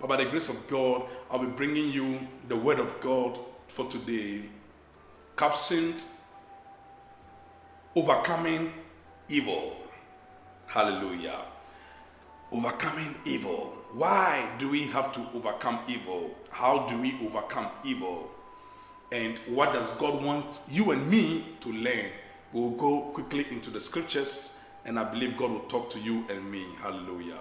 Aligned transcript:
but 0.00 0.08
by 0.08 0.16
the 0.16 0.24
grace 0.24 0.48
of 0.48 0.68
God, 0.68 1.02
I'll 1.30 1.38
be 1.38 1.46
bringing 1.46 1.90
you 1.90 2.26
the 2.48 2.56
word 2.56 2.80
of 2.80 3.00
God 3.00 3.38
for 3.68 3.86
today, 3.88 4.42
captioned 5.36 6.02
Overcoming 7.94 8.72
Evil. 9.28 9.76
Hallelujah. 10.66 11.40
Overcoming 12.52 13.14
evil. 13.24 13.76
Why 13.92 14.50
do 14.58 14.70
we 14.70 14.86
have 14.86 15.12
to 15.14 15.26
overcome 15.34 15.80
evil? 15.88 16.30
How 16.50 16.86
do 16.88 17.00
we 17.00 17.18
overcome 17.26 17.68
evil? 17.84 18.30
And 19.12 19.38
what 19.48 19.72
does 19.72 19.90
God 19.92 20.22
want 20.22 20.60
you 20.70 20.92
and 20.92 21.10
me 21.10 21.44
to 21.60 21.72
learn? 21.72 22.10
We'll 22.52 22.70
go 22.70 23.10
quickly 23.12 23.46
into 23.50 23.70
the 23.70 23.80
scriptures, 23.80 24.58
and 24.84 24.98
I 24.98 25.04
believe 25.04 25.36
God 25.36 25.50
will 25.50 25.60
talk 25.60 25.90
to 25.90 26.00
you 26.00 26.24
and 26.30 26.50
me. 26.50 26.66
Hallelujah. 26.80 27.38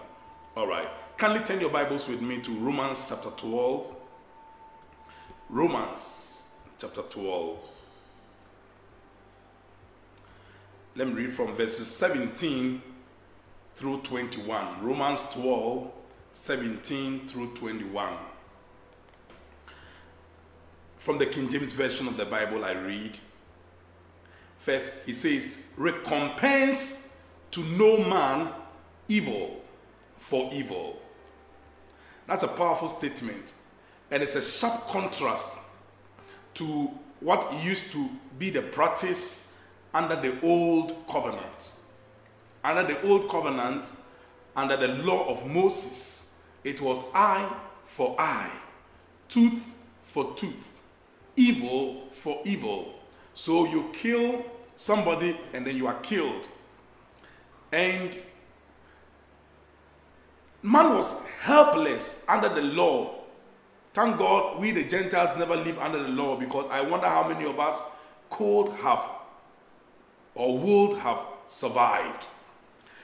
All 0.55 0.67
right. 0.67 0.89
Kindly 1.19 1.41
turn 1.41 1.59
your 1.59 1.69
Bibles 1.69 2.07
with 2.07 2.21
me 2.21 2.39
to 2.39 2.57
Romans 2.59 3.07
chapter 3.09 3.29
12. 3.29 3.93
Romans 5.49 6.45
chapter 6.79 7.01
12. 7.01 7.57
Let 10.95 11.09
me 11.09 11.13
read 11.15 11.33
from 11.33 11.53
verses 11.57 11.87
17 11.89 12.81
through 13.75 13.99
21. 13.99 14.81
Romans 14.81 15.21
12, 15.33 15.91
17 16.31 17.27
through 17.27 17.53
21. 17.53 18.13
From 20.99 21.17
the 21.17 21.25
King 21.25 21.49
James 21.49 21.73
Version 21.73 22.07
of 22.07 22.15
the 22.15 22.23
Bible, 22.23 22.63
I 22.63 22.71
read. 22.71 23.19
First, 24.59 24.93
he 25.05 25.11
says, 25.11 25.65
Recompense 25.75 27.13
to 27.51 27.61
no 27.61 27.97
man 27.97 28.53
evil 29.09 29.61
for 30.17 30.49
evil. 30.53 31.01
That's 32.29 32.43
a 32.43 32.47
powerful 32.47 32.89
statement. 32.89 33.55
And 34.11 34.21
it's 34.21 34.35
a 34.35 34.43
sharp 34.43 34.87
contrast 34.89 35.59
to 36.53 36.91
what 37.21 37.51
used 37.63 37.91
to 37.91 38.07
be 38.37 38.51
the 38.51 38.61
practice 38.61 39.57
under 39.95 40.15
the 40.15 40.39
old 40.41 41.07
covenant. 41.09 41.73
Under 42.63 42.83
the 42.83 43.01
old 43.01 43.29
covenant, 43.29 43.91
under 44.55 44.77
the 44.77 44.89
law 45.03 45.27
of 45.27 45.47
Moses, 45.47 46.31
it 46.63 46.79
was 46.79 47.03
eye 47.15 47.51
for 47.87 48.15
eye, 48.19 48.51
tooth 49.27 49.67
for 50.05 50.35
tooth, 50.35 50.75
evil 51.35 52.09
for 52.13 52.41
evil. 52.45 52.93
So 53.33 53.65
you 53.65 53.89
kill 53.91 54.45
somebody 54.75 55.35
and 55.53 55.65
then 55.65 55.75
you 55.75 55.87
are 55.87 55.99
killed. 56.01 56.47
And 57.71 58.19
man 60.61 60.95
was 60.95 61.25
helpless 61.41 62.23
under 62.27 62.49
the 62.49 62.61
law. 62.61 63.15
Thank 63.93 64.17
God 64.17 64.59
we 64.59 64.71
the 64.71 64.83
Gentiles 64.83 65.31
never 65.37 65.55
live 65.55 65.79
under 65.79 66.01
the 66.03 66.09
law 66.09 66.37
because 66.37 66.67
I 66.69 66.81
wonder 66.81 67.07
how 67.07 67.27
many 67.27 67.45
of 67.45 67.59
us 67.59 67.81
could 68.29 68.69
have 68.81 69.01
or 70.35 70.57
would 70.57 70.97
have 70.99 71.19
survived. 71.47 72.27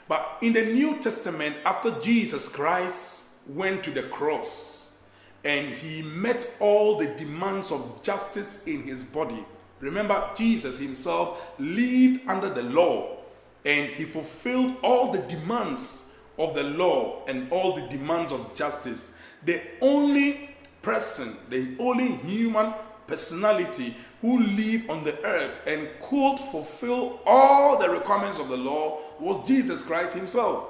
But 0.08 0.38
in 0.42 0.54
the 0.54 0.66
New 0.66 1.00
Testament, 1.00 1.56
after 1.66 1.92
Jesus 2.00 2.48
Christ 2.48 3.30
went 3.48 3.84
to 3.86 3.92
the 3.92 4.04
cross 4.04 4.98
and 5.44 5.74
he 5.74 6.02
met 6.02 6.50
all 6.60 6.98
the 6.98 7.08
demands 7.08 7.72
of 7.72 8.02
justice 8.04 8.66
in 8.68 8.84
his 8.84 9.04
body, 9.04 9.44
remember, 9.80 10.30
Jesus 10.38 10.80
himself 10.80 11.42
lived 11.58 12.22
under 12.28 12.50
the 12.50 12.64
law 12.64 13.18
and 13.66 13.90
he 13.90 14.06
fulfilled 14.06 14.76
all 14.84 15.12
the 15.12 15.22
demands 15.24 16.15
of 16.38 16.54
the 16.54 16.64
law 16.64 17.24
and 17.28 17.52
all 17.52 17.74
the 17.74 17.88
demands 17.88 18.32
of 18.32 18.54
justice. 18.56 19.18
The 19.46 19.62
only 19.82 20.56
person, 20.82 21.36
the 21.50 21.76
only 21.80 22.16
human 22.18 22.74
personality 23.08 23.96
who 24.22 24.42
lived 24.42 24.90
on 24.90 25.04
the 25.04 25.22
earth 25.24 25.54
and 25.68 25.88
could 26.02 26.38
fulfill 26.52 27.20
all 27.26 27.78
the 27.78 27.90
requirements 27.90 28.40
of 28.40 28.50
the 28.50 28.58
law 28.58 29.00
was 29.20 29.48
Jesus 29.48 29.82
Christ 29.82 30.14
himself. 30.14 30.68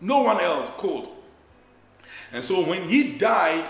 No 0.00 0.18
one 0.18 0.40
else 0.40 0.70
could. 0.78 1.08
And 2.32 2.44
so 2.44 2.64
when 2.64 2.88
he 2.88 3.12
died, 3.16 3.68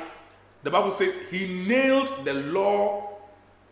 the 0.62 0.70
Bible 0.70 0.90
says 0.90 1.18
he 1.30 1.64
nailed 1.66 2.24
the 2.24 2.34
law 2.34 3.18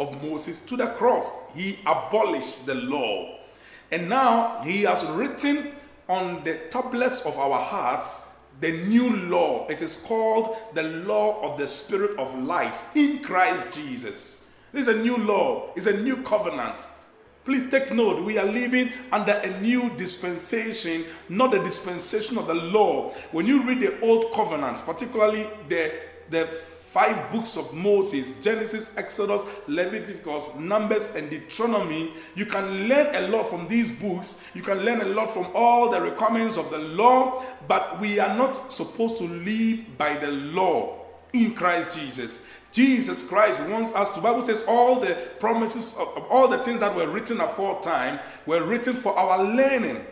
of 0.00 0.22
Moses 0.22 0.64
to 0.66 0.76
the 0.76 0.86
cross. 0.86 1.30
He 1.54 1.78
abolished 1.84 2.64
the 2.66 2.74
law. 2.74 3.38
And 3.90 4.08
now 4.08 4.62
he 4.62 4.82
has 4.82 5.04
written 5.06 5.72
on 6.08 6.42
the 6.44 6.54
tablets 6.70 7.20
of 7.22 7.38
our 7.38 7.60
hearts 7.60 8.24
the 8.60 8.72
new 8.86 9.10
law. 9.28 9.66
It 9.68 9.82
is 9.82 9.96
called 9.96 10.56
the 10.74 10.82
law 10.82 11.40
of 11.42 11.58
the 11.58 11.68
Spirit 11.68 12.18
of 12.18 12.36
life 12.42 12.76
in 12.94 13.20
Christ 13.20 13.72
Jesus. 13.72 14.46
This 14.72 14.88
is 14.88 14.94
a 14.96 15.00
new 15.00 15.16
law, 15.16 15.70
it's 15.76 15.86
a 15.86 15.96
new 15.96 16.22
covenant. 16.22 16.86
Please 17.44 17.70
take 17.70 17.92
note, 17.92 18.22
we 18.24 18.36
are 18.36 18.44
living 18.44 18.92
under 19.10 19.32
a 19.32 19.60
new 19.60 19.88
dispensation, 19.96 21.06
not 21.30 21.52
the 21.52 21.58
dispensation 21.60 22.36
of 22.36 22.46
the 22.46 22.54
law. 22.54 23.10
When 23.32 23.46
you 23.46 23.62
read 23.62 23.80
the 23.80 23.98
old 24.00 24.34
covenant, 24.34 24.82
particularly 24.84 25.48
the, 25.68 25.94
the 26.28 26.46
five 26.90 27.30
books 27.30 27.56
of 27.56 27.72
Moses 27.74 28.40
Genesis, 28.42 28.96
Exodus, 28.96 29.42
Leviticus, 29.66 30.54
Numbers, 30.56 31.14
and 31.14 31.28
Deuteronomy 31.30 32.12
you 32.34 32.46
can 32.46 32.88
learn 32.88 33.14
a 33.14 33.28
lot 33.28 33.48
from 33.48 33.66
these 33.68 33.90
books. 33.90 34.42
You 34.54 34.62
can 34.62 34.78
learn 34.78 35.00
a 35.00 35.06
lot 35.06 35.30
from 35.32 35.48
all 35.54 35.90
the 35.90 36.00
requirements 36.00 36.56
of 36.56 36.70
the 36.70 36.78
law, 36.78 37.42
but 37.66 38.00
we 38.00 38.18
are 38.18 38.36
not 38.36 38.72
supposed 38.72 39.18
to 39.18 39.24
live 39.24 39.98
by 39.98 40.16
the 40.16 40.28
law 40.28 41.04
in 41.32 41.54
Christ 41.54 41.96
Jesus. 41.96 42.46
Jesus 42.70 43.26
Christ 43.26 43.62
wants 43.64 43.94
us 43.94 44.10
to. 44.10 44.20
Bible 44.20 44.42
says 44.42 44.62
all 44.68 45.00
the 45.00 45.14
promises 45.40 45.96
of, 45.96 46.08
of 46.16 46.30
all 46.30 46.48
the 46.48 46.62
things 46.62 46.80
that 46.80 46.94
were 46.94 47.08
written 47.08 47.40
aforetime 47.40 48.20
were 48.46 48.62
written 48.62 48.94
for 48.94 49.16
our 49.18 49.42
learning. 49.42 50.04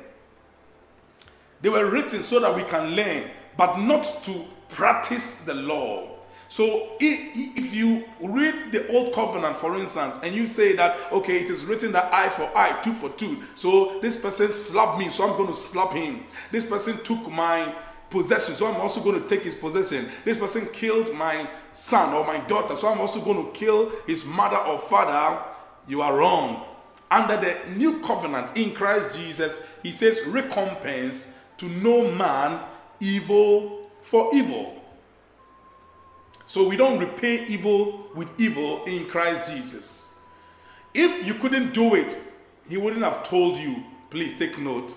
They 1.61 1.69
were 1.69 1.89
written 1.89 2.23
so 2.23 2.41
that 2.41 2.55
we 2.55 2.65
can 2.65 2.97
learn, 2.97 3.31
but 3.57 3.79
not 3.79 4.25
to 4.25 4.45
practice 4.69 5.39
the 5.39 5.55
law. 5.55 6.16
So 6.49 6.91
if 7.01 7.75
you 7.75 8.05
read 8.21 8.71
the 8.71 8.87
old 8.89 9.13
covenant, 9.13 9.57
for 9.57 9.77
instance, 9.77 10.19
and 10.23 10.35
you 10.35 10.47
say 10.47 10.75
that, 10.77 11.13
okay, 11.13 11.39
it 11.39 11.51
is 11.51 11.65
written 11.65 11.93
that 11.93 12.13
eye 12.13 12.29
for 12.29 12.45
eye, 12.57 12.81
tooth 12.83 12.99
for 12.99 13.11
tooth. 13.11 13.45
So 13.55 13.99
this 14.01 14.17
person 14.17 14.53
slapped 14.53 14.99
me, 14.99 15.11
so 15.11 15.29
I'm 15.29 15.37
going 15.37 15.49
to 15.49 15.57
slap 15.57 15.93
him. 15.93 16.25
This 16.53 16.65
person 16.65 17.03
took 17.05 17.31
my 17.31 17.75
possession, 18.11 18.55
so 18.55 18.69
I'm 18.69 18.81
also 18.81 19.01
going 19.03 19.21
to 19.21 19.29
take 19.29 19.43
his 19.43 19.57
possession. 19.57 20.09
This 20.25 20.39
person 20.39 20.69
killed 20.73 21.13
my 21.15 21.49
son 21.73 22.15
or 22.15 22.25
my 22.25 22.39
daughter, 22.47 22.77
so 22.77 22.89
I'm 22.89 23.01
also 23.01 23.21
going 23.21 23.45
to 23.45 23.53
kill 23.53 23.91
his 24.07 24.25
mother 24.25 24.59
or 24.59 24.79
father. 24.79 25.43
You 25.89 26.03
are 26.03 26.17
wrong. 26.17 26.65
Under 27.11 27.37
the 27.37 27.59
new 27.77 28.01
covenant 28.01 28.57
in 28.57 28.73
Christ 28.73 29.17
Jesus, 29.17 29.67
he 29.83 29.91
says, 29.91 30.21
recompense 30.27 31.33
to 31.59 31.69
no 31.69 32.11
man 32.11 32.61
evil 33.01 33.91
for 34.03 34.31
evil. 34.33 34.83
So 36.47 36.67
we 36.69 36.77
don't 36.77 36.99
repay 36.99 37.47
evil 37.47 38.07
with 38.15 38.29
evil 38.39 38.85
in 38.85 39.07
Christ 39.07 39.51
Jesus. 39.51 40.15
If 40.95 41.27
you 41.27 41.35
couldn't 41.35 41.75
do 41.75 41.95
it, 41.95 42.17
he 42.69 42.77
wouldn't 42.77 43.03
have 43.03 43.29
told 43.29 43.57
you. 43.59 43.83
Please 44.11 44.39
take 44.39 44.59
note. 44.59 44.97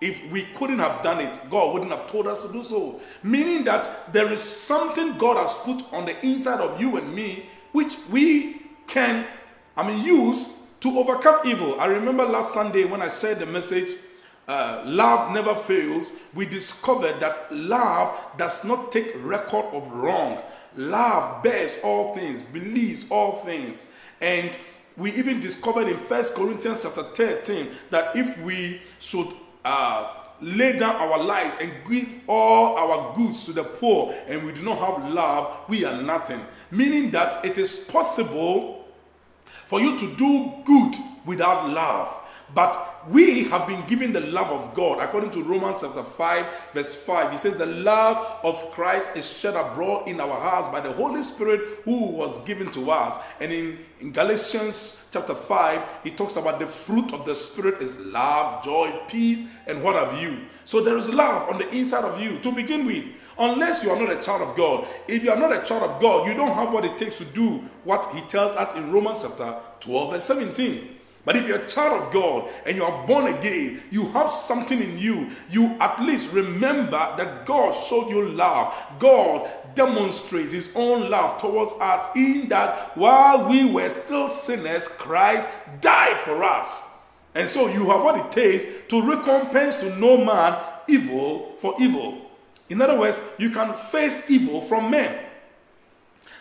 If 0.00 0.30
we 0.30 0.42
couldn't 0.42 0.78
have 0.78 1.02
done 1.02 1.20
it, 1.20 1.40
God 1.50 1.72
wouldn't 1.72 1.90
have 1.90 2.10
told 2.10 2.26
us 2.26 2.44
to 2.44 2.52
do 2.52 2.62
so. 2.62 3.00
Meaning 3.22 3.64
that 3.64 4.12
there 4.12 4.30
is 4.30 4.42
something 4.42 5.16
God 5.16 5.38
has 5.38 5.54
put 5.54 5.90
on 5.92 6.04
the 6.04 6.24
inside 6.24 6.60
of 6.60 6.78
you 6.78 6.98
and 6.98 7.14
me 7.14 7.46
which 7.72 7.96
we 8.10 8.62
can, 8.86 9.26
I 9.76 9.86
mean, 9.86 10.04
use 10.04 10.58
to 10.80 10.98
overcome 10.98 11.40
evil. 11.46 11.80
I 11.80 11.86
remember 11.86 12.24
last 12.24 12.52
Sunday 12.52 12.84
when 12.84 13.00
I 13.00 13.08
shared 13.08 13.38
the 13.38 13.46
message 13.46 13.96
uh, 14.48 14.82
love 14.84 15.32
never 15.32 15.54
fails, 15.54 16.20
we 16.34 16.46
discovered 16.46 17.18
that 17.20 17.52
love 17.52 18.16
does 18.38 18.64
not 18.64 18.92
take 18.92 19.12
record 19.16 19.66
of 19.72 19.90
wrong. 19.90 20.40
Love 20.76 21.42
bears 21.42 21.72
all 21.82 22.14
things, 22.14 22.40
believes 22.52 23.06
all 23.10 23.44
things. 23.44 23.90
And 24.20 24.56
we 24.96 25.12
even 25.14 25.40
discovered 25.40 25.88
in 25.88 25.96
First 25.96 26.34
Corinthians 26.34 26.82
chapter 26.82 27.02
13 27.02 27.68
that 27.90 28.16
if 28.16 28.38
we 28.38 28.80
should 28.98 29.28
uh, 29.64 30.14
lay 30.40 30.78
down 30.78 30.96
our 30.96 31.22
lives 31.22 31.56
and 31.60 31.72
give 31.88 32.08
all 32.28 32.76
our 32.76 33.16
goods 33.16 33.46
to 33.46 33.52
the 33.52 33.64
poor 33.64 34.14
and 34.28 34.44
we 34.44 34.52
do 34.52 34.62
not 34.62 34.78
have 34.78 35.12
love, 35.12 35.68
we 35.68 35.84
are 35.84 36.00
nothing. 36.00 36.40
Meaning 36.70 37.10
that 37.10 37.44
it 37.44 37.58
is 37.58 37.80
possible 37.80 38.84
for 39.66 39.80
you 39.80 39.98
to 39.98 40.14
do 40.16 40.52
good 40.64 40.94
without 41.24 41.68
love. 41.68 42.16
But 42.54 43.08
we 43.08 43.44
have 43.44 43.66
been 43.66 43.84
given 43.86 44.12
the 44.12 44.20
love 44.20 44.48
of 44.48 44.74
God. 44.74 45.00
According 45.00 45.32
to 45.32 45.42
Romans 45.42 45.78
chapter 45.80 46.02
5, 46.02 46.46
verse 46.74 46.94
5, 46.94 47.32
he 47.32 47.38
says, 47.38 47.56
The 47.56 47.66
love 47.66 48.38
of 48.42 48.70
Christ 48.72 49.16
is 49.16 49.28
shed 49.28 49.54
abroad 49.54 50.08
in 50.08 50.20
our 50.20 50.40
hearts 50.40 50.68
by 50.68 50.80
the 50.80 50.92
Holy 50.92 51.22
Spirit 51.22 51.80
who 51.84 52.04
was 52.04 52.42
given 52.44 52.70
to 52.72 52.90
us. 52.90 53.16
And 53.40 53.52
in, 53.52 53.78
in 54.00 54.12
Galatians 54.12 55.08
chapter 55.12 55.34
5, 55.34 55.82
he 56.04 56.10
talks 56.12 56.36
about 56.36 56.60
the 56.60 56.66
fruit 56.66 57.12
of 57.12 57.24
the 57.26 57.34
Spirit 57.34 57.82
is 57.82 57.98
love, 57.98 58.64
joy, 58.64 58.92
peace, 59.08 59.48
and 59.66 59.82
what 59.82 59.96
have 59.96 60.20
you. 60.20 60.42
So 60.64 60.80
there 60.80 60.96
is 60.96 61.10
love 61.10 61.48
on 61.48 61.58
the 61.58 61.68
inside 61.70 62.04
of 62.04 62.20
you 62.20 62.38
to 62.40 62.52
begin 62.52 62.86
with. 62.86 63.06
unless 63.38 63.82
you 63.82 63.90
are 63.90 63.98
not 63.98 64.10
a 64.10 64.22
child 64.22 64.42
of 64.42 64.56
God. 64.56 64.86
If 65.08 65.22
you 65.22 65.30
are 65.30 65.38
not 65.38 65.52
a 65.52 65.66
child 65.66 65.82
of 65.82 66.00
God, 66.00 66.26
you 66.28 66.34
don't 66.34 66.54
have 66.54 66.72
what 66.72 66.84
it 66.84 66.98
takes 66.98 67.18
to 67.18 67.24
do 67.24 67.64
what 67.84 68.06
he 68.14 68.20
tells 68.22 68.56
us 68.56 68.74
in 68.74 68.90
Romans 68.90 69.22
chapter 69.22 69.56
12 69.80 70.10
verse 70.12 70.24
17. 70.24 70.95
But 71.26 71.34
if 71.34 71.48
you're 71.48 71.58
a 71.58 71.66
child 71.66 72.04
of 72.04 72.12
God 72.12 72.48
and 72.64 72.76
you 72.76 72.84
are 72.84 73.04
born 73.04 73.26
again, 73.26 73.82
you 73.90 74.06
have 74.12 74.30
something 74.30 74.80
in 74.80 74.96
you. 74.96 75.30
You 75.50 75.76
at 75.80 76.00
least 76.00 76.32
remember 76.32 77.14
that 77.18 77.44
God 77.44 77.72
showed 77.72 78.08
you 78.08 78.28
love. 78.28 78.72
God 79.00 79.50
demonstrates 79.74 80.52
his 80.52 80.70
own 80.76 81.10
love 81.10 81.40
towards 81.40 81.72
us 81.80 82.14
in 82.14 82.48
that 82.50 82.96
while 82.96 83.48
we 83.48 83.64
were 83.68 83.90
still 83.90 84.28
sinners, 84.28 84.86
Christ 84.86 85.48
died 85.80 86.20
for 86.20 86.44
us. 86.44 86.92
And 87.34 87.48
so 87.48 87.66
you 87.66 87.90
have 87.90 88.04
what 88.04 88.18
it 88.18 88.30
takes 88.30 88.88
to 88.88 89.02
recompense 89.02 89.76
to 89.76 89.94
no 89.96 90.24
man 90.24 90.62
evil 90.86 91.56
for 91.58 91.74
evil. 91.80 92.30
In 92.68 92.80
other 92.80 92.96
words, 92.96 93.34
you 93.36 93.50
can 93.50 93.74
face 93.74 94.30
evil 94.30 94.60
from 94.60 94.92
men. 94.92 95.25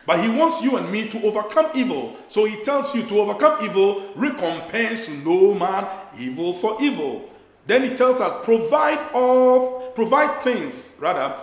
But 0.05 0.23
he 0.23 0.29
wants 0.29 0.61
you 0.61 0.77
and 0.77 0.91
me 0.91 1.09
to 1.09 1.23
overcome 1.23 1.71
evil. 1.73 2.15
So 2.29 2.45
he 2.45 2.63
tells 2.63 2.93
you 2.93 3.03
to 3.03 3.21
overcome 3.21 3.65
evil, 3.65 4.11
recompense 4.15 5.09
no 5.09 5.53
man 5.53 5.87
evil 6.19 6.53
for 6.53 6.81
evil. 6.81 7.29
Then 7.65 7.89
he 7.89 7.95
tells 7.95 8.21
us, 8.21 8.45
provide 8.45 8.99
of 9.13 9.95
provide 9.95 10.43
things, 10.43 10.95
rather, 10.99 11.35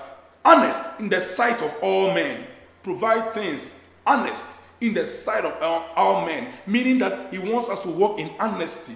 honest 0.44 1.00
in 1.00 1.08
the 1.08 1.20
sight 1.20 1.60
of 1.62 1.74
all 1.82 2.14
men. 2.14 2.44
Provide 2.82 3.32
things 3.32 3.74
honest 4.06 4.44
in 4.80 4.94
the 4.94 5.06
sight 5.06 5.44
of 5.44 5.60
all, 5.60 5.86
all 5.96 6.26
men. 6.26 6.52
Meaning 6.66 6.98
that 6.98 7.32
he 7.32 7.38
wants 7.38 7.68
us 7.68 7.80
to 7.82 7.88
walk 7.88 8.18
in 8.20 8.30
honesty. 8.38 8.94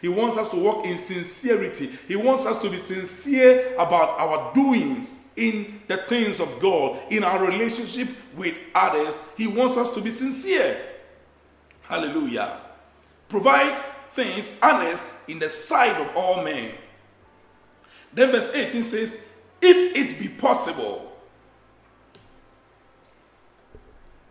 He 0.00 0.08
wants 0.08 0.36
us 0.36 0.50
to 0.50 0.56
walk 0.56 0.84
in 0.84 0.98
sincerity. 0.98 1.90
He 2.08 2.16
wants 2.16 2.46
us 2.46 2.60
to 2.62 2.70
be 2.70 2.78
sincere 2.78 3.74
about 3.74 4.18
our 4.18 4.52
doings 4.52 5.20
in 5.36 5.80
the 5.88 5.96
things 5.96 6.40
of 6.40 6.60
God, 6.60 7.00
in 7.10 7.24
our 7.24 7.44
relationship 7.44 8.08
with 8.36 8.56
others. 8.74 9.22
He 9.36 9.46
wants 9.46 9.76
us 9.76 9.90
to 9.94 10.00
be 10.00 10.10
sincere. 10.10 10.76
Hallelujah. 11.82 12.60
Provide 13.28 13.82
things 14.10 14.56
honest 14.62 15.14
in 15.28 15.38
the 15.38 15.48
sight 15.48 16.00
of 16.00 16.16
all 16.16 16.42
men. 16.42 16.72
Then 18.12 18.30
verse 18.30 18.54
18 18.54 18.82
says, 18.82 19.28
If 19.60 19.96
it 19.96 20.18
be 20.18 20.28
possible, 20.28 21.12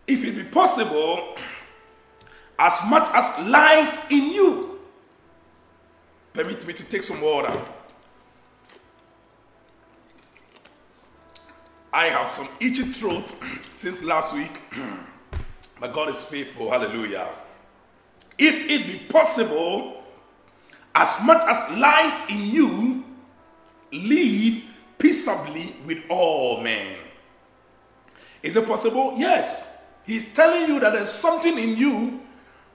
if 0.07 0.23
it 0.23 0.35
be 0.35 0.43
possible, 0.43 1.35
as 2.57 2.79
much 2.89 3.09
as 3.13 3.47
lies 3.47 4.09
in 4.09 4.31
you, 4.31 4.79
permit 6.33 6.65
me 6.65 6.73
to 6.73 6.83
take 6.85 7.03
some 7.03 7.21
water. 7.21 7.53
I 11.93 12.05
have 12.05 12.31
some 12.31 12.47
itchy 12.59 12.83
throat 12.83 13.29
since 13.75 14.03
last 14.03 14.33
week, 14.33 14.51
but 15.79 15.93
God 15.93 16.09
is 16.09 16.23
faithful. 16.23 16.71
Hallelujah. 16.71 17.29
If 18.37 18.67
it 18.67 18.87
be 18.87 18.99
possible, 19.07 20.03
as 20.95 21.19
much 21.23 21.43
as 21.47 21.79
lies 21.79 22.29
in 22.29 22.47
you, 22.47 23.03
live 23.91 24.63
peaceably 24.97 25.75
with 25.85 26.03
all 26.09 26.61
men. 26.61 26.97
Is 28.41 28.55
it 28.55 28.67
possible? 28.67 29.13
Yes. 29.17 29.83
He's 30.03 30.33
telling 30.33 30.67
you 30.67 30.79
that 30.79 30.93
there's 30.93 31.11
something 31.11 31.57
in 31.57 31.77
you 31.77 32.21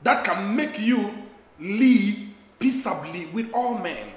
that 0.02 0.24
can 0.24 0.54
make 0.54 0.78
you 0.78 1.12
live 1.58 2.16
peaceably 2.58 3.26
with 3.26 3.52
all 3.52 3.76
men. 3.76 4.12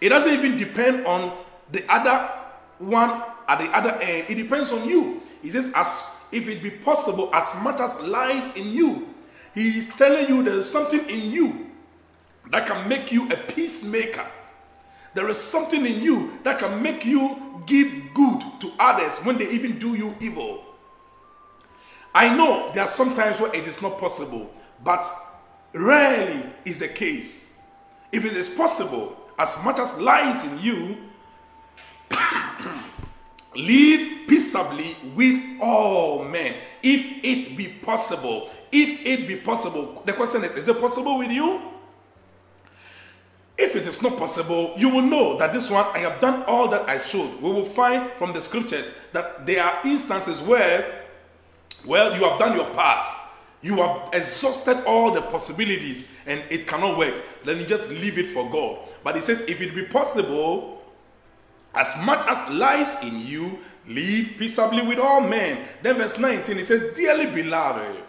It 0.00 0.08
doesn't 0.10 0.32
even 0.32 0.56
depend 0.56 1.06
on 1.06 1.32
the 1.70 1.90
other 1.90 2.30
one 2.78 3.22
at 3.48 3.58
the 3.58 3.66
other 3.76 3.92
end, 4.00 4.26
it 4.28 4.34
depends 4.34 4.72
on 4.72 4.88
you. 4.88 5.22
He 5.42 5.50
says, 5.50 5.72
as 5.74 6.20
if 6.32 6.48
it 6.48 6.62
be 6.62 6.70
possible, 6.70 7.30
as 7.34 7.54
much 7.62 7.80
as 7.80 7.98
lies 8.00 8.56
in 8.56 8.72
you. 8.72 9.08
He 9.54 9.78
is 9.78 9.88
telling 9.96 10.28
you 10.28 10.42
there 10.42 10.58
is 10.58 10.70
something 10.70 11.08
in 11.08 11.30
you 11.30 11.70
that 12.50 12.66
can 12.66 12.88
make 12.88 13.10
you 13.12 13.28
a 13.30 13.36
peacemaker. 13.36 14.26
There 15.14 15.28
is 15.28 15.38
something 15.38 15.86
in 15.86 16.02
you 16.02 16.38
that 16.42 16.58
can 16.58 16.82
make 16.82 17.04
you 17.04 17.62
give 17.64 17.90
good 18.12 18.42
to 18.60 18.72
others 18.78 19.18
when 19.24 19.38
they 19.38 19.48
even 19.48 19.78
do 19.78 19.94
you 19.94 20.14
evil. 20.20 20.62
I 22.14 22.34
know 22.34 22.70
there 22.72 22.84
are 22.84 22.88
some 22.88 23.14
times 23.14 23.40
where 23.40 23.54
it 23.54 23.66
is 23.66 23.80
not 23.82 23.98
possible, 23.98 24.52
but 24.84 25.08
rarely 25.72 26.42
is 26.64 26.78
the 26.78 26.88
case. 26.88 27.56
If 28.12 28.24
it 28.24 28.36
is 28.36 28.48
possible, 28.48 29.16
as 29.38 29.62
much 29.64 29.78
as 29.78 29.98
lies 29.98 30.44
in 30.44 30.58
you, 30.58 30.96
Live 33.56 34.28
peaceably 34.28 34.96
with 35.14 35.40
all 35.60 36.24
men, 36.24 36.54
if 36.82 37.24
it 37.24 37.56
be 37.56 37.68
possible. 37.68 38.50
If 38.70 39.06
it 39.06 39.26
be 39.26 39.36
possible. 39.36 40.02
The 40.04 40.12
question 40.12 40.44
is 40.44 40.52
Is 40.56 40.68
it 40.68 40.78
possible 40.78 41.18
with 41.18 41.30
you? 41.30 41.62
If 43.58 43.74
it 43.74 43.86
is 43.86 44.02
not 44.02 44.18
possible, 44.18 44.74
you 44.76 44.90
will 44.90 45.02
know 45.02 45.38
that 45.38 45.52
this 45.52 45.70
one, 45.70 45.86
I 45.94 46.00
have 46.00 46.20
done 46.20 46.42
all 46.42 46.68
that 46.68 46.86
I 46.88 46.98
should. 46.98 47.40
We 47.40 47.50
will 47.50 47.64
find 47.64 48.10
from 48.18 48.34
the 48.34 48.42
scriptures 48.42 48.94
that 49.12 49.46
there 49.46 49.64
are 49.64 49.80
instances 49.86 50.42
where, 50.42 51.04
well, 51.86 52.14
you 52.14 52.28
have 52.28 52.38
done 52.38 52.54
your 52.54 52.68
part. 52.74 53.06
You 53.62 53.76
have 53.76 54.10
exhausted 54.12 54.84
all 54.84 55.10
the 55.10 55.22
possibilities 55.22 56.10
and 56.26 56.44
it 56.50 56.66
cannot 56.66 56.98
work. 56.98 57.14
Then 57.46 57.58
you 57.58 57.64
just 57.64 57.88
leave 57.88 58.18
it 58.18 58.28
for 58.28 58.50
God. 58.50 58.78
But 59.02 59.14
he 59.14 59.22
says, 59.22 59.40
if 59.48 59.62
it 59.62 59.74
be 59.74 59.84
possible, 59.84 60.75
as 61.76 61.96
much 62.04 62.26
as 62.26 62.50
lies 62.50 63.02
in 63.02 63.26
you, 63.26 63.58
live 63.86 64.30
peaceably 64.38 64.82
with 64.82 64.98
all 64.98 65.20
men. 65.20 65.66
Then 65.82 65.96
verse 65.96 66.18
19, 66.18 66.58
it 66.58 66.66
says, 66.66 66.94
Dearly 66.94 67.26
beloved. 67.26 68.02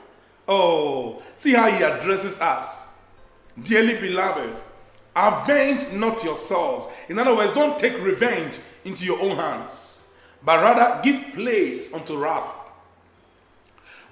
Oh, 0.47 1.21
see 1.35 1.53
how 1.53 1.69
he 1.69 1.83
addresses 1.83 2.39
us. 2.39 2.87
Dearly 3.61 3.99
beloved, 3.99 4.55
avenge 5.15 5.91
not 5.91 6.23
yourselves. 6.23 6.87
In 7.09 7.19
other 7.19 7.35
words, 7.35 7.53
don't 7.53 7.77
take 7.77 7.99
revenge 8.01 8.59
into 8.85 9.03
your 9.03 9.19
own 9.21 9.35
hands, 9.35 10.07
but 10.43 10.61
rather 10.61 11.01
give 11.01 11.33
place 11.33 11.93
unto 11.93 12.17
wrath. 12.17 12.53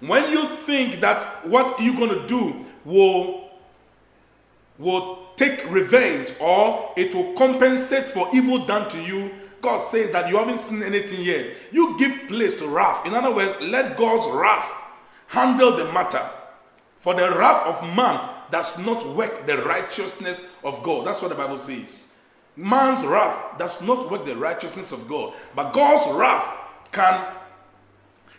When 0.01 0.31
you 0.31 0.57
think 0.57 0.99
that 1.01 1.23
what 1.45 1.79
you're 1.79 1.95
going 1.95 2.09
to 2.09 2.27
do 2.27 2.65
will, 2.83 3.49
will 4.77 5.25
take 5.37 5.69
revenge 5.69 6.33
or 6.39 6.93
it 6.97 7.13
will 7.15 7.33
compensate 7.33 8.05
for 8.05 8.29
evil 8.33 8.65
done 8.65 8.89
to 8.89 9.01
you, 9.01 9.31
God 9.65 9.79
says 9.79 10.11
that 10.11 10.29
you 10.29 10.37
haven't 10.37 10.59
seen 10.59 10.83
anything 10.83 11.25
yet. 11.25 11.51
You 11.71 11.97
give 11.97 12.27
place 12.27 12.55
to 12.59 12.67
wrath. 12.67 13.05
In 13.05 13.13
other 13.13 13.33
words, 13.33 13.59
let 13.59 13.97
God's 13.97 14.27
wrath 14.29 14.71
handle 15.27 15.75
the 15.75 15.91
matter. 15.91 16.23
For 16.97 17.13
the 17.15 17.35
wrath 17.35 17.65
of 17.65 17.95
man 17.95 18.29
does 18.51 18.77
not 18.77 19.15
work 19.15 19.47
the 19.47 19.57
righteousness 19.57 20.43
of 20.63 20.83
God. 20.83 21.07
That's 21.07 21.21
what 21.21 21.29
the 21.29 21.35
Bible 21.35 21.57
says. 21.57 22.13
Man's 22.55 23.03
wrath 23.03 23.57
does 23.57 23.81
not 23.81 24.09
work 24.09 24.25
the 24.25 24.35
righteousness 24.35 24.91
of 24.91 25.07
God. 25.07 25.33
But 25.55 25.73
God's 25.73 26.15
wrath 26.15 26.45
can, 26.91 27.25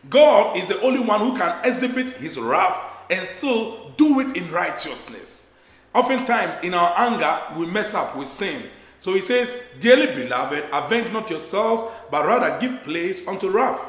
God 0.09 0.57
is 0.57 0.69
the 0.69 0.81
only 0.81 1.01
one 1.01 1.21
who 1.21 1.37
can 1.37 1.65
exhibit 1.65 2.13
his 2.13 2.39
wrath 2.39 2.77
and 3.11 3.27
still 3.27 3.91
do 3.97 4.21
it 4.21 4.37
in 4.37 4.51
righteousness. 4.51 5.55
Oftentimes, 5.93 6.61
in 6.61 6.73
our 6.73 6.93
anger, 6.97 7.59
we 7.59 7.67
mess 7.67 7.95
up, 7.95 8.17
we 8.17 8.25
sin. 8.25 8.63
So 8.99 9.15
he 9.15 9.21
says, 9.21 9.55
Dearly 9.79 10.07
beloved, 10.07 10.65
avenge 10.73 11.13
not 11.13 11.31
yourselves, 11.31 11.83
but 12.11 12.27
rather 12.27 12.59
give 12.61 12.83
place 12.83 13.27
unto 13.27 13.51
wrath. 13.51 13.81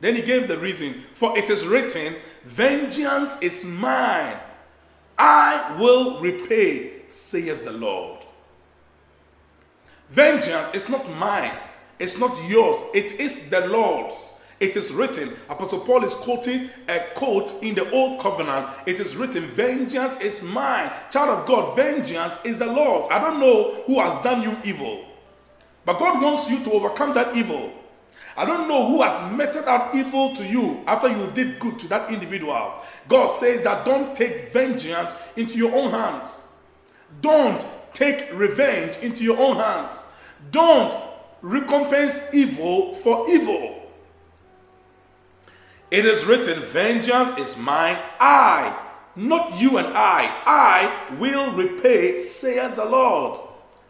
Then 0.00 0.14
he 0.14 0.22
gave 0.22 0.46
the 0.46 0.58
reason, 0.58 1.04
for 1.14 1.36
it 1.38 1.50
is 1.50 1.66
written, 1.66 2.16
Vengeance 2.44 3.42
is 3.42 3.64
mine, 3.64 4.36
I 5.18 5.76
will 5.78 6.20
repay, 6.20 7.02
says 7.08 7.62
the 7.62 7.72
Lord. 7.72 8.24
Vengeance 10.10 10.68
is 10.74 10.88
not 10.88 11.10
mine, 11.10 11.56
it's 11.98 12.18
not 12.18 12.36
yours, 12.48 12.76
it 12.94 13.18
is 13.18 13.48
the 13.48 13.66
Lord's. 13.66 14.35
It 14.58 14.74
is 14.74 14.90
written, 14.90 15.34
Apostle 15.50 15.80
Paul 15.80 16.04
is 16.04 16.14
quoting 16.14 16.70
a 16.88 17.08
quote 17.14 17.62
in 17.62 17.74
the 17.74 17.90
Old 17.90 18.20
Covenant. 18.20 18.68
It 18.86 19.00
is 19.00 19.14
written, 19.14 19.46
Vengeance 19.48 20.18
is 20.20 20.40
mine. 20.42 20.90
Child 21.10 21.40
of 21.40 21.46
God, 21.46 21.76
vengeance 21.76 22.42
is 22.44 22.58
the 22.58 22.66
Lord's. 22.66 23.08
I 23.10 23.18
don't 23.18 23.38
know 23.38 23.82
who 23.86 24.00
has 24.00 24.22
done 24.22 24.42
you 24.42 24.56
evil, 24.64 25.04
but 25.84 25.98
God 25.98 26.22
wants 26.22 26.48
you 26.48 26.64
to 26.64 26.72
overcome 26.72 27.12
that 27.14 27.36
evil. 27.36 27.70
I 28.34 28.44
don't 28.46 28.68
know 28.68 28.88
who 28.88 29.02
has 29.02 29.32
meted 29.32 29.64
out 29.64 29.94
evil 29.94 30.34
to 30.36 30.46
you 30.46 30.82
after 30.86 31.08
you 31.08 31.30
did 31.34 31.58
good 31.58 31.78
to 31.80 31.88
that 31.88 32.10
individual. 32.10 32.82
God 33.08 33.26
says 33.26 33.62
that 33.64 33.84
don't 33.84 34.16
take 34.16 34.52
vengeance 34.52 35.16
into 35.36 35.56
your 35.56 35.74
own 35.74 35.90
hands. 35.90 36.44
Don't 37.20 37.64
take 37.92 38.28
revenge 38.32 38.96
into 38.96 39.22
your 39.22 39.38
own 39.38 39.56
hands. 39.56 40.02
Don't 40.50 40.94
recompense 41.40 42.34
evil 42.34 42.94
for 42.96 43.28
evil. 43.30 43.75
It 45.90 46.04
is 46.04 46.24
written, 46.24 46.60
Vengeance 46.60 47.38
is 47.38 47.56
mine, 47.56 47.98
I, 48.18 48.76
not 49.14 49.60
you 49.60 49.78
and 49.78 49.88
I, 49.88 50.42
I 50.44 51.14
will 51.14 51.52
repay, 51.52 52.18
says 52.18 52.76
the 52.76 52.84
Lord. 52.84 53.40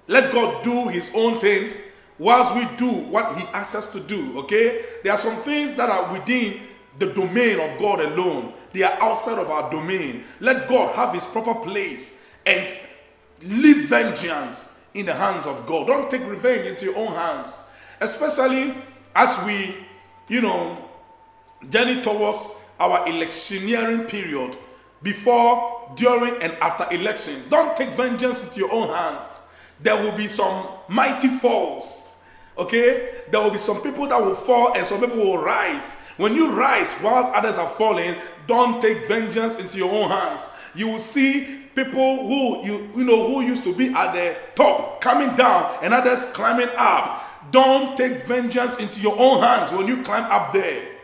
Let 0.09 0.33
God 0.33 0.63
do 0.63 0.89
his 0.89 1.11
own 1.15 1.41
thing. 1.41 1.73
whilst 2.19 2.55
we 2.55 2.77
do 2.77 2.91
what 2.91 3.39
He 3.39 3.47
asks 3.49 3.75
us 3.75 3.93
to 3.93 4.01
do. 4.01 4.39
Okay? 4.41 4.85
There 5.03 5.13
are 5.13 5.19
some 5.19 5.37
things 5.43 5.75
that 5.77 5.89
are 5.89 6.13
within 6.13 6.61
the 6.99 7.07
domain 7.07 7.61
of 7.61 7.79
God 7.79 8.01
alone, 8.01 8.55
they 8.73 8.83
are 8.83 9.03
outside 9.03 9.39
of 9.39 9.51
our 9.51 9.71
domain. 9.71 10.25
Let 10.41 10.69
God 10.69 10.95
have 10.95 11.13
His 11.13 11.25
proper 11.27 11.55
place 11.55 12.23
and 12.45 12.73
leave 13.43 13.89
vengeance 13.89 14.79
in 14.95 15.07
the 15.07 15.15
hands 15.15 15.47
of 15.47 15.67
God. 15.67 15.87
Don't 15.87 16.09
take 16.11 16.27
revenge 16.27 16.67
into 16.67 16.87
your 16.87 16.97
own 16.97 17.15
hands, 17.15 17.55
especially 18.01 18.75
as 19.15 19.39
we, 19.45 19.77
you 20.29 20.41
know, 20.41 20.86
journey 21.71 22.03
towards 22.03 22.65
our 22.79 23.09
electioneering 23.09 24.05
period 24.05 24.57
before, 25.03 25.93
during, 25.97 26.43
and 26.43 26.53
after 26.55 26.93
elections. 26.95 27.45
Don't 27.47 27.77
take 27.77 27.91
vengeance 27.91 28.43
into 28.45 28.59
your 28.59 28.73
own 28.73 28.89
hands. 28.89 29.41
There 29.81 30.01
will 30.03 30.17
be 30.17 30.29
some 30.29 30.67
mighty 30.89 31.29
falls. 31.29 32.15
Okay? 32.59 33.23
There 33.31 33.41
will 33.41 33.51
be 33.51 33.59
some 33.59 33.83
people 33.83 34.09
that 34.09 34.21
will 34.21 34.35
fall 34.35 34.75
and 34.75 34.87
some 34.87 35.01
people 35.01 35.19
will 35.19 35.39
rise. 35.39 36.01
When 36.17 36.35
you 36.35 36.51
rise 36.51 36.95
whilst 37.03 37.31
others 37.33 37.59
are 37.59 37.69
falling, 37.71 38.17
don't 38.47 38.81
take 38.81 39.07
vengeance 39.07 39.59
into 39.59 39.77
your 39.77 39.93
own 39.93 40.09
hands. 40.09 40.49
You 40.75 40.89
will 40.89 40.99
see 40.99 41.67
people 41.75 42.27
who 42.27 42.67
you 42.67 42.91
you 42.97 43.05
know 43.05 43.29
who 43.29 43.43
used 43.43 43.63
to 43.65 43.75
be 43.75 43.89
at 43.89 44.15
the 44.15 44.37
top 44.55 45.01
coming 45.03 45.37
down 45.37 45.79
and 45.83 45.93
others 45.93 46.25
climbing 46.33 46.71
up. 46.77 47.23
Don't 47.51 47.97
take 47.97 48.25
vengeance 48.25 48.79
into 48.79 48.99
your 49.01 49.19
own 49.19 49.41
hands 49.41 49.73
when 49.73 49.87
you 49.87 50.03
climb 50.03 50.25
up 50.25 50.53
there. 50.53 50.96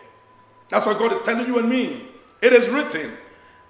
That's 0.73 0.87
what 0.87 0.99
God 0.99 1.13
is 1.13 1.21
telling 1.23 1.47
you 1.47 1.59
and 1.59 1.69
me. 1.69 2.09
It 2.41 2.55
is 2.55 2.67
written, 2.71 3.13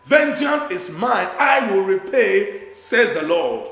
Vengeance 0.04 0.70
is 0.70 0.96
mine, 0.96 1.28
I 1.36 1.68
will 1.68 1.82
repay, 1.82 2.70
says 2.70 3.12
the 3.14 3.22
Lord. 3.22 3.70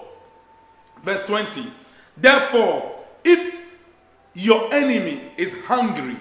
Verse 1.04 1.24
20. 1.26 1.64
Therefore, 2.16 3.04
if 3.22 3.54
your 4.34 4.74
enemy 4.74 5.30
is 5.36 5.56
hungry, 5.62 6.16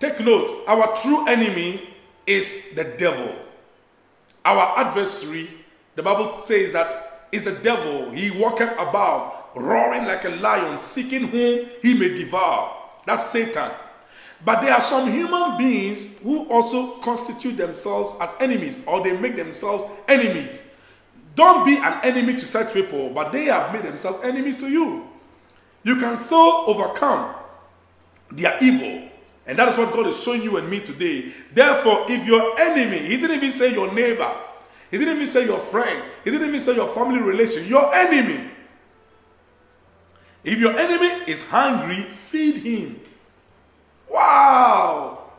take 0.00 0.20
note, 0.20 0.50
our 0.66 0.94
true 0.96 1.26
enemy 1.26 1.94
is 2.26 2.74
the 2.74 2.84
devil. 2.84 3.34
Our 4.44 4.80
adversary, 4.80 5.48
the 5.94 6.02
Bible 6.02 6.40
says 6.40 6.74
that 6.74 7.28
is 7.32 7.44
the 7.44 7.52
devil. 7.52 8.10
He 8.10 8.38
walketh 8.38 8.72
about, 8.72 9.56
roaring 9.56 10.04
like 10.04 10.26
a 10.26 10.28
lion, 10.28 10.78
seeking 10.78 11.28
whom 11.28 11.70
he 11.80 11.94
may 11.94 12.14
devour. 12.14 12.76
That's 13.06 13.30
Satan. 13.30 13.70
But 14.44 14.60
there 14.60 14.72
are 14.72 14.80
some 14.80 15.10
human 15.10 15.56
beings 15.56 16.16
who 16.18 16.44
also 16.48 16.98
constitute 16.98 17.56
themselves 17.56 18.14
as 18.20 18.36
enemies 18.40 18.82
or 18.86 19.02
they 19.02 19.16
make 19.16 19.36
themselves 19.36 19.84
enemies. 20.06 20.70
Don't 21.34 21.64
be 21.64 21.76
an 21.76 22.00
enemy 22.02 22.34
to 22.34 22.46
such 22.46 22.72
people, 22.72 23.10
but 23.10 23.32
they 23.32 23.46
have 23.46 23.72
made 23.72 23.84
themselves 23.84 24.24
enemies 24.24 24.56
to 24.58 24.68
you. 24.68 25.06
You 25.82 25.96
can 25.96 26.16
so 26.16 26.66
overcome 26.66 27.34
their 28.30 28.56
evil. 28.62 29.08
And 29.46 29.58
that 29.58 29.68
is 29.68 29.78
what 29.78 29.92
God 29.92 30.06
is 30.06 30.20
showing 30.20 30.42
you 30.42 30.56
and 30.58 30.68
me 30.68 30.80
today. 30.80 31.32
Therefore, 31.54 32.04
if 32.08 32.26
your 32.26 32.58
enemy, 32.60 32.98
he 32.98 33.16
didn't 33.16 33.36
even 33.38 33.52
say 33.52 33.72
your 33.72 33.92
neighbor, 33.92 34.36
he 34.90 34.98
didn't 34.98 35.16
even 35.16 35.26
say 35.26 35.46
your 35.46 35.58
friend, 35.58 36.02
he 36.24 36.30
didn't 36.30 36.48
even 36.48 36.60
say 36.60 36.74
your 36.74 36.88
family 36.88 37.20
relation, 37.20 37.66
your 37.66 37.94
enemy. 37.94 38.50
If 40.44 40.58
your 40.58 40.78
enemy 40.78 41.30
is 41.30 41.48
hungry, 41.48 42.02
feed 42.10 42.58
him. 42.58 43.00
Wow! 44.10 45.30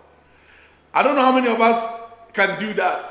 I 0.94 1.04
don't 1.04 1.16
know 1.16 1.22
how 1.22 1.32
many 1.32 1.48
of 1.48 1.62
us 1.62 2.02
can 2.34 2.60
do 2.60 2.74
that. 2.74 3.06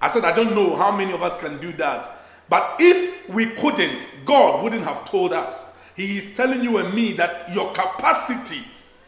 I 0.00 0.08
said, 0.08 0.24
I 0.24 0.32
don't 0.32 0.54
know 0.54 0.76
how 0.76 0.94
many 0.94 1.12
of 1.12 1.22
us 1.22 1.40
can 1.40 1.60
do 1.60 1.72
that. 1.74 2.10
But 2.48 2.76
if 2.78 3.28
we 3.28 3.46
couldn't, 3.46 4.06
God 4.24 4.62
wouldn't 4.62 4.84
have 4.84 5.08
told 5.08 5.32
us. 5.32 5.72
He 5.96 6.18
is 6.18 6.36
telling 6.36 6.62
you 6.62 6.78
and 6.78 6.92
me 6.92 7.12
that 7.12 7.54
your 7.54 7.72
capacity, 7.72 8.60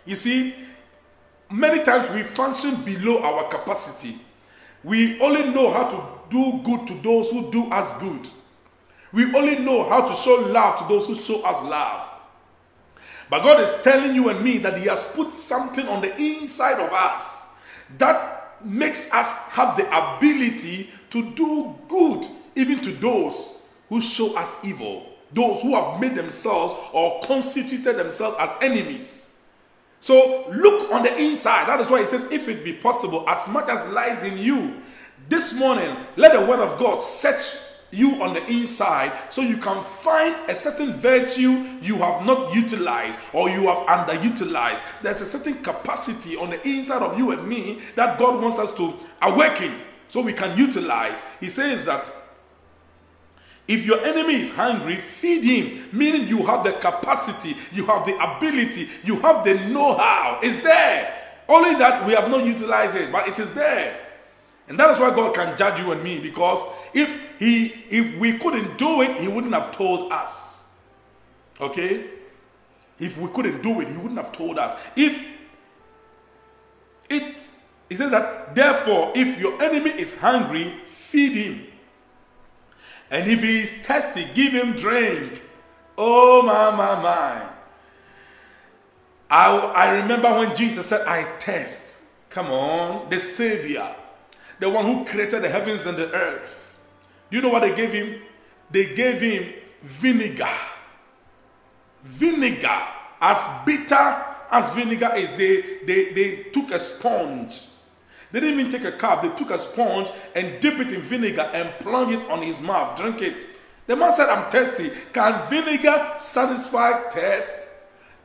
you 0.04 0.16
see, 0.16 0.54
many 1.50 1.84
times 1.84 2.08
we 2.14 2.22
function 2.22 2.76
below 2.82 3.22
our 3.22 3.48
capacity. 3.50 4.18
We 4.84 5.20
only 5.20 5.50
know 5.50 5.70
how 5.70 5.88
to 5.88 6.30
do 6.30 6.60
good 6.64 6.86
to 6.86 6.94
those 7.02 7.30
who 7.30 7.50
do 7.50 7.66
us 7.70 7.96
good. 7.98 8.28
We 9.12 9.34
only 9.34 9.58
know 9.58 9.88
how 9.88 10.02
to 10.06 10.14
show 10.14 10.46
love 10.48 10.78
to 10.78 10.88
those 10.88 11.06
who 11.06 11.14
show 11.14 11.42
us 11.42 11.62
love. 11.62 12.08
But 13.28 13.42
God 13.42 13.60
is 13.60 13.82
telling 13.82 14.14
you 14.14 14.28
and 14.28 14.42
me 14.42 14.58
that 14.58 14.78
He 14.78 14.86
has 14.86 15.02
put 15.12 15.32
something 15.32 15.86
on 15.88 16.00
the 16.00 16.16
inside 16.16 16.80
of 16.80 16.92
us 16.92 17.46
that 17.98 18.64
makes 18.64 19.12
us 19.12 19.48
have 19.48 19.76
the 19.76 19.86
ability 20.16 20.90
to 21.10 21.30
do 21.34 21.74
good 21.88 22.26
even 22.54 22.80
to 22.82 22.92
those 22.92 23.58
who 23.88 24.00
show 24.00 24.36
us 24.36 24.64
evil, 24.64 25.06
those 25.32 25.60
who 25.62 25.74
have 25.74 26.00
made 26.00 26.14
themselves 26.14 26.74
or 26.92 27.20
constituted 27.22 27.96
themselves 27.96 28.36
as 28.38 28.56
enemies. 28.62 29.38
So 30.00 30.48
look 30.50 30.90
on 30.92 31.02
the 31.02 31.16
inside. 31.16 31.68
That 31.68 31.80
is 31.80 31.90
why 31.90 32.00
He 32.00 32.06
says, 32.06 32.30
if 32.30 32.48
it 32.48 32.64
be 32.64 32.74
possible, 32.74 33.28
as 33.28 33.46
much 33.48 33.68
as 33.68 33.92
lies 33.92 34.22
in 34.24 34.38
you. 34.38 34.82
This 35.28 35.58
morning, 35.58 35.96
let 36.16 36.32
the 36.32 36.46
word 36.46 36.60
of 36.60 36.78
God 36.78 37.00
search 37.00 37.58
you 37.96 38.22
on 38.22 38.34
the 38.34 38.44
inside 38.46 39.12
so 39.30 39.40
you 39.40 39.56
can 39.56 39.82
find 39.82 40.34
a 40.50 40.54
certain 40.54 40.92
virtue 40.94 41.64
you 41.80 41.96
have 41.96 42.24
not 42.24 42.54
utilized 42.54 43.18
or 43.32 43.48
you 43.48 43.68
have 43.68 43.86
underutilized. 43.86 44.82
There's 45.02 45.22
a 45.22 45.26
certain 45.26 45.62
capacity 45.62 46.36
on 46.36 46.50
the 46.50 46.68
inside 46.68 47.02
of 47.02 47.18
you 47.18 47.32
and 47.32 47.48
me 47.48 47.80
that 47.94 48.18
God 48.18 48.42
wants 48.42 48.58
us 48.58 48.74
to 48.76 48.94
awaken 49.22 49.80
so 50.08 50.20
we 50.20 50.32
can 50.32 50.56
utilize. 50.56 51.22
He 51.40 51.48
says 51.48 51.84
that 51.86 52.12
if 53.68 53.84
your 53.84 54.04
enemy 54.04 54.40
is 54.40 54.54
hungry, 54.54 54.96
feed 54.96 55.42
him, 55.42 55.88
meaning 55.92 56.28
you 56.28 56.44
have 56.46 56.62
the 56.62 56.72
capacity, 56.72 57.56
you 57.72 57.84
have 57.86 58.04
the 58.04 58.14
ability, 58.16 58.88
you 59.04 59.16
have 59.16 59.44
the 59.44 59.54
know 59.54 59.96
how. 59.96 60.38
It's 60.42 60.62
there. 60.62 61.14
Only 61.48 61.76
that 61.78 62.06
we 62.06 62.12
have 62.14 62.30
not 62.30 62.44
utilized 62.44 62.96
it, 62.96 63.10
but 63.10 63.28
it 63.28 63.38
is 63.38 63.52
there. 63.54 64.00
And 64.68 64.78
that 64.78 64.90
is 64.90 64.98
why 64.98 65.10
God 65.10 65.34
can 65.34 65.56
judge 65.56 65.78
you 65.80 65.92
and 65.92 66.02
me 66.02 66.18
because 66.18 66.60
if 66.92 67.10
he 67.38 67.66
if 67.90 68.18
we 68.18 68.38
couldn't 68.38 68.78
do 68.78 69.02
it, 69.02 69.18
he 69.18 69.28
wouldn't 69.28 69.54
have 69.54 69.72
told 69.72 70.12
us. 70.12 70.64
Okay? 71.60 72.10
If 72.98 73.18
we 73.18 73.28
couldn't 73.30 73.62
do 73.62 73.80
it, 73.80 73.88
he 73.88 73.96
wouldn't 73.96 74.16
have 74.16 74.32
told 74.32 74.58
us. 74.58 74.76
If 74.94 75.26
it 77.08 77.40
he 77.88 77.94
says 77.96 78.10
that 78.10 78.54
therefore 78.54 79.12
if 79.14 79.38
your 79.38 79.62
enemy 79.62 79.90
is 79.90 80.18
hungry, 80.18 80.80
feed 80.86 81.32
him. 81.32 81.66
And 83.10 83.30
if 83.30 83.40
he 83.40 83.60
is 83.60 83.70
thirsty, 83.70 84.28
give 84.34 84.52
him 84.52 84.72
drink. 84.72 85.42
Oh 85.96 86.42
my 86.42 86.70
my 86.70 87.00
my. 87.00 87.48
I, 89.28 89.56
I 89.56 89.88
remember 89.90 90.32
when 90.38 90.54
Jesus 90.54 90.86
said, 90.86 91.06
I 91.06 91.24
test. 91.38 92.04
Come 92.30 92.46
on, 92.46 93.10
the 93.10 93.18
Savior 93.18 93.94
the 94.58 94.70
one 94.70 94.86
who 94.86 95.04
created 95.04 95.42
the 95.42 95.48
heavens 95.48 95.86
and 95.86 95.96
the 95.96 96.10
earth. 96.12 96.48
Do 97.30 97.36
you 97.36 97.42
know 97.42 97.48
what 97.48 97.62
they 97.62 97.74
gave 97.74 97.92
him? 97.92 98.20
They 98.70 98.94
gave 98.94 99.20
him 99.20 99.52
vinegar. 99.82 100.56
Vinegar. 102.04 102.82
As 103.20 103.64
bitter 103.64 104.24
as 104.50 104.70
vinegar 104.70 105.12
is, 105.16 105.30
they, 105.32 105.84
they, 105.84 106.12
they 106.12 106.42
took 106.50 106.70
a 106.70 106.78
sponge. 106.78 107.62
They 108.32 108.40
didn't 108.40 108.60
even 108.60 108.72
take 108.72 108.84
a 108.84 108.96
cup, 108.96 109.22
they 109.22 109.30
took 109.30 109.50
a 109.50 109.58
sponge 109.58 110.10
and 110.34 110.60
dip 110.60 110.78
it 110.78 110.92
in 110.92 111.00
vinegar 111.02 111.50
and 111.52 111.70
plunge 111.80 112.12
it 112.12 112.28
on 112.30 112.42
his 112.42 112.60
mouth. 112.60 112.98
Drink 112.98 113.22
it. 113.22 113.48
The 113.86 113.96
man 113.96 114.12
said, 114.12 114.28
I'm 114.28 114.50
thirsty. 114.50 114.90
Can 115.12 115.48
vinegar 115.48 116.14
satisfy 116.18 117.08
thirst? 117.10 117.68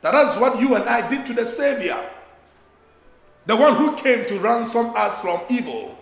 That 0.00 0.14
is 0.28 0.36
what 0.40 0.60
you 0.60 0.74
and 0.74 0.88
I 0.88 1.08
did 1.08 1.24
to 1.26 1.34
the 1.34 1.46
Savior. 1.46 2.04
The 3.46 3.56
one 3.56 3.76
who 3.76 3.96
came 3.96 4.26
to 4.26 4.38
ransom 4.38 4.92
us 4.96 5.20
from 5.20 5.40
evil. 5.48 5.96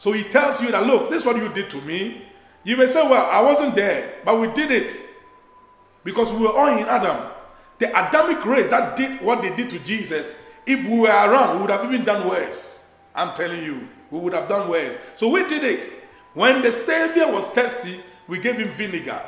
So 0.00 0.12
he 0.12 0.22
tells 0.22 0.62
you 0.62 0.70
that, 0.70 0.86
look, 0.86 1.10
this 1.10 1.20
is 1.20 1.26
what 1.26 1.36
you 1.36 1.50
did 1.50 1.68
to 1.72 1.80
me. 1.82 2.22
You 2.64 2.78
may 2.78 2.86
say, 2.86 3.02
well, 3.06 3.28
I 3.30 3.42
wasn't 3.42 3.74
there, 3.74 4.14
but 4.24 4.40
we 4.40 4.50
did 4.50 4.70
it 4.70 4.96
because 6.04 6.32
we 6.32 6.38
were 6.38 6.56
all 6.56 6.74
in 6.78 6.86
Adam. 6.86 7.30
The 7.78 7.88
Adamic 7.88 8.42
race 8.46 8.70
that 8.70 8.96
did 8.96 9.20
what 9.20 9.42
they 9.42 9.54
did 9.54 9.68
to 9.68 9.78
Jesus, 9.78 10.40
if 10.64 10.82
we 10.88 11.00
were 11.00 11.08
around, 11.08 11.56
we 11.56 11.60
would 11.60 11.70
have 11.70 11.84
even 11.84 12.02
done 12.02 12.26
worse. 12.26 12.88
I'm 13.14 13.34
telling 13.34 13.62
you, 13.62 13.88
we 14.10 14.18
would 14.18 14.32
have 14.32 14.48
done 14.48 14.70
worse. 14.70 14.96
So 15.16 15.28
we 15.28 15.46
did 15.46 15.64
it. 15.64 15.92
When 16.32 16.62
the 16.62 16.72
Savior 16.72 17.30
was 17.30 17.46
thirsty, 17.48 18.00
we 18.26 18.38
gave 18.38 18.56
him 18.56 18.72
vinegar. 18.72 19.20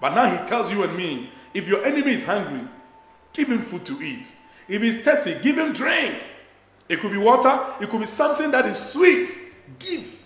But 0.00 0.14
now 0.14 0.30
he 0.30 0.46
tells 0.46 0.70
you 0.70 0.84
and 0.84 0.96
me, 0.96 1.30
if 1.52 1.66
your 1.66 1.84
enemy 1.84 2.12
is 2.12 2.22
hungry, 2.22 2.68
give 3.32 3.48
him 3.48 3.62
food 3.62 3.84
to 3.86 4.00
eat. 4.00 4.32
If 4.68 4.82
he's 4.82 5.02
thirsty, 5.02 5.36
give 5.42 5.58
him 5.58 5.72
drink. 5.72 6.22
It 6.88 7.00
could 7.00 7.10
be 7.10 7.18
water, 7.18 7.74
it 7.80 7.90
could 7.90 7.98
be 7.98 8.06
something 8.06 8.52
that 8.52 8.66
is 8.66 8.78
sweet 8.78 9.41
Give. 9.78 10.18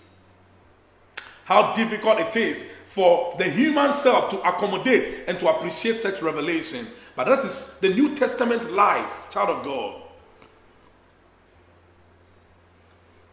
How 1.45 1.73
difficult 1.73 2.19
it 2.19 2.35
is 2.35 2.69
for 2.87 3.35
the 3.37 3.45
human 3.45 3.93
self 3.93 4.29
to 4.31 4.41
accommodate 4.41 5.25
and 5.27 5.39
to 5.39 5.47
appreciate 5.47 6.01
such 6.01 6.21
revelation. 6.21 6.87
But 7.15 7.27
that 7.27 7.45
is 7.45 7.79
the 7.79 7.89
New 7.89 8.15
Testament 8.15 8.73
life, 8.73 9.27
child 9.29 9.49
of 9.49 9.63
God. 9.63 10.01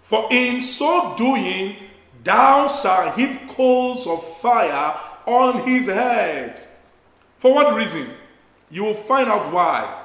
For 0.03 0.29
in 0.31 0.61
so 0.61 1.15
doing, 1.17 1.77
thou 2.23 2.69
shalt 2.69 3.17
heap 3.17 3.49
coals 3.49 4.07
of 4.07 4.39
fire 4.39 4.97
on 5.27 5.67
his 5.67 5.87
head. 5.87 6.63
For 7.39 7.55
what 7.55 7.75
reason? 7.75 8.07
You 8.71 8.85
will 8.85 8.95
find 8.95 9.29
out 9.29 9.51
why. 9.53 10.03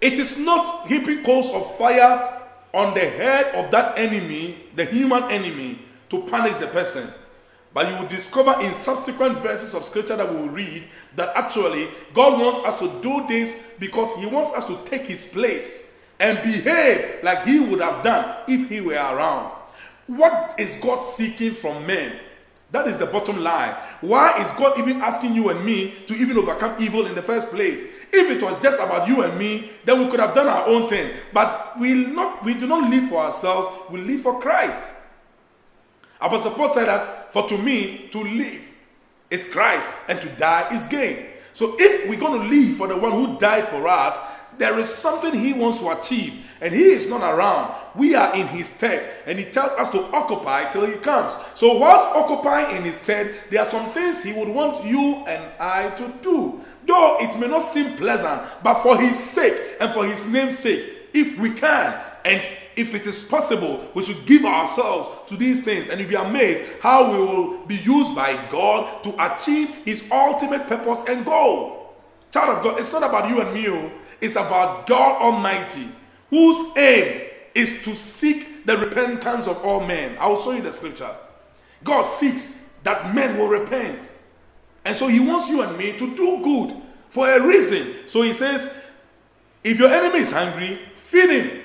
It 0.00 0.14
is 0.14 0.38
not 0.38 0.86
heaping 0.86 1.24
coals 1.24 1.50
of 1.50 1.76
fire 1.78 2.41
on 2.74 2.94
the 2.94 3.00
head 3.00 3.54
of 3.54 3.70
that 3.70 3.98
enemy, 3.98 4.64
the 4.74 4.84
human 4.84 5.24
enemy, 5.24 5.78
to 6.08 6.22
punish 6.22 6.56
the 6.58 6.66
person. 6.68 7.08
But 7.74 7.90
you 7.90 7.98
will 7.98 8.08
discover 8.08 8.60
in 8.60 8.74
subsequent 8.74 9.38
verses 9.38 9.74
of 9.74 9.84
scripture 9.84 10.16
that 10.16 10.30
we 10.30 10.36
will 10.36 10.48
read 10.48 10.84
that 11.16 11.34
actually 11.36 11.88
God 12.12 12.38
wants 12.38 12.58
us 12.60 12.78
to 12.80 13.00
do 13.00 13.26
this 13.28 13.70
because 13.78 14.14
He 14.18 14.26
wants 14.26 14.52
us 14.52 14.66
to 14.66 14.78
take 14.84 15.06
His 15.06 15.24
place 15.24 15.96
and 16.20 16.42
behave 16.42 17.22
like 17.22 17.46
He 17.46 17.60
would 17.60 17.80
have 17.80 18.04
done 18.04 18.44
if 18.46 18.68
He 18.68 18.80
were 18.80 18.94
around. 18.94 19.52
What 20.06 20.54
is 20.58 20.76
God 20.76 21.00
seeking 21.00 21.54
from 21.54 21.86
men? 21.86 22.18
That 22.72 22.88
is 22.88 22.98
the 22.98 23.06
bottom 23.06 23.38
line. 23.42 23.74
Why 24.00 24.38
is 24.40 24.50
God 24.58 24.78
even 24.78 25.00
asking 25.02 25.34
you 25.34 25.50
and 25.50 25.64
me 25.64 25.94
to 26.06 26.14
even 26.14 26.38
overcome 26.38 26.76
evil 26.82 27.06
in 27.06 27.14
the 27.14 27.22
first 27.22 27.48
place? 27.50 27.82
If 28.12 28.30
it 28.30 28.42
was 28.42 28.60
just 28.62 28.78
about 28.78 29.08
you 29.08 29.22
and 29.22 29.38
me, 29.38 29.70
then 29.84 29.98
we 29.98 30.10
could 30.10 30.20
have 30.20 30.34
done 30.34 30.46
our 30.46 30.66
own 30.66 30.86
thing. 30.86 31.10
But 31.32 31.78
we 31.78 31.94
not 31.94 32.44
we 32.44 32.54
do 32.54 32.66
not 32.66 32.90
live 32.90 33.08
for 33.08 33.22
ourselves, 33.24 33.68
we 33.90 34.00
live 34.02 34.20
for 34.20 34.40
Christ. 34.40 34.88
Apostle 36.20 36.52
Paul 36.52 36.68
said 36.68 36.86
that 36.86 37.32
for 37.32 37.48
to 37.48 37.58
me 37.58 38.08
to 38.12 38.22
live 38.22 38.60
is 39.30 39.50
Christ 39.50 39.92
and 40.08 40.20
to 40.20 40.28
die 40.36 40.74
is 40.74 40.86
gain. 40.86 41.26
So 41.54 41.74
if 41.78 42.08
we're 42.08 42.20
going 42.20 42.40
to 42.42 42.46
live 42.54 42.76
for 42.76 42.86
the 42.86 42.96
one 42.96 43.12
who 43.12 43.38
died 43.38 43.68
for 43.68 43.88
us, 43.88 44.18
there 44.58 44.78
is 44.78 44.92
something 44.92 45.32
he 45.32 45.54
wants 45.54 45.78
to 45.78 45.90
achieve 45.90 46.34
and 46.62 46.72
he 46.72 46.92
is 46.92 47.08
not 47.08 47.22
around. 47.22 47.74
We 47.96 48.14
are 48.14 48.34
in 48.34 48.46
his 48.46 48.68
stead 48.68 49.10
and 49.26 49.38
he 49.38 49.44
tells 49.44 49.72
us 49.72 49.90
to 49.90 50.04
occupy 50.14 50.70
till 50.70 50.86
he 50.86 50.94
comes. 50.94 51.34
So 51.56 51.76
whilst 51.76 52.16
occupying 52.16 52.76
in 52.76 52.84
his 52.84 52.96
stead, 52.96 53.34
there 53.50 53.60
are 53.60 53.66
some 53.68 53.92
things 53.92 54.22
he 54.22 54.32
would 54.32 54.48
want 54.48 54.84
you 54.86 55.24
and 55.26 55.42
I 55.60 55.90
to 55.96 56.12
do. 56.22 56.60
Though 56.86 57.18
it 57.20 57.38
may 57.38 57.48
not 57.48 57.64
seem 57.64 57.96
pleasant, 57.96 58.42
but 58.62 58.82
for 58.82 58.96
his 58.96 59.18
sake 59.18 59.60
and 59.80 59.92
for 59.92 60.06
his 60.06 60.26
name's 60.30 60.58
sake, 60.58 60.84
if 61.12 61.36
we 61.38 61.50
can 61.50 62.00
and 62.24 62.40
if 62.76 62.94
it 62.94 63.06
is 63.06 63.22
possible, 63.24 63.90
we 63.94 64.02
should 64.02 64.24
give 64.24 64.44
ourselves 64.44 65.28
to 65.28 65.36
these 65.36 65.64
things 65.64 65.90
and 65.90 66.00
you'll 66.00 66.08
be 66.08 66.14
amazed 66.14 66.62
how 66.80 67.12
we 67.12 67.18
will 67.18 67.66
be 67.66 67.76
used 67.76 68.14
by 68.14 68.48
God 68.50 69.02
to 69.02 69.34
achieve 69.34 69.68
his 69.84 70.08
ultimate 70.10 70.68
purpose 70.68 71.02
and 71.08 71.24
goal. 71.24 71.94
Child 72.30 72.58
of 72.58 72.64
God, 72.64 72.80
it's 72.80 72.92
not 72.92 73.02
about 73.02 73.28
you 73.28 73.40
and 73.40 73.52
me, 73.52 73.68
oh. 73.68 73.90
it's 74.20 74.36
about 74.36 74.86
God 74.86 75.20
Almighty, 75.20 75.88
whose 76.32 76.74
aim 76.78 77.28
is 77.54 77.82
to 77.84 77.94
seek 77.94 78.64
the 78.64 78.74
repentance 78.74 79.46
of 79.46 79.62
all 79.62 79.80
men. 79.80 80.16
I 80.18 80.28
will 80.28 80.40
show 80.40 80.52
you 80.52 80.62
the 80.62 80.72
scripture. 80.72 81.14
God 81.84 82.02
seeks 82.02 82.70
that 82.84 83.14
men 83.14 83.36
will 83.36 83.48
repent. 83.48 84.08
And 84.82 84.96
so 84.96 85.08
he 85.08 85.20
wants 85.20 85.50
you 85.50 85.60
and 85.60 85.76
me 85.76 85.92
to 85.98 86.16
do 86.16 86.42
good 86.42 86.74
for 87.10 87.30
a 87.30 87.46
reason. 87.46 87.86
So 88.06 88.22
he 88.22 88.32
says, 88.32 88.74
if 89.62 89.78
your 89.78 89.92
enemy 89.92 90.20
is 90.20 90.32
hungry, 90.32 90.80
feed 90.96 91.28
him. 91.28 91.60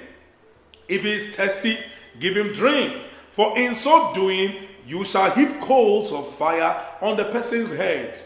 If 0.89 1.03
he 1.03 1.13
is 1.13 1.33
thirsty, 1.33 1.77
give 2.19 2.35
him 2.35 2.51
drink. 2.51 3.03
For 3.31 3.57
in 3.57 3.73
so 3.73 4.13
doing, 4.13 4.53
you 4.85 5.05
shall 5.05 5.31
heap 5.31 5.61
coals 5.61 6.11
of 6.11 6.35
fire 6.35 6.85
on 7.01 7.15
the 7.15 7.23
person's 7.23 7.71
head. 7.71 8.19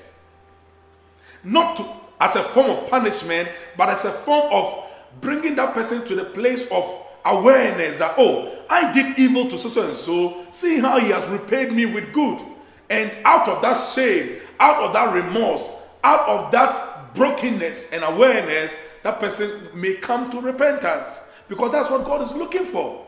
Not 1.44 1.78
to, 1.78 1.88
as 2.20 2.36
a 2.36 2.42
form 2.42 2.72
of 2.72 2.90
punishment, 2.90 3.48
but 3.78 3.90
as 3.90 4.06
a 4.06 4.12
form 4.12 4.52
of 4.52 4.88
bringing 5.20 5.56
that 5.56 5.74
person 5.74 6.06
to 6.08 6.16
the 6.16 6.26
place 6.26 6.70
of 6.72 7.02
awareness 7.26 7.98
that, 8.00 8.16
oh, 8.18 8.52
I 8.70 8.92
did 8.92 9.20
evil 9.20 9.50
to 9.50 9.58
so 9.58 9.88
and 9.88 9.98
so, 9.98 10.46
see 10.52 10.80
how 10.80 11.00
he 11.00 11.10
has 11.10 11.28
repaid 11.28 11.72
me 11.72 11.86
with 11.86 12.14
good. 12.14 12.42
And 12.90 13.12
out 13.26 13.48
of 13.48 13.62
that 13.62 13.74
shame, 13.74 14.40
out 14.60 14.84
of 14.84 14.94
that 14.94 15.14
remorse, 15.14 15.88
out 16.04 16.28
of 16.28 16.52
that 16.52 17.14
brokenness 17.14 17.92
and 17.92 18.04
awareness, 18.04 18.76
that 19.04 19.20
person 19.20 19.70
may 19.74 19.96
come 19.96 20.30
to 20.32 20.42
repentance. 20.42 21.30
Because 21.48 21.72
that's 21.72 21.90
what 21.90 22.06
God 22.06 22.22
is 22.22 22.34
looking 22.34 22.66
for. 22.66 23.06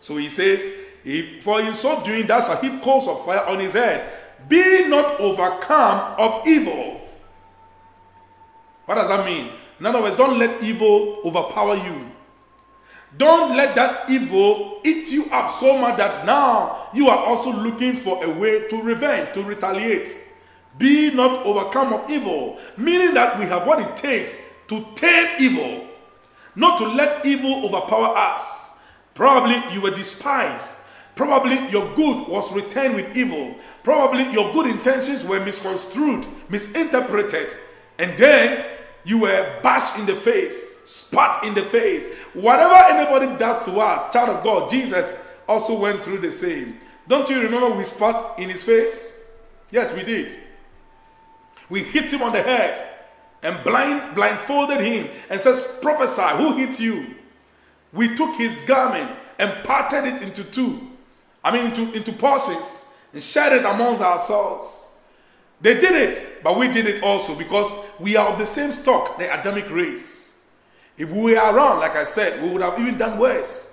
So 0.00 0.16
he 0.16 0.28
says, 0.28 0.60
if, 1.04 1.42
For 1.42 1.60
in 1.60 1.74
so 1.74 2.02
doing, 2.02 2.26
thou 2.26 2.40
shalt 2.40 2.62
heap 2.62 2.82
coals 2.82 3.08
of 3.08 3.24
fire 3.24 3.44
on 3.46 3.60
his 3.60 3.72
head. 3.72 4.12
Be 4.48 4.88
not 4.88 5.20
overcome 5.20 6.14
of 6.18 6.46
evil. 6.46 7.00
What 8.86 8.96
does 8.96 9.08
that 9.08 9.24
mean? 9.24 9.52
In 9.82 9.86
other 9.86 10.00
words, 10.00 10.14
don't 10.14 10.38
let 10.38 10.62
evil 10.62 11.18
overpower 11.24 11.74
you. 11.74 12.06
Don't 13.16 13.56
let 13.56 13.74
that 13.74 14.08
evil 14.08 14.78
eat 14.84 15.10
you 15.10 15.24
up 15.32 15.50
so 15.50 15.76
much 15.76 15.96
that 15.96 16.24
now 16.24 16.86
you 16.94 17.08
are 17.08 17.24
also 17.24 17.52
looking 17.52 17.96
for 17.96 18.24
a 18.24 18.30
way 18.30 18.68
to 18.68 18.80
revenge, 18.80 19.34
to 19.34 19.42
retaliate. 19.42 20.16
Be 20.78 21.10
not 21.10 21.44
overcome 21.44 21.94
of 21.94 22.08
evil, 22.08 22.60
meaning 22.76 23.12
that 23.14 23.36
we 23.40 23.44
have 23.46 23.66
what 23.66 23.80
it 23.80 23.96
takes 23.96 24.40
to 24.68 24.86
tame 24.94 25.26
evil, 25.40 25.88
not 26.54 26.78
to 26.78 26.86
let 26.86 27.26
evil 27.26 27.66
overpower 27.66 28.16
us. 28.16 28.68
Probably 29.14 29.60
you 29.74 29.80
were 29.80 29.90
despised. 29.90 30.76
Probably 31.16 31.58
your 31.70 31.92
good 31.96 32.28
was 32.28 32.52
returned 32.52 32.94
with 32.94 33.16
evil. 33.16 33.56
Probably 33.82 34.30
your 34.32 34.52
good 34.52 34.68
intentions 34.68 35.24
were 35.24 35.44
misconstrued, 35.44 36.24
misinterpreted. 36.48 37.56
And 37.98 38.16
then 38.16 38.64
you 39.04 39.18
were 39.18 39.60
bashed 39.62 39.98
in 39.98 40.06
the 40.06 40.16
face, 40.16 40.64
spat 40.84 41.44
in 41.44 41.54
the 41.54 41.64
face. 41.64 42.12
Whatever 42.34 42.74
anybody 42.74 43.38
does 43.38 43.64
to 43.64 43.80
us, 43.80 44.12
child 44.12 44.30
of 44.30 44.44
God, 44.44 44.70
Jesus 44.70 45.26
also 45.48 45.78
went 45.78 46.04
through 46.04 46.18
the 46.18 46.30
same. 46.30 46.78
Don't 47.08 47.28
you 47.28 47.40
remember 47.40 47.70
we 47.70 47.84
spat 47.84 48.38
in 48.38 48.48
his 48.48 48.62
face? 48.62 49.20
Yes, 49.70 49.92
we 49.92 50.02
did. 50.02 50.36
We 51.68 51.82
hit 51.82 52.12
him 52.12 52.22
on 52.22 52.32
the 52.32 52.42
head 52.42 52.88
and 53.42 53.62
blind 53.64 54.14
blindfolded 54.14 54.80
him 54.80 55.10
and 55.28 55.40
says, 55.40 55.78
Prophesy, 55.82 56.36
who 56.36 56.56
hit 56.56 56.78
you? 56.78 57.16
We 57.92 58.14
took 58.16 58.36
his 58.36 58.60
garment 58.62 59.18
and 59.38 59.64
parted 59.64 60.04
it 60.04 60.22
into 60.22 60.44
two. 60.44 60.88
I 61.44 61.50
mean 61.52 61.66
into, 61.66 61.92
into 61.92 62.12
portions 62.12 62.86
and 63.12 63.22
shared 63.22 63.52
it 63.52 63.64
amongst 63.64 64.02
ourselves. 64.02 64.81
They 65.62 65.74
did 65.74 65.92
it, 65.92 66.42
but 66.42 66.58
we 66.58 66.68
did 66.70 66.86
it 66.86 67.04
also 67.04 67.36
because 67.36 67.72
we 68.00 68.16
are 68.16 68.28
of 68.28 68.38
the 68.38 68.46
same 68.46 68.72
stock, 68.72 69.16
the 69.18 69.32
Adamic 69.32 69.70
race. 69.70 70.36
If 70.98 71.10
we 71.10 71.34
were 71.34 71.38
around, 71.38 71.78
like 71.78 71.94
I 71.94 72.04
said, 72.04 72.42
we 72.42 72.50
would 72.50 72.62
have 72.62 72.78
even 72.78 72.98
done 72.98 73.18
worse. 73.18 73.70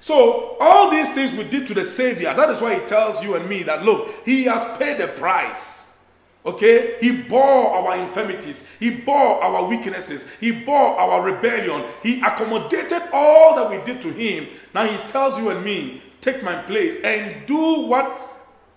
So, 0.00 0.56
all 0.60 0.90
these 0.90 1.14
things 1.14 1.32
we 1.32 1.44
did 1.44 1.66
to 1.68 1.74
the 1.74 1.84
Savior, 1.84 2.34
that 2.34 2.50
is 2.50 2.60
why 2.60 2.78
He 2.78 2.86
tells 2.86 3.22
you 3.22 3.36
and 3.36 3.48
me 3.48 3.62
that 3.62 3.84
look, 3.84 4.14
He 4.24 4.44
has 4.44 4.64
paid 4.78 4.98
the 4.98 5.08
price. 5.08 5.96
Okay? 6.44 6.96
He 7.00 7.22
bore 7.22 7.42
our 7.74 7.96
infirmities, 7.96 8.68
He 8.78 8.90
bore 8.90 9.42
our 9.42 9.64
weaknesses, 9.66 10.28
He 10.38 10.64
bore 10.64 10.98
our 10.98 11.22
rebellion, 11.22 11.84
He 12.02 12.20
accommodated 12.20 13.02
all 13.12 13.54
that 13.56 13.70
we 13.70 13.84
did 13.90 14.02
to 14.02 14.12
Him. 14.12 14.48
Now 14.74 14.86
He 14.86 14.96
tells 15.06 15.38
you 15.38 15.50
and 15.50 15.64
me, 15.64 16.02
take 16.20 16.42
my 16.42 16.56
place 16.62 17.00
and 17.02 17.46
do 17.46 17.80
what 17.82 18.25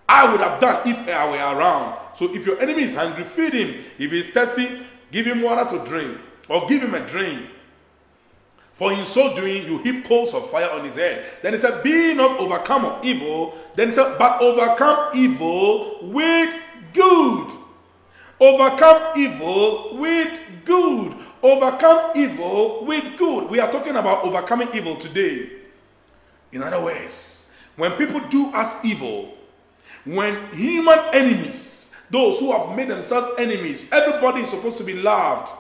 I 0.10 0.30
would 0.30 0.42
have 0.42 0.60
done 0.60 0.82
if 0.90 1.08
I 1.08 1.30
were 1.30 1.58
around. 1.58 1.96
So 2.16 2.34
if 2.34 2.44
your 2.44 2.60
enemy 2.60 2.84
is 2.84 2.96
hungry, 2.96 3.24
feed 3.24 3.54
him. 3.54 3.86
If 4.00 4.12
he's 4.12 4.28
thirsty, 4.28 4.82
give 5.12 5.28
him 5.28 5.44
water 5.44 5.78
to 5.78 5.86
drink 5.86 6.18
or 6.50 6.66
give 6.66 6.82
him 6.82 6.96
a 6.96 7.08
drink. 7.08 7.46
For 8.74 8.92
in 8.92 9.06
so 9.06 9.36
doing, 9.36 9.66
you 9.66 9.78
heap 9.80 10.06
coals 10.06 10.34
of 10.34 10.50
fire 10.50 10.72
on 10.72 10.84
his 10.84 10.96
head. 10.96 11.26
Then 11.44 11.54
he 11.54 11.60
said, 11.60 11.84
Be 11.84 12.16
not 12.16 12.40
overcome 12.40 12.86
of 12.86 13.06
evil. 13.06 13.56
Then 13.76 13.90
he 13.90 13.94
said, 13.94 14.18
But 14.18 14.42
overcome 14.42 15.16
evil 15.16 16.00
with 16.02 16.56
good. 16.94 17.52
Overcome 18.40 19.20
evil 19.20 19.98
with 19.98 20.40
good. 20.66 21.14
Overcome 21.44 22.12
evil 22.16 22.86
with 22.86 23.18
good. 23.18 23.50
We 23.50 23.60
are 23.60 23.72
talking 23.72 23.96
about 23.96 24.24
overcoming 24.24 24.70
evil 24.74 24.96
today. 24.96 25.52
In 26.52 26.64
other 26.64 26.82
words, 26.82 27.52
when 27.76 27.92
people 27.92 28.22
do 28.30 28.48
us 28.48 28.84
evil, 28.84 29.36
when 30.06 30.48
human 30.54 31.00
enemies, 31.14 31.94
those 32.10 32.40
who 32.40 32.52
have 32.52 32.76
made 32.76 32.88
themselves 32.88 33.28
enemies, 33.38 33.84
everybody 33.92 34.42
is 34.42 34.50
supposed 34.50 34.78
to 34.78 34.84
be 34.84 34.94
loved. 34.94 35.52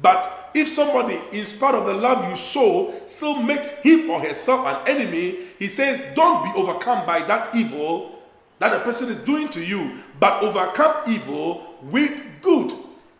But 0.00 0.50
if 0.54 0.68
somebody, 0.68 1.20
in 1.32 1.46
spite 1.46 1.74
of 1.74 1.86
the 1.86 1.94
love 1.94 2.28
you 2.28 2.36
show, 2.36 2.94
still 3.06 3.40
makes 3.40 3.70
him 3.80 4.10
or 4.10 4.20
herself 4.20 4.66
an 4.66 4.88
enemy, 4.88 5.46
he 5.58 5.68
says, 5.68 6.00
Don't 6.14 6.44
be 6.44 6.50
overcome 6.58 7.06
by 7.06 7.20
that 7.26 7.54
evil 7.54 8.18
that 8.58 8.72
a 8.72 8.80
person 8.80 9.08
is 9.08 9.18
doing 9.18 9.48
to 9.50 9.64
you, 9.64 9.98
but 10.20 10.42
overcome 10.42 11.10
evil 11.12 11.76
with 11.82 12.20
good. 12.40 12.72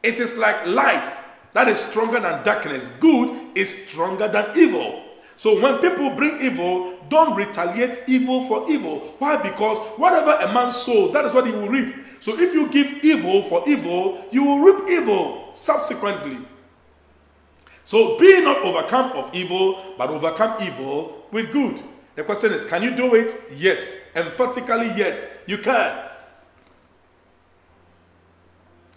It 0.02 0.20
is 0.20 0.36
like 0.36 0.66
light 0.66 1.10
that 1.52 1.68
is 1.68 1.78
stronger 1.78 2.20
than 2.20 2.44
darkness. 2.44 2.88
Good 3.00 3.56
is 3.56 3.88
stronger 3.88 4.28
than 4.28 4.56
evil. 4.56 5.02
So 5.36 5.60
when 5.60 5.78
people 5.78 6.10
bring 6.10 6.40
evil, 6.40 6.91
don't 7.12 7.36
retaliate 7.36 8.02
evil 8.08 8.48
for 8.48 8.68
evil. 8.70 9.14
Why? 9.18 9.36
Because 9.36 9.78
whatever 9.98 10.32
a 10.32 10.52
man 10.52 10.72
sows, 10.72 11.12
that 11.12 11.24
is 11.26 11.32
what 11.32 11.46
he 11.46 11.52
will 11.52 11.68
reap. 11.68 11.94
So 12.20 12.38
if 12.38 12.54
you 12.54 12.68
give 12.68 13.04
evil 13.04 13.42
for 13.44 13.68
evil, 13.68 14.24
you 14.30 14.42
will 14.42 14.60
reap 14.60 14.88
evil 14.88 15.50
subsequently. 15.52 16.38
So 17.84 18.18
be 18.18 18.40
not 18.40 18.62
overcome 18.62 19.12
of 19.12 19.34
evil, 19.34 19.94
but 19.98 20.08
overcome 20.08 20.62
evil 20.62 21.26
with 21.30 21.52
good. 21.52 21.80
The 22.14 22.24
question 22.24 22.52
is, 22.52 22.64
can 22.64 22.82
you 22.82 22.94
do 22.96 23.14
it? 23.14 23.34
Yes. 23.54 23.92
Emphatically, 24.14 24.92
yes, 24.96 25.26
you 25.46 25.58
can. 25.58 26.08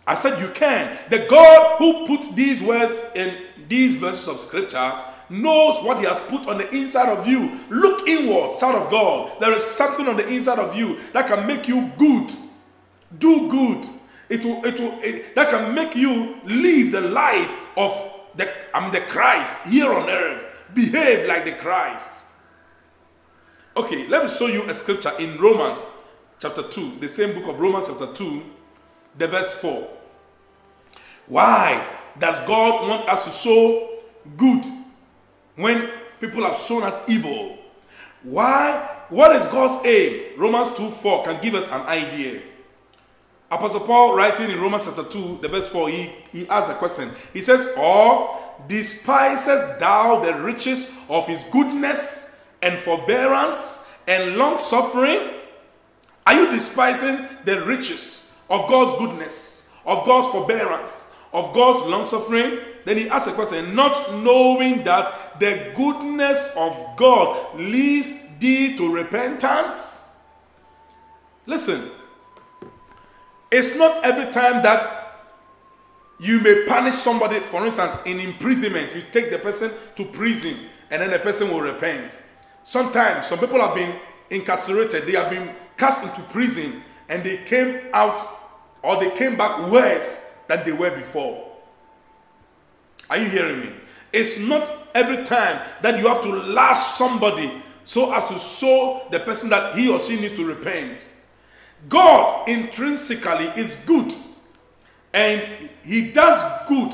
I 0.07 0.13
said 0.13 0.39
you 0.39 0.49
can. 0.49 0.97
The 1.09 1.25
God 1.27 1.77
who 1.77 2.05
put 2.05 2.35
these 2.35 2.61
words 2.61 2.93
in 3.15 3.33
these 3.67 3.95
verses 3.95 4.27
of 4.27 4.39
scripture 4.39 5.03
knows 5.29 5.83
what 5.83 5.99
he 5.99 6.05
has 6.05 6.19
put 6.21 6.47
on 6.47 6.57
the 6.57 6.69
inside 6.75 7.09
of 7.09 7.27
you. 7.27 7.59
Look 7.69 8.07
inward, 8.07 8.59
child 8.59 8.75
of 8.75 8.91
God. 8.91 9.39
There 9.39 9.53
is 9.53 9.63
something 9.63 10.07
on 10.07 10.17
the 10.17 10.27
inside 10.27 10.59
of 10.59 10.75
you 10.75 10.99
that 11.13 11.27
can 11.27 11.45
make 11.47 11.67
you 11.67 11.91
good. 11.97 12.31
Do 13.17 13.49
good. 13.49 13.85
It 14.29 14.43
will, 14.43 14.65
it 14.65 14.79
will, 14.79 14.99
it, 15.01 15.35
that 15.35 15.49
can 15.49 15.73
make 15.73 15.95
you 15.95 16.37
live 16.45 16.91
the 16.91 17.01
life 17.01 17.51
of 17.77 18.13
the, 18.35 18.51
I'm 18.73 18.91
the 18.91 19.01
Christ 19.01 19.65
here 19.65 19.91
on 19.91 20.09
earth. 20.09 20.43
Behave 20.73 21.27
like 21.27 21.45
the 21.45 21.53
Christ. 21.53 22.23
Okay, 23.77 24.07
let 24.07 24.23
me 24.23 24.29
show 24.29 24.47
you 24.47 24.63
a 24.69 24.73
scripture 24.73 25.11
in 25.19 25.37
Romans 25.37 25.89
chapter 26.39 26.63
2, 26.63 26.99
the 26.99 27.07
same 27.07 27.33
book 27.33 27.47
of 27.47 27.59
Romans 27.59 27.87
chapter 27.87 28.13
2, 28.13 28.43
the 29.17 29.27
verse 29.27 29.53
4. 29.55 29.87
Why 31.27 31.87
does 32.17 32.39
God 32.41 32.87
want 32.87 33.09
us 33.09 33.25
to 33.25 33.31
show 33.31 33.99
good 34.37 34.65
when 35.55 35.89
people 36.19 36.43
have 36.43 36.57
shown 36.57 36.83
us 36.83 37.07
evil? 37.07 37.57
Why? 38.23 38.91
What 39.09 39.35
is 39.35 39.45
God's 39.47 39.85
aim? 39.85 40.39
Romans 40.39 40.75
2 40.75 40.89
4 40.89 41.23
can 41.25 41.41
give 41.41 41.55
us 41.55 41.67
an 41.69 41.81
idea. 41.81 42.41
Apostle 43.51 43.81
Paul, 43.81 44.15
writing 44.15 44.49
in 44.49 44.59
Romans 44.59 44.85
chapter 44.85 45.03
2, 45.03 45.39
the 45.41 45.47
verse 45.47 45.67
4, 45.67 45.89
he, 45.89 46.11
he 46.31 46.49
asks 46.49 46.69
a 46.69 46.73
question. 46.73 47.11
He 47.31 47.41
says, 47.41 47.71
Or 47.77 48.41
despisest 48.67 49.79
thou 49.79 50.19
the 50.19 50.33
riches 50.41 50.91
of 51.09 51.27
his 51.27 51.43
goodness 51.45 52.35
and 52.63 52.79
forbearance 52.79 53.87
and 54.07 54.37
long 54.37 54.57
suffering? 54.57 55.19
Are 56.25 56.33
you 56.33 56.51
despising 56.51 57.27
the 57.45 57.61
riches 57.65 58.33
of 58.49 58.67
God's 58.67 58.97
goodness, 58.97 59.69
of 59.85 60.05
God's 60.05 60.27
forbearance, 60.27 61.07
of 61.31 61.53
God's 61.53 61.85
long 61.85 62.07
suffering? 62.07 62.59
Then 62.85 62.97
he 62.97 63.09
asks 63.09 63.27
a 63.27 63.33
question, 63.33 63.75
not 63.75 64.13
knowing 64.13 64.83
that 64.83 65.39
the 65.39 65.73
goodness 65.75 66.53
of 66.55 66.95
God 66.95 67.59
leads 67.59 68.25
thee 68.39 68.77
to 68.77 68.93
repentance? 68.93 70.07
Listen, 71.45 71.89
it's 73.51 73.75
not 73.75 74.03
every 74.03 74.31
time 74.31 74.61
that 74.63 75.03
you 76.19 76.39
may 76.39 76.65
punish 76.65 76.95
somebody, 76.95 77.39
for 77.39 77.65
instance, 77.65 77.97
in 78.05 78.19
imprisonment, 78.19 78.95
you 78.95 79.03
take 79.11 79.31
the 79.31 79.39
person 79.39 79.71
to 79.95 80.05
prison 80.05 80.55
and 80.89 81.01
then 81.01 81.11
the 81.11 81.19
person 81.19 81.49
will 81.49 81.61
repent. 81.61 82.17
Sometimes 82.63 83.25
some 83.25 83.39
people 83.39 83.59
have 83.59 83.75
been 83.75 83.95
incarcerated, 84.29 85.05
they 85.05 85.13
have 85.13 85.29
been 85.29 85.53
cast 85.77 86.03
into 86.03 86.21
prison 86.31 86.83
and 87.09 87.23
they 87.23 87.37
came 87.37 87.81
out 87.93 88.21
or 88.81 88.99
they 88.99 89.11
came 89.11 89.35
back 89.35 89.69
worse 89.71 90.25
than 90.47 90.63
they 90.65 90.71
were 90.71 90.95
before. 90.95 91.44
Are 93.09 93.17
you 93.17 93.29
hearing 93.29 93.61
me? 93.61 93.69
It's 94.11 94.39
not 94.39 94.71
every 94.93 95.23
time 95.23 95.61
that 95.81 95.99
you 95.99 96.07
have 96.07 96.21
to 96.23 96.29
lash 96.29 96.95
somebody 96.95 97.61
so 97.83 98.13
as 98.13 98.25
to 98.29 98.39
show 98.39 99.05
the 99.11 99.19
person 99.19 99.49
that 99.49 99.77
he 99.77 99.89
or 99.89 99.99
she 99.99 100.19
needs 100.19 100.35
to 100.35 100.45
repent. 100.45 101.07
God 101.89 102.47
intrinsically 102.49 103.47
is 103.55 103.75
good 103.85 104.13
and 105.13 105.47
he 105.83 106.11
does 106.11 106.43
good 106.67 106.93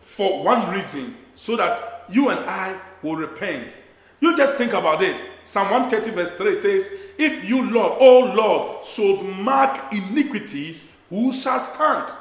for 0.00 0.42
one 0.42 0.72
reason 0.72 1.14
so 1.34 1.56
that 1.56 2.04
you 2.10 2.30
and 2.30 2.40
I 2.40 2.80
will 3.02 3.16
repent. 3.16 3.76
You 4.20 4.36
just 4.36 4.54
think 4.54 4.72
about 4.72 5.02
it. 5.02 5.20
Psalm 5.44 5.70
130, 5.70 6.10
verse 6.10 6.30
3 6.32 6.54
says, 6.54 6.94
If 7.18 7.44
you, 7.44 7.70
Lord, 7.70 7.98
oh 8.00 8.20
Lord, 8.34 8.84
should 8.84 9.22
mark 9.22 9.92
iniquities, 9.92 10.96
who 11.10 11.32
shall 11.32 11.60
stand? 11.60 12.12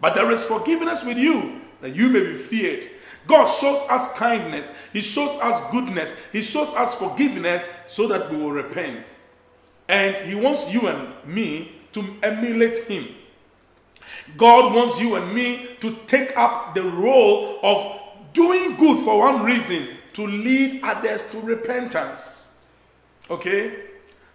But 0.00 0.14
there 0.14 0.30
is 0.30 0.44
forgiveness 0.44 1.04
with 1.04 1.16
you, 1.16 1.61
that 1.82 1.94
you 1.94 2.08
may 2.08 2.20
be 2.20 2.36
feared. 2.36 2.88
God 3.26 3.44
shows 3.44 3.80
us 3.90 4.14
kindness, 4.14 4.74
He 4.92 5.00
shows 5.00 5.38
us 5.40 5.60
goodness, 5.70 6.20
He 6.32 6.40
shows 6.40 6.72
us 6.74 6.94
forgiveness 6.94 7.68
so 7.86 8.08
that 8.08 8.30
we 8.30 8.36
will 8.36 8.50
repent. 8.50 9.12
And 9.88 10.16
He 10.26 10.34
wants 10.34 10.72
you 10.72 10.88
and 10.88 11.12
me 11.26 11.72
to 11.92 12.04
emulate 12.22 12.78
Him. 12.84 13.08
God 14.36 14.72
wants 14.74 14.98
you 14.98 15.16
and 15.16 15.34
me 15.34 15.76
to 15.80 15.96
take 16.06 16.36
up 16.36 16.74
the 16.74 16.82
role 16.82 17.58
of 17.62 18.00
doing 18.32 18.76
good 18.76 19.04
for 19.04 19.18
one 19.18 19.44
reason 19.44 19.88
to 20.14 20.26
lead 20.26 20.82
others 20.82 21.28
to 21.30 21.40
repentance. 21.40 22.50
Okay? 23.30 23.84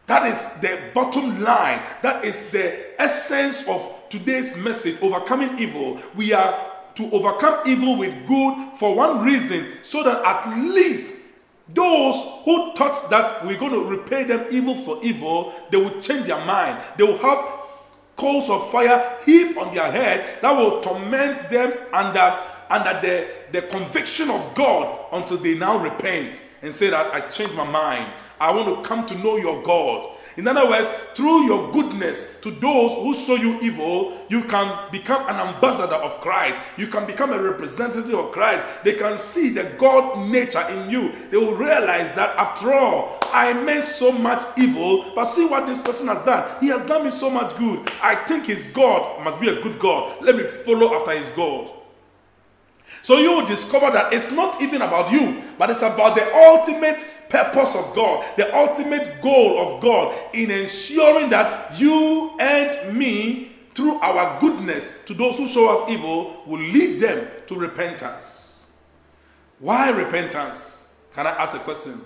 That 0.07 0.27
is 0.27 0.61
the 0.61 0.79
bottom 0.93 1.41
line. 1.41 1.81
That 2.01 2.23
is 2.23 2.49
the 2.49 2.99
essence 3.01 3.67
of 3.67 3.93
today's 4.09 4.55
message 4.57 5.01
overcoming 5.01 5.59
evil. 5.59 5.99
We 6.15 6.33
are 6.33 6.76
to 6.97 7.09
overcome 7.11 7.61
evil 7.67 7.95
with 7.95 8.27
good 8.27 8.71
for 8.77 8.95
one 8.95 9.23
reason 9.23 9.77
so 9.81 10.03
that 10.03 10.23
at 10.25 10.57
least 10.57 11.15
those 11.69 12.15
who 12.43 12.73
thought 12.75 13.09
that 13.09 13.45
we're 13.45 13.57
going 13.57 13.73
to 13.73 13.83
repay 13.83 14.23
them 14.23 14.45
evil 14.51 14.75
for 14.75 14.99
evil, 15.03 15.53
they 15.69 15.77
will 15.77 16.01
change 16.01 16.25
their 16.25 16.43
mind. 16.45 16.81
They 16.97 17.03
will 17.03 17.17
have 17.17 17.45
coals 18.15 18.49
of 18.49 18.71
fire 18.71 19.17
heaped 19.25 19.57
on 19.57 19.75
their 19.75 19.91
head 19.91 20.41
that 20.41 20.51
will 20.51 20.81
torment 20.81 21.49
them 21.49 21.73
under, 21.93 22.39
under 22.69 22.99
the, 23.01 23.27
the 23.51 23.61
conviction 23.67 24.29
of 24.29 24.55
God 24.55 25.05
until 25.11 25.37
they 25.37 25.55
now 25.55 25.77
repent 25.77 26.41
and 26.61 26.73
say 26.73 26.89
that 26.89 27.13
I 27.13 27.27
changed 27.29 27.53
my 27.53 27.69
mind. 27.69 28.11
I 28.39 28.51
want 28.51 28.83
to 28.83 28.87
come 28.87 29.05
to 29.07 29.17
know 29.17 29.37
your 29.37 29.61
God. 29.61 30.16
In 30.37 30.47
other 30.47 30.69
words, 30.69 30.91
through 31.15 31.45
your 31.45 31.71
goodness 31.71 32.39
to 32.41 32.51
those 32.51 32.93
who 32.93 33.11
show 33.15 33.33
you 33.33 33.59
evil, 33.59 34.23
you 34.29 34.43
can 34.43 34.91
become 34.91 35.27
an 35.27 35.35
ambassador 35.35 35.95
of 35.95 36.21
Christ. 36.21 36.59
You 36.77 36.85
can 36.85 37.07
become 37.07 37.33
a 37.33 37.41
representative 37.41 38.13
of 38.13 38.31
Christ. 38.31 38.63
They 38.83 38.93
can 38.93 39.17
see 39.17 39.49
the 39.49 39.63
God 39.79 40.29
nature 40.29 40.61
in 40.69 40.91
you. 40.91 41.11
They 41.31 41.37
will 41.37 41.55
realize 41.55 42.13
that 42.13 42.37
after 42.37 42.71
all, 42.71 43.17
I 43.33 43.51
meant 43.53 43.87
so 43.87 44.11
much 44.11 44.43
evil, 44.59 45.11
but 45.15 45.25
see 45.25 45.45
what 45.47 45.65
this 45.65 45.81
person 45.81 46.07
has 46.07 46.23
done. 46.23 46.61
He 46.61 46.67
has 46.67 46.87
done 46.87 47.05
me 47.05 47.09
so 47.09 47.31
much 47.31 47.57
good. 47.57 47.89
I 48.03 48.13
think 48.13 48.45
his 48.45 48.67
God 48.67 49.23
must 49.23 49.41
be 49.41 49.49
a 49.49 49.59
good 49.59 49.79
God. 49.79 50.21
Let 50.21 50.35
me 50.35 50.43
follow 50.43 50.93
after 50.93 51.17
his 51.17 51.31
God. 51.31 51.71
So 53.01 53.17
you 53.17 53.31
will 53.31 53.45
discover 53.45 53.89
that 53.91 54.13
it's 54.13 54.31
not 54.31 54.61
even 54.61 54.83
about 54.83 55.11
you, 55.11 55.41
but 55.57 55.71
it's 55.71 55.81
about 55.81 56.15
the 56.15 56.31
ultimate 56.35 57.03
purpose 57.29 57.75
of 57.75 57.93
God, 57.95 58.25
the 58.37 58.55
ultimate 58.55 59.21
goal 59.21 59.59
of 59.59 59.81
God 59.81 60.15
in 60.33 60.51
ensuring 60.51 61.29
that 61.29 61.79
you 61.79 62.37
and 62.39 62.97
me, 62.97 63.51
through 63.75 63.99
our 63.99 64.39
goodness 64.39 65.05
to 65.05 65.13
those 65.13 65.37
who 65.37 65.47
show 65.47 65.69
us 65.69 65.89
evil, 65.89 66.41
will 66.45 66.59
lead 66.59 66.99
them 66.99 67.27
to 67.47 67.55
repentance. 67.55 68.69
Why 69.59 69.89
repentance? 69.89 70.93
Can 71.13 71.27
I 71.27 71.31
ask 71.31 71.55
a 71.55 71.59
question? 71.59 72.01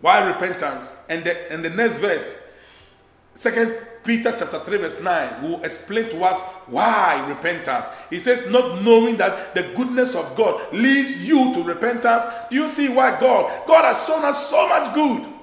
Why 0.00 0.24
repentance? 0.24 1.06
And 1.08 1.24
the, 1.24 1.52
and 1.52 1.64
the 1.64 1.70
next 1.70 1.98
verse, 1.98 2.50
Second 3.40 3.74
Peter 4.04 4.34
chapter 4.36 4.60
3, 4.60 4.78
verse 4.78 5.02
9 5.02 5.42
will 5.42 5.62
explain 5.62 6.08
to 6.10 6.24
us 6.24 6.40
why 6.66 7.26
repentance. 7.28 7.86
He 8.08 8.18
says, 8.18 8.50
not 8.50 8.82
knowing 8.82 9.16
that 9.18 9.54
the 9.54 9.62
goodness 9.76 10.14
of 10.14 10.36
God 10.36 10.72
leads 10.72 11.26
you 11.26 11.52
to 11.54 11.62
repentance. 11.62 12.24
Do 12.50 12.56
you 12.56 12.68
see 12.68 12.88
why 12.88 13.20
God? 13.20 13.66
God 13.66 13.84
has 13.84 14.06
shown 14.06 14.24
us 14.24 14.48
so 14.48 14.68
much 14.68 14.94
good. 14.94 15.39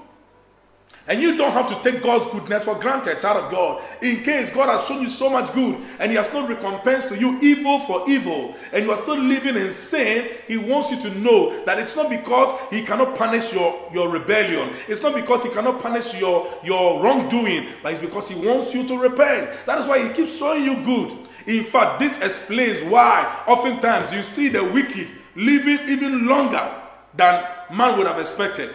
And 1.08 1.22
you 1.22 1.38
don't 1.38 1.54
have 1.54 1.68
to 1.70 1.90
take 1.90 2.04
God's 2.04 2.26
goodness 2.26 2.66
for 2.66 2.76
granted, 2.76 3.22
child 3.22 3.46
of 3.46 3.52
God. 3.52 3.82
In 4.02 4.24
case 4.24 4.50
God 4.50 4.68
has 4.68 4.86
shown 4.88 5.02
you 5.02 5.10
so 5.10 5.30
much 5.30 5.54
good 5.54 5.82
and 6.00 6.12
He 6.12 6.18
has 6.18 6.32
not 6.34 6.50
recompensed 6.50 7.08
to 7.10 7.18
you 7.18 7.40
evil 7.40 7.80
for 7.80 8.10
evil, 8.10 8.56
and 8.74 8.84
you 8.84 8.92
are 8.92 8.98
still 8.98 9.18
living 9.18 9.56
in 9.56 9.72
sin, 9.72 10.30
He 10.48 10.58
wants 10.58 10.92
you 10.92 11.02
to 11.04 11.10
know 11.18 11.64
that 11.64 11.80
it's 11.80 11.96
not 11.96 12.10
because 12.10 12.50
He 12.70 12.84
cannot 12.84 13.16
punish 13.16 13.54
your, 13.54 13.90
your 13.94 14.10
rebellion, 14.10 14.76
it's 14.90 15.02
not 15.02 15.16
because 15.16 15.44
He 15.44 15.50
cannot 15.50 15.82
punish 15.82 16.14
your, 16.20 16.54
your 16.64 17.02
wrongdoing, 17.02 17.68
but 17.82 17.94
it's 17.94 18.02
because 18.02 18.28
He 18.28 18.36
wants 18.46 18.74
you 18.74 18.86
to 18.88 18.98
repent. 18.98 19.50
That 19.66 19.80
is 19.80 19.88
why 19.88 20.06
He 20.06 20.14
keeps 20.14 20.38
showing 20.38 20.66
you 20.66 20.84
good. 20.84 21.18
In 21.46 21.64
fact, 21.64 22.02
this 22.02 22.20
explains 22.20 22.84
why 22.84 23.44
oftentimes 23.48 24.12
you 24.12 24.24
see 24.24 24.50
the 24.50 24.62
wicked 24.62 25.08
living 25.36 25.80
even 25.88 26.28
longer 26.28 26.70
than 27.16 27.46
man 27.72 27.98
would 27.98 28.08
have 28.08 28.20
expected. 28.20 28.72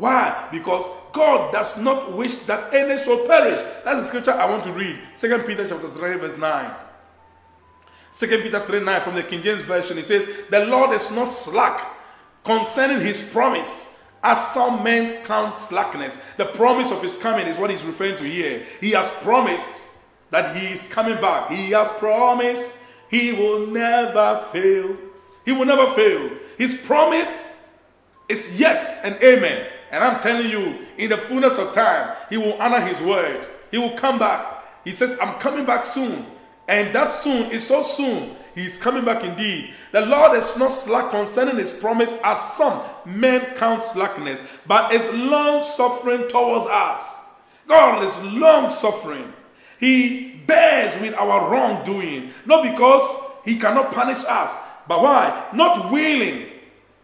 Why? 0.00 0.48
Because 0.50 0.88
God 1.12 1.52
does 1.52 1.76
not 1.76 2.16
wish 2.16 2.38
that 2.44 2.72
any 2.72 2.98
should 3.04 3.26
perish. 3.26 3.60
That's 3.84 4.00
the 4.00 4.06
scripture 4.06 4.32
I 4.32 4.48
want 4.48 4.64
to 4.64 4.72
read. 4.72 4.98
2 5.18 5.38
Peter 5.40 5.68
chapter 5.68 5.90
3, 5.90 6.14
verse 6.14 6.38
9. 6.38 6.74
2 8.14 8.26
Peter 8.26 8.64
3 8.64 8.80
9 8.80 9.00
from 9.02 9.14
the 9.14 9.22
King 9.22 9.42
James 9.42 9.60
Version, 9.60 9.98
it 9.98 10.06
says, 10.06 10.26
The 10.48 10.64
Lord 10.64 10.92
is 10.92 11.10
not 11.10 11.30
slack 11.30 11.86
concerning 12.46 13.02
his 13.02 13.30
promise, 13.30 14.00
as 14.24 14.54
some 14.54 14.82
men 14.82 15.22
count 15.22 15.58
slackness. 15.58 16.18
The 16.38 16.46
promise 16.46 16.90
of 16.90 17.02
his 17.02 17.18
coming 17.18 17.46
is 17.46 17.58
what 17.58 17.68
he's 17.68 17.84
referring 17.84 18.16
to 18.16 18.24
here. 18.24 18.66
He 18.80 18.92
has 18.92 19.10
promised 19.16 19.84
that 20.30 20.56
he 20.56 20.68
is 20.68 20.90
coming 20.90 21.20
back. 21.20 21.50
He 21.50 21.72
has 21.72 21.90
promised 21.98 22.74
he 23.10 23.32
will 23.32 23.66
never 23.66 24.46
fail. 24.50 24.96
He 25.44 25.52
will 25.52 25.66
never 25.66 25.92
fail. 25.92 26.30
His 26.56 26.74
promise 26.86 27.54
is 28.30 28.58
yes 28.58 29.02
and 29.04 29.22
amen. 29.22 29.66
And 29.90 30.02
I'm 30.04 30.20
telling 30.20 30.50
you, 30.50 30.86
in 30.98 31.10
the 31.10 31.18
fullness 31.18 31.58
of 31.58 31.72
time, 31.72 32.16
He 32.28 32.36
will 32.36 32.54
honor 32.54 32.80
His 32.80 33.00
word. 33.00 33.46
He 33.70 33.78
will 33.78 33.96
come 33.96 34.18
back. 34.18 34.64
He 34.84 34.92
says, 34.92 35.18
I'm 35.20 35.34
coming 35.38 35.64
back 35.64 35.86
soon. 35.86 36.26
And 36.68 36.94
that 36.94 37.12
soon 37.12 37.50
is 37.50 37.66
so 37.66 37.82
soon. 37.82 38.36
He 38.54 38.66
is 38.66 38.78
coming 38.78 39.04
back 39.04 39.24
indeed. 39.24 39.74
The 39.92 40.02
Lord 40.02 40.36
is 40.36 40.56
not 40.56 40.68
slack 40.68 41.10
concerning 41.10 41.56
his 41.56 41.72
promise, 41.72 42.18
as 42.24 42.40
some 42.54 42.82
men 43.04 43.56
count 43.56 43.82
slackness, 43.82 44.42
but 44.66 44.92
is 44.92 45.12
long 45.14 45.62
suffering 45.62 46.28
towards 46.28 46.66
us. 46.66 47.18
God 47.68 48.04
is 48.04 48.16
long 48.34 48.70
suffering. 48.70 49.32
He 49.78 50.42
bears 50.46 51.00
with 51.00 51.14
our 51.14 51.50
wrongdoing, 51.50 52.30
not 52.44 52.62
because 52.64 53.02
he 53.44 53.58
cannot 53.58 53.92
punish 53.92 54.24
us, 54.28 54.52
but 54.88 55.02
why? 55.02 55.48
Not 55.54 55.90
willing, 55.90 56.46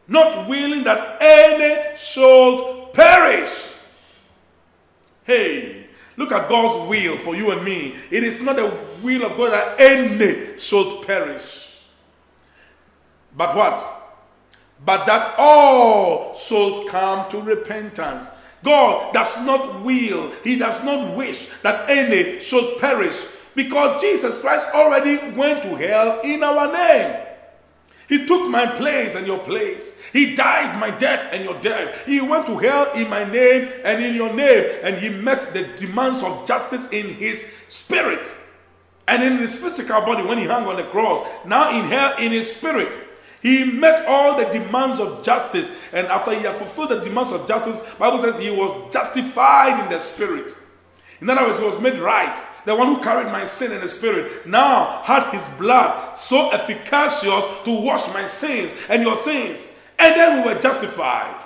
not 0.08 0.48
willing 0.48 0.84
that 0.84 1.18
any 1.20 1.96
should 1.96 2.75
perish. 2.96 3.74
Hey, 5.24 5.86
look 6.16 6.32
at 6.32 6.48
God's 6.48 6.88
will 6.88 7.18
for 7.18 7.36
you 7.36 7.50
and 7.52 7.64
me. 7.64 7.94
It 8.10 8.24
is 8.24 8.42
not 8.42 8.56
the 8.56 8.76
will 9.02 9.24
of 9.24 9.36
God 9.36 9.52
that 9.52 9.80
any 9.80 10.58
should 10.58 11.06
perish. 11.06 11.78
But 13.36 13.54
what? 13.54 13.84
But 14.84 15.06
that 15.06 15.34
all 15.38 16.34
should 16.34 16.88
come 16.88 17.30
to 17.30 17.40
repentance. 17.40 18.24
God 18.62 19.12
does 19.14 19.36
not 19.44 19.82
will, 19.82 20.32
He 20.42 20.56
does 20.56 20.82
not 20.82 21.16
wish 21.16 21.48
that 21.62 21.88
any 21.88 22.40
should 22.40 22.78
perish 22.78 23.16
because 23.54 24.00
Jesus 24.00 24.40
Christ 24.40 24.68
already 24.74 25.16
went 25.32 25.62
to 25.62 25.76
hell 25.76 26.20
in 26.20 26.42
our 26.42 26.72
name. 26.72 27.26
He 28.08 28.26
took 28.26 28.48
my 28.50 28.66
place 28.66 29.14
and 29.14 29.26
your 29.26 29.38
place. 29.38 29.95
He 30.12 30.34
died 30.34 30.78
my 30.78 30.90
death 30.90 31.28
and 31.32 31.44
your 31.44 31.60
death. 31.60 32.06
He 32.06 32.20
went 32.20 32.46
to 32.46 32.58
hell 32.58 32.92
in 32.92 33.08
my 33.08 33.24
name 33.24 33.70
and 33.84 34.04
in 34.04 34.14
your 34.14 34.32
name. 34.32 34.80
And 34.82 34.98
he 34.98 35.08
met 35.08 35.52
the 35.52 35.64
demands 35.76 36.22
of 36.22 36.46
justice 36.46 36.90
in 36.90 37.14
his 37.14 37.52
spirit 37.68 38.32
and 39.08 39.22
in 39.22 39.38
his 39.38 39.58
physical 39.58 40.00
body 40.00 40.24
when 40.24 40.38
he 40.38 40.44
hung 40.44 40.66
on 40.66 40.76
the 40.76 40.84
cross. 40.84 41.26
Now 41.44 41.78
in 41.78 41.88
hell 41.88 42.16
in 42.18 42.32
his 42.32 42.54
spirit. 42.54 42.96
He 43.42 43.64
met 43.64 44.06
all 44.06 44.36
the 44.36 44.46
demands 44.46 44.98
of 44.98 45.22
justice. 45.22 45.78
And 45.92 46.06
after 46.08 46.34
he 46.34 46.42
had 46.42 46.56
fulfilled 46.56 46.90
the 46.90 47.00
demands 47.00 47.32
of 47.32 47.46
justice, 47.46 47.80
Bible 47.98 48.18
says 48.18 48.38
he 48.38 48.50
was 48.50 48.92
justified 48.92 49.84
in 49.84 49.90
the 49.90 50.00
spirit. 50.00 50.52
In 51.20 51.30
other 51.30 51.46
words, 51.46 51.58
he 51.58 51.64
was 51.64 51.80
made 51.80 51.98
right. 51.98 52.38
The 52.64 52.74
one 52.74 52.88
who 52.88 53.00
carried 53.00 53.30
my 53.30 53.46
sin 53.46 53.72
in 53.72 53.80
the 53.80 53.88
spirit 53.88 54.46
now 54.46 55.02
had 55.04 55.30
his 55.30 55.44
blood 55.56 56.16
so 56.16 56.50
efficacious 56.50 57.46
to 57.64 57.70
wash 57.70 58.12
my 58.12 58.26
sins 58.26 58.74
and 58.88 59.02
your 59.02 59.16
sins. 59.16 59.75
And 59.98 60.14
then 60.14 60.42
we 60.42 60.52
were 60.52 60.60
justified. 60.60 61.44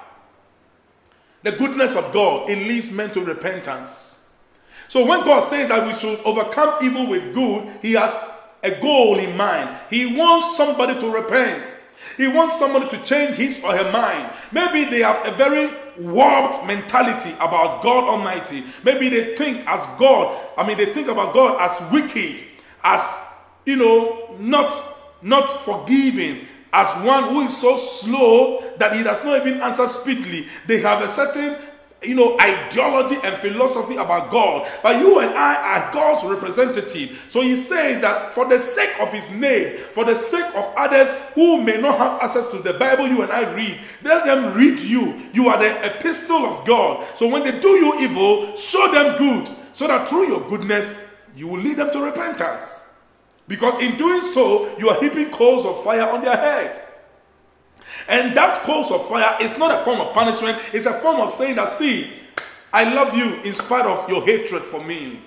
The 1.43 1.53
goodness 1.53 1.97
of 1.97 2.13
God, 2.13 2.51
it 2.51 2.59
leads 2.59 2.91
men 2.91 3.11
to 3.13 3.25
repentance. 3.25 4.29
So 4.89 5.07
when 5.07 5.21
God 5.21 5.41
says 5.41 5.69
that 5.69 5.87
we 5.87 5.95
should 5.95 6.21
overcome 6.25 6.85
evil 6.85 7.07
with 7.07 7.33
good, 7.33 7.71
he 7.81 7.93
has 7.93 8.15
a 8.63 8.73
goal 8.81 9.19
in 9.19 9.37
mind. 9.37 9.79
He 9.89 10.17
wants 10.17 10.57
somebody 10.57 10.99
to 10.99 11.11
repent. 11.11 11.77
He 12.17 12.29
wants 12.29 12.59
somebody 12.59 12.89
to 12.91 13.03
change 13.05 13.37
his 13.37 13.63
or 13.63 13.75
her 13.75 13.91
mind. 13.93 14.33
Maybe 14.53 14.91
they 14.91 15.01
have 15.01 15.27
a 15.27 15.31
very 15.37 15.73
warped 15.99 16.67
mentality 16.67 17.33
about 17.35 17.83
God 17.83 18.05
Almighty. 18.05 18.65
Maybe 18.83 19.09
they 19.09 19.37
think 19.37 19.67
as 19.67 19.87
God, 19.99 20.39
I 20.59 20.67
mean, 20.67 20.77
they 20.77 20.93
think 20.93 21.09
about 21.09 21.33
God 21.35 21.59
as 21.61 21.93
wicked, 21.93 22.43
as, 22.83 23.03
you 23.65 23.77
know, 23.77 24.35
not, 24.39 24.73
not 25.23 25.65
forgiving, 25.65 26.47
as 26.73 27.05
one 27.05 27.25
who 27.31 27.41
is 27.43 27.57
so 27.57 27.77
slow 27.77 28.63
that 28.79 28.97
he 28.97 29.03
does 29.03 29.25
not 29.25 29.45
even 29.47 29.61
answer 29.61 29.89
speedily. 29.89 30.47
They 30.67 30.81
have 30.81 31.03
a 31.03 31.09
certain 31.09 31.57
you 32.03 32.15
know, 32.15 32.39
ideology 32.41 33.17
and 33.23 33.37
philosophy 33.37 33.97
about 33.97 34.31
God. 34.31 34.69
But 34.83 35.01
you 35.01 35.19
and 35.19 35.31
I 35.31 35.55
are 35.55 35.93
God's 35.93 36.25
representative. 36.25 37.21
So 37.29 37.43
he 37.43 37.57
says 37.57 38.01
that 38.01 38.33
for 38.33 38.49
the 38.49 38.59
sake 38.59 38.99
of 39.01 39.13
his 39.13 39.31
name, 39.33 39.79
for 39.93 40.05
the 40.05 40.15
sake 40.15 40.47
of 40.55 40.73
others 40.77 41.11
who 41.35 41.61
may 41.61 41.77
not 41.77 41.99
have 41.99 42.23
access 42.23 42.51
to 42.53 42.59
the 42.59 42.75
Bible 42.75 43.07
you 43.07 43.23
and 43.23 43.31
I 43.31 43.53
read, 43.53 43.81
let 44.03 44.25
them 44.25 44.55
read 44.55 44.81
you. 44.81 45.21
You 45.33 45.49
are 45.49 45.59
the 45.59 45.97
epistle 45.97 46.47
of 46.47 46.67
God. 46.67 47.07
So 47.17 47.29
when 47.29 47.43
they 47.43 47.59
do 47.59 47.69
you 47.69 48.01
evil, 48.01 48.57
show 48.57 48.91
them 48.91 49.19
good. 49.19 49.55
So 49.75 49.87
that 49.87 50.09
through 50.09 50.29
your 50.29 50.49
goodness, 50.49 50.95
you 51.37 51.49
will 51.49 51.61
lead 51.61 51.77
them 51.77 51.91
to 51.93 52.01
repentance. 52.01 52.80
Because 53.51 53.83
in 53.83 53.97
doing 53.97 54.23
so, 54.23 54.79
you 54.79 54.91
are 54.91 55.01
heaping 55.01 55.29
coals 55.33 55.67
of 55.67 55.83
fire 55.83 56.09
on 56.09 56.23
their 56.23 56.37
head. 56.37 56.83
And 58.07 58.37
that 58.37 58.63
coals 58.63 58.93
of 58.93 59.09
fire 59.09 59.43
is 59.43 59.59
not 59.59 59.73
a 59.77 59.85
form 59.85 60.01
of 60.01 60.15
punishment, 60.15 60.57
it's 60.73 60.87
a 60.87 60.93
form 60.93 61.19
of 61.19 61.35
saying 61.35 61.57
that, 61.57 61.69
see, 61.69 62.13
I 62.73 62.95
love 62.95 63.13
you 63.17 63.43
in 63.43 63.53
spite 63.53 63.87
of 63.87 64.09
your 64.09 64.25
hatred 64.25 64.63
for 64.63 64.85
me. 64.85 65.19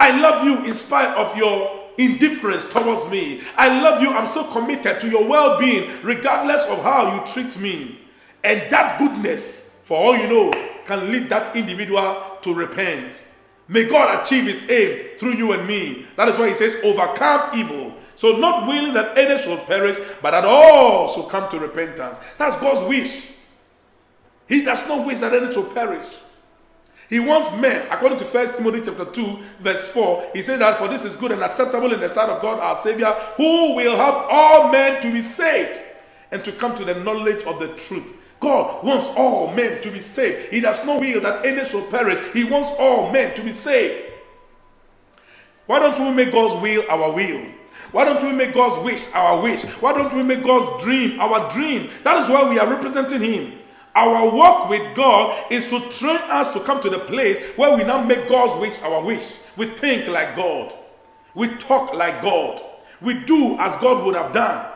I 0.00 0.18
love 0.18 0.42
you 0.42 0.64
in 0.64 0.72
spite 0.72 1.14
of 1.18 1.36
your 1.36 1.90
indifference 1.98 2.64
towards 2.64 3.10
me. 3.10 3.42
I 3.58 3.82
love 3.82 4.00
you. 4.00 4.10
I'm 4.10 4.28
so 4.28 4.44
committed 4.44 4.98
to 5.00 5.10
your 5.10 5.28
well 5.28 5.58
being, 5.58 5.90
regardless 6.02 6.64
of 6.64 6.82
how 6.82 7.14
you 7.14 7.30
treat 7.30 7.60
me. 7.60 8.00
And 8.42 8.72
that 8.72 8.98
goodness, 8.98 9.82
for 9.84 9.98
all 9.98 10.16
you 10.16 10.28
know, 10.28 10.50
can 10.86 11.12
lead 11.12 11.28
that 11.28 11.54
individual 11.54 12.38
to 12.40 12.54
repent. 12.54 13.28
May 13.68 13.84
God 13.84 14.22
achieve 14.22 14.44
his 14.44 14.68
aim 14.70 15.18
through 15.18 15.34
you 15.34 15.52
and 15.52 15.68
me. 15.68 16.06
That 16.16 16.28
is 16.28 16.38
why 16.38 16.48
he 16.48 16.54
says, 16.54 16.76
overcome 16.82 17.58
evil 17.58 17.94
so, 18.18 18.32
not 18.32 18.66
willing 18.66 18.94
that 18.94 19.16
any 19.16 19.40
should 19.40 19.60
perish, 19.66 19.96
but 20.20 20.32
that 20.32 20.44
all 20.44 21.06
should 21.06 21.28
come 21.28 21.48
to 21.52 21.60
repentance. 21.60 22.18
That's 22.36 22.56
God's 22.56 22.88
wish. 22.88 23.30
He 24.48 24.64
does 24.64 24.88
not 24.88 25.06
wish 25.06 25.20
that 25.20 25.32
any 25.32 25.52
should 25.52 25.72
perish. 25.72 26.04
He 27.08 27.20
wants 27.20 27.52
men, 27.52 27.86
according 27.88 28.18
to 28.18 28.24
1 28.24 28.56
Timothy 28.56 28.80
chapter 28.84 29.04
2, 29.04 29.38
verse 29.60 29.86
4, 29.92 30.30
he 30.34 30.42
said 30.42 30.58
that 30.58 30.78
for 30.78 30.88
this 30.88 31.04
is 31.04 31.14
good 31.14 31.30
and 31.30 31.44
acceptable 31.44 31.92
in 31.92 32.00
the 32.00 32.08
sight 32.08 32.28
of 32.28 32.42
God 32.42 32.58
our 32.58 32.74
Savior, 32.74 33.12
who 33.36 33.74
will 33.76 33.96
have 33.96 34.26
all 34.28 34.72
men 34.72 35.00
to 35.00 35.12
be 35.12 35.22
saved 35.22 35.78
and 36.32 36.42
to 36.42 36.50
come 36.50 36.74
to 36.74 36.84
the 36.84 36.96
knowledge 36.96 37.44
of 37.44 37.60
the 37.60 37.68
truth. 37.74 38.16
God 38.40 38.84
wants 38.84 39.08
all 39.16 39.52
men 39.54 39.80
to 39.82 39.90
be 39.90 40.00
saved. 40.00 40.52
He 40.52 40.60
does 40.60 40.84
not 40.86 41.00
will 41.00 41.20
that 41.22 41.44
any 41.46 41.64
should 41.68 41.90
perish. 41.90 42.32
He 42.34 42.44
wants 42.44 42.70
all 42.78 43.10
men 43.12 43.34
to 43.36 43.42
be 43.42 43.52
saved. 43.52 44.06
Why 45.66 45.78
don't 45.80 45.98
we 46.00 46.10
make 46.12 46.32
God's 46.32 46.60
will 46.62 46.84
our 46.90 47.12
will? 47.12 47.44
Why 47.92 48.04
don't 48.04 48.22
we 48.22 48.32
make 48.32 48.54
God's 48.54 48.82
wish 48.84 49.08
our 49.14 49.40
wish? 49.42 49.64
Why 49.82 49.92
don't 49.94 50.14
we 50.14 50.22
make 50.22 50.44
God's 50.44 50.82
dream 50.82 51.20
our 51.20 51.50
dream? 51.52 51.90
That 52.04 52.22
is 52.22 52.28
why 52.28 52.48
we 52.48 52.58
are 52.58 52.70
representing 52.70 53.20
Him. 53.22 53.58
Our 53.94 54.34
work 54.36 54.68
with 54.68 54.94
God 54.96 55.50
is 55.52 55.68
to 55.70 55.80
train 55.90 56.18
us 56.30 56.52
to 56.54 56.60
come 56.60 56.80
to 56.82 56.90
the 56.90 57.00
place 57.00 57.38
where 57.56 57.76
we 57.76 57.84
now 57.84 58.02
make 58.02 58.28
God's 58.28 58.60
wish 58.60 58.82
our 58.82 59.02
wish. 59.04 59.36
We 59.56 59.66
think 59.68 60.08
like 60.08 60.36
God. 60.36 60.74
We 61.34 61.48
talk 61.56 61.94
like 61.94 62.22
God. 62.22 62.62
We 63.00 63.14
do 63.24 63.56
as 63.58 63.74
God 63.80 64.04
would 64.04 64.16
have 64.16 64.32
done. 64.32 64.66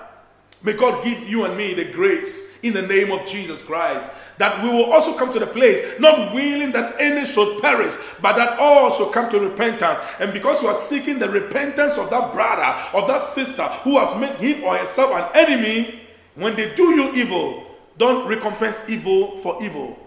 May 0.65 0.75
God 0.75 1.05
give 1.05 1.29
you 1.29 1.45
and 1.45 1.57
me 1.57 1.75
the 1.75 1.85
grace 1.85 2.49
in 2.63 2.73
the 2.73 2.83
name 2.83 3.11
of 3.11 3.27
Jesus 3.27 3.63
Christ 3.63 4.09
that 4.39 4.63
we 4.63 4.71
will 4.71 4.93
also 4.93 5.17
come 5.17 5.33
to 5.33 5.39
the 5.39 5.47
place, 5.47 6.01
not 6.01 6.35
willing 6.35 6.73
that 6.73 6.97
any 6.99 7.25
should 7.27 7.61
perish, 7.61 7.95
but 8.21 8.35
that 8.35 8.59
all 8.59 8.91
should 8.91 9.13
come 9.13 9.31
to 9.31 9.39
repentance. 9.39 10.01
And 10.19 10.33
because 10.33 10.63
you 10.63 10.69
are 10.69 10.75
seeking 10.75 11.19
the 11.19 11.29
repentance 11.29 11.99
of 11.99 12.11
that 12.11 12.33
brother, 12.33 12.63
of 12.97 13.07
that 13.09 13.23
sister 13.23 13.63
who 13.85 13.99
has 13.99 14.19
made 14.21 14.35
him 14.37 14.65
or 14.65 14.77
herself 14.77 15.13
an 15.13 15.31
enemy, 15.37 16.01
when 16.35 16.57
they 16.57 16.75
do 16.75 16.91
you 16.91 17.13
evil, 17.13 17.65
don't 17.99 18.27
recompense 18.27 18.83
evil 18.89 19.39
for 19.39 19.63
evil. 19.63 19.99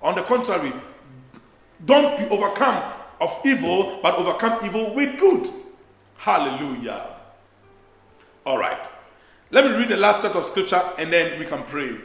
On 0.00 0.14
the 0.14 0.22
contrary, 0.22 0.72
don't 1.84 2.16
be 2.18 2.24
overcome 2.28 2.92
of 3.20 3.38
evil, 3.44 4.00
but 4.02 4.14
overcome 4.14 4.64
evil 4.64 4.94
with 4.94 5.18
good. 5.18 5.50
Hallelujah. 6.16 7.08
All 8.46 8.58
right. 8.58 8.88
Let 9.52 9.66
me 9.66 9.72
read 9.72 9.90
the 9.90 9.98
last 9.98 10.22
set 10.22 10.34
of 10.34 10.46
scripture 10.46 10.82
and 10.96 11.12
then 11.12 11.38
we 11.38 11.44
can 11.44 11.62
pray. 11.64 11.98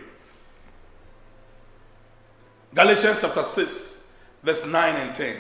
Galatians 2.76 3.20
chapter 3.22 3.42
6, 3.42 4.14
verse 4.44 4.66
9 4.66 4.96
and 4.98 5.16
10. 5.16 5.38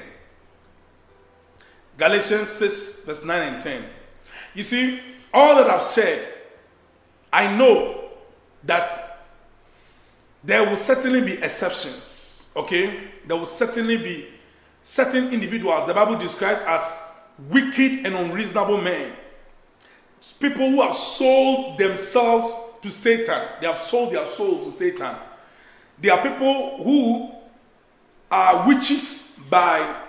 Galatians 1.97 2.49
6, 2.49 3.05
verse 3.05 3.25
9 3.25 3.53
and 3.53 3.61
10. 3.61 3.83
You 4.55 4.63
see, 4.63 5.01
all 5.33 5.57
that 5.57 5.69
I've 5.69 5.81
said, 5.81 6.33
I 7.31 7.53
know 7.53 8.09
that 8.63 9.25
there 10.45 10.63
will 10.63 10.77
certainly 10.77 11.19
be 11.19 11.33
exceptions. 11.33 12.51
Okay? 12.55 13.11
There 13.25 13.35
will 13.35 13.45
certainly 13.45 13.97
be 13.97 14.29
certain 14.81 15.33
individuals 15.33 15.85
the 15.85 15.93
Bible 15.93 16.17
describes 16.17 16.61
as 16.65 17.03
wicked 17.49 18.05
and 18.05 18.15
unreasonable 18.15 18.77
men. 18.77 19.11
People 20.39 20.69
who 20.69 20.81
have 20.81 20.95
sold 20.95 21.77
themselves 21.77 22.53
to 22.81 22.91
Satan. 22.91 23.41
They 23.59 23.67
have 23.67 23.77
sold 23.77 24.13
their 24.13 24.27
souls 24.27 24.65
to 24.65 24.71
Satan. 24.77 25.15
There 25.99 26.13
are 26.13 26.21
people 26.21 26.83
who 26.83 27.31
are 28.29 28.67
witches 28.67 29.39
by 29.49 30.01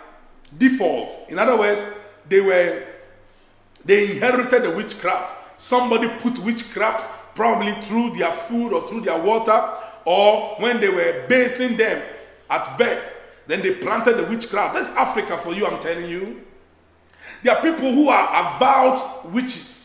default. 0.56 1.14
In 1.28 1.38
other 1.38 1.56
words, 1.56 1.80
they 2.28 2.40
were 2.40 2.84
they 3.84 4.10
inherited 4.12 4.64
the 4.64 4.70
witchcraft. 4.70 5.34
Somebody 5.60 6.08
put 6.20 6.38
witchcraft 6.40 7.04
probably 7.34 7.72
through 7.82 8.16
their 8.16 8.32
food 8.32 8.72
or 8.72 8.86
through 8.88 9.02
their 9.02 9.22
water, 9.22 9.70
or 10.04 10.56
when 10.58 10.80
they 10.80 10.88
were 10.88 11.24
bathing 11.28 11.76
them 11.76 12.02
at 12.50 12.76
birth, 12.76 13.16
then 13.46 13.62
they 13.62 13.74
planted 13.74 14.16
the 14.16 14.24
witchcraft. 14.24 14.74
That's 14.74 14.90
Africa 14.90 15.38
for 15.38 15.54
you, 15.54 15.64
I'm 15.64 15.80
telling 15.80 16.10
you. 16.10 16.42
There 17.44 17.56
are 17.56 17.62
people 17.62 17.92
who 17.92 18.08
are 18.08 18.56
avowed 18.56 19.32
witches 19.32 19.77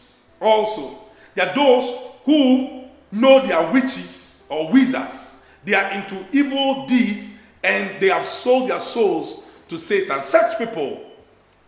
also. 0.43 0.99
There 1.36 1.49
are 1.49 1.56
those 1.56 1.97
who 2.25 2.86
know 3.12 3.45
they 3.45 3.53
are 3.53 3.71
witches 3.71 4.43
or 4.49 4.71
wizards. 4.71 5.45
They 5.63 5.73
are 5.73 5.91
into 5.91 6.25
evil 6.32 6.86
deeds 6.86 7.41
and 7.63 8.01
they 8.01 8.10
have 8.10 8.25
sold 8.25 8.69
their 8.69 8.79
souls 8.79 9.47
to 9.69 9.77
Satan. 9.77 10.21
Such 10.21 10.58
people, 10.58 11.01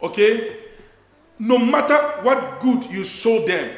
okay, 0.01 0.57
no 1.39 1.57
matter 1.57 1.97
what 2.21 2.59
good 2.59 2.85
you 2.91 3.03
show 3.03 3.45
them, 3.45 3.75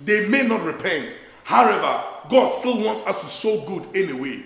they 0.00 0.26
may 0.28 0.42
not 0.42 0.62
repent. 0.64 1.16
However, 1.44 2.02
God 2.28 2.50
still 2.50 2.82
wants 2.82 3.06
us 3.06 3.22
to 3.22 3.28
show 3.28 3.60
good 3.66 3.86
anyway. 3.94 4.42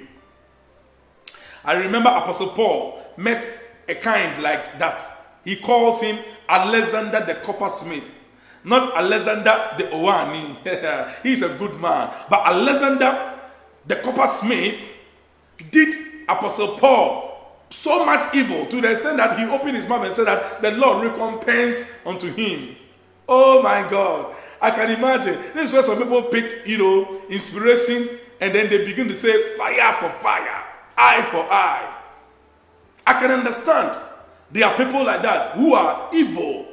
I 1.64 1.74
remember 1.74 2.10
Apostle 2.10 2.48
Paul 2.48 3.02
met 3.16 3.46
a 3.88 3.94
kind 3.94 4.40
like 4.42 4.78
that. 4.78 5.04
He 5.44 5.56
calls 5.56 6.00
him 6.00 6.18
Alexander 6.48 7.24
the 7.24 7.34
coppersmith. 7.34 8.04
Not 8.64 8.96
Alexander 8.96 9.74
the 9.78 9.84
Owani. 9.84 11.22
He's 11.22 11.42
a 11.42 11.48
good 11.56 11.80
man. 11.80 12.12
But 12.28 12.46
Alexander 12.46 13.38
the 13.86 13.96
coppersmith 13.96 14.80
did 15.70 15.94
Apostle 16.28 16.76
Paul 16.78 17.28
so 17.70 18.04
much 18.04 18.34
evil 18.34 18.66
to 18.66 18.80
the 18.80 18.92
extent 18.92 19.16
that 19.18 19.38
he 19.38 19.44
opened 19.46 19.76
his 19.76 19.86
mouth 19.86 20.04
and 20.04 20.12
said 20.12 20.26
that 20.26 20.62
the 20.62 20.70
Lord 20.72 21.04
recompense 21.04 21.98
unto 22.06 22.32
him. 22.32 22.76
Oh 23.28 23.62
my 23.62 23.88
God. 23.88 24.34
I 24.60 24.70
can 24.70 24.90
imagine. 24.90 25.38
This 25.54 25.70
is 25.70 25.72
where 25.72 25.82
some 25.82 25.98
people 25.98 26.22
pick, 26.22 26.66
you 26.66 26.78
know, 26.78 27.22
inspiration 27.28 28.08
and 28.40 28.54
then 28.54 28.68
they 28.68 28.84
begin 28.84 29.08
to 29.08 29.14
say 29.14 29.56
fire 29.56 29.92
for 29.94 30.10
fire, 30.20 30.64
eye 30.96 31.22
for 31.30 31.50
eye. 31.50 31.94
I 33.06 33.14
can 33.14 33.30
understand. 33.30 33.98
There 34.50 34.66
are 34.66 34.76
people 34.76 35.04
like 35.04 35.22
that 35.22 35.52
who 35.52 35.74
are 35.74 36.10
evil. 36.12 36.67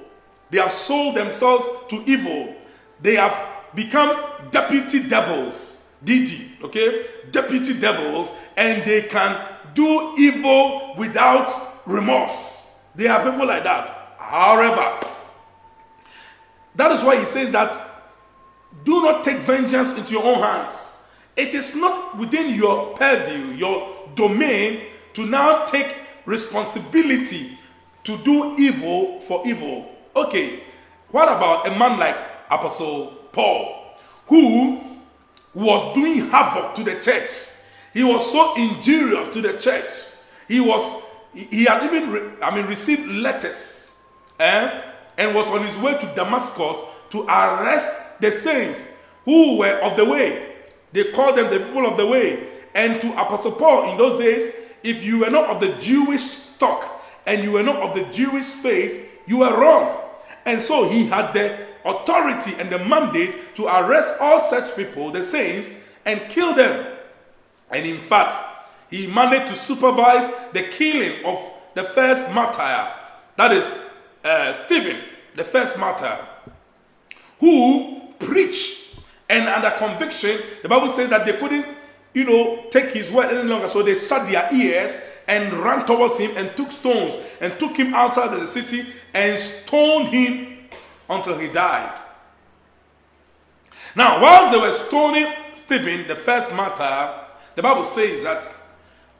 They 0.49 0.59
have 0.59 0.73
sold 0.73 1.15
themselves 1.15 1.65
to 1.89 2.03
evil. 2.05 2.55
They 3.01 3.15
have 3.15 3.35
become 3.73 4.17
deputy 4.51 5.07
devils. 5.07 5.95
DD, 6.03 6.61
okay? 6.63 7.05
Deputy 7.31 7.73
devils, 7.79 8.31
and 8.55 8.83
they 8.85 9.03
can 9.03 9.39
do 9.73 10.13
evil 10.17 10.93
without 10.97 11.51
remorse. 11.85 12.79
There 12.95 13.11
are 13.11 13.29
people 13.31 13.47
like 13.47 13.63
that. 13.63 13.89
However, 14.17 15.07
that 16.75 16.91
is 16.91 17.03
why 17.03 17.19
he 17.19 17.25
says 17.25 17.51
that 17.51 17.79
do 18.83 19.01
not 19.01 19.23
take 19.23 19.37
vengeance 19.39 19.97
into 19.97 20.13
your 20.13 20.23
own 20.23 20.41
hands. 20.41 20.97
It 21.35 21.53
is 21.53 21.75
not 21.75 22.17
within 22.17 22.55
your 22.55 22.95
purview, 22.95 23.53
your 23.55 23.95
domain, 24.15 24.81
to 25.13 25.25
now 25.25 25.65
take 25.65 25.95
responsibility 26.25 27.57
to 28.03 28.17
do 28.17 28.55
evil 28.57 29.19
for 29.21 29.45
evil. 29.45 29.94
Okay, 30.15 30.63
what 31.11 31.27
about 31.27 31.67
a 31.67 31.77
man 31.77 31.99
like 31.99 32.15
Apostle 32.49 33.07
Paul, 33.33 33.97
who 34.27 34.81
was 35.53 35.93
doing 35.93 36.29
havoc 36.29 36.73
to 36.75 36.83
the 36.83 37.01
church? 37.01 37.31
He 37.93 38.01
was 38.01 38.31
so 38.31 38.55
injurious 38.55 39.27
to 39.29 39.41
the 39.41 39.57
church. 39.57 39.89
He 40.47 40.61
was 40.61 41.03
he 41.33 41.65
had 41.65 41.83
even 41.83 42.37
I 42.41 42.55
mean 42.55 42.65
received 42.65 43.07
letters 43.07 43.97
eh, 44.39 44.81
and 45.17 45.35
was 45.35 45.49
on 45.49 45.65
his 45.65 45.77
way 45.77 45.97
to 45.97 46.13
Damascus 46.15 46.81
to 47.09 47.23
arrest 47.23 48.21
the 48.21 48.31
saints 48.31 48.87
who 49.25 49.57
were 49.57 49.79
of 49.81 49.97
the 49.97 50.05
way. 50.05 50.53
They 50.93 51.11
called 51.11 51.37
them 51.37 51.49
the 51.49 51.65
people 51.65 51.85
of 51.85 51.97
the 51.97 52.07
way. 52.07 52.47
And 52.73 53.01
to 53.01 53.11
Apostle 53.21 53.51
Paul 53.53 53.91
in 53.91 53.97
those 53.97 54.17
days, 54.17 54.53
if 54.81 55.03
you 55.03 55.19
were 55.19 55.29
not 55.29 55.49
of 55.49 55.59
the 55.59 55.73
Jewish 55.77 56.21
stock 56.21 57.03
and 57.25 57.43
you 57.43 57.51
were 57.51 57.63
not 57.63 57.81
of 57.81 57.95
the 57.95 58.03
Jewish 58.13 58.45
faith, 58.45 59.09
you 59.25 59.39
were 59.39 59.59
wrong. 59.59 60.04
And 60.45 60.61
so 60.61 60.87
he 60.87 61.07
had 61.07 61.33
the 61.33 61.65
authority 61.83 62.53
and 62.59 62.69
the 62.69 62.79
mandate 62.79 63.55
to 63.55 63.65
arrest 63.65 64.15
all 64.21 64.39
such 64.39 64.75
people, 64.75 65.11
the 65.11 65.23
saints, 65.23 65.83
and 66.05 66.21
kill 66.29 66.53
them. 66.53 66.97
And 67.71 67.85
in 67.85 67.99
fact, 67.99 68.35
he 68.89 69.07
managed 69.07 69.47
to 69.53 69.55
supervise 69.55 70.31
the 70.53 70.63
killing 70.63 71.25
of 71.25 71.39
the 71.73 71.83
first 71.83 72.31
martyr, 72.33 72.93
that 73.35 73.51
is 73.51 73.79
uh, 74.23 74.53
Stephen, 74.53 74.97
the 75.33 75.43
first 75.43 75.77
martyr, 75.77 76.17
who 77.39 78.01
preached 78.19 78.85
and 79.27 79.49
under 79.49 79.71
conviction, 79.71 80.39
the 80.61 80.69
Bible 80.69 80.87
says 80.87 81.09
that 81.09 81.25
they 81.25 81.33
couldn't, 81.33 81.65
you 82.13 82.23
know, 82.23 82.65
take 82.69 82.91
his 82.91 83.11
word 83.11 83.33
any 83.33 83.47
longer, 83.47 83.67
so 83.67 83.83
they 83.83 83.95
shut 83.95 84.27
their 84.27 84.47
ears 84.53 85.03
and 85.27 85.53
ran 85.53 85.85
towards 85.85 86.17
him 86.17 86.31
and 86.35 86.55
took 86.55 86.71
stones 86.71 87.17
and 87.41 87.57
took 87.59 87.77
him 87.77 87.93
outside 87.93 88.33
of 88.33 88.41
the 88.41 88.47
city 88.47 88.85
and 89.13 89.39
stoned 89.39 90.09
him 90.09 90.57
until 91.09 91.37
he 91.37 91.47
died. 91.47 91.99
Now, 93.95 94.21
whilst 94.21 94.51
they 94.51 94.59
were 94.59 94.73
stoning 94.73 95.31
Stephen, 95.53 96.07
the 96.07 96.15
first 96.15 96.53
martyr, 96.53 97.21
the 97.55 97.61
Bible 97.61 97.83
says 97.83 98.21
that 98.23 98.53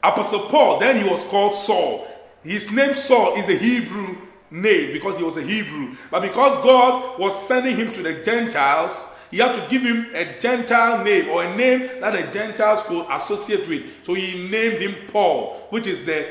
Apostle 0.03 0.41
Paul, 0.49 0.79
then 0.79 1.03
he 1.03 1.09
was 1.09 1.23
called 1.23 1.55
Saul. 1.55 2.07
His 2.43 2.71
name 2.71 2.93
Saul 2.93 3.35
is 3.35 3.49
a 3.49 3.57
Hebrew 3.57 4.17
name 4.51 4.93
because 4.93 5.17
he 5.17 5.23
was 5.23 5.37
a 5.37 5.41
Hebrew. 5.41 5.95
But 6.11 6.21
because 6.21 6.55
God 6.57 7.19
was 7.19 7.47
sending 7.47 7.75
him 7.75 7.91
to 7.93 8.03
the 8.03 8.21
Gentiles, 8.21 9.07
he 9.31 9.37
had 9.37 9.55
to 9.55 9.67
give 9.69 9.81
him 9.81 10.07
a 10.13 10.39
Gentile 10.39 11.03
name 11.03 11.29
or 11.29 11.43
a 11.43 11.55
name 11.55 12.01
that 12.01 12.13
the 12.13 12.31
Gentiles 12.31 12.83
could 12.83 13.05
associate 13.09 13.67
with. 13.67 13.83
So 14.03 14.13
he 14.13 14.47
named 14.49 14.81
him 14.81 14.95
Paul, 15.11 15.67
which 15.69 15.87
is 15.87 16.05
the, 16.05 16.21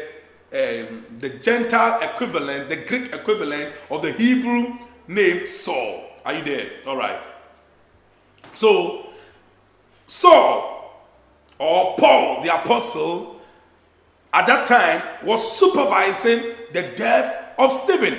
um, 0.52 1.04
the 1.18 1.30
Gentile 1.30 2.00
equivalent, 2.00 2.68
the 2.68 2.76
Greek 2.76 3.12
equivalent 3.12 3.74
of 3.90 4.02
the 4.02 4.12
Hebrew 4.12 4.78
name 5.08 5.46
Saul. 5.46 6.04
Are 6.24 6.34
you 6.34 6.44
there? 6.44 6.70
All 6.86 6.96
right. 6.96 7.22
So, 8.52 9.06
Saul 10.06 11.04
or 11.58 11.96
Paul 11.98 12.42
the 12.42 12.54
apostle 12.54 13.40
at 14.32 14.46
that 14.46 14.66
time 14.66 15.02
was 15.24 15.58
supervising 15.58 16.54
the 16.72 16.82
death 16.96 17.54
of 17.58 17.72
Stephen. 17.72 18.18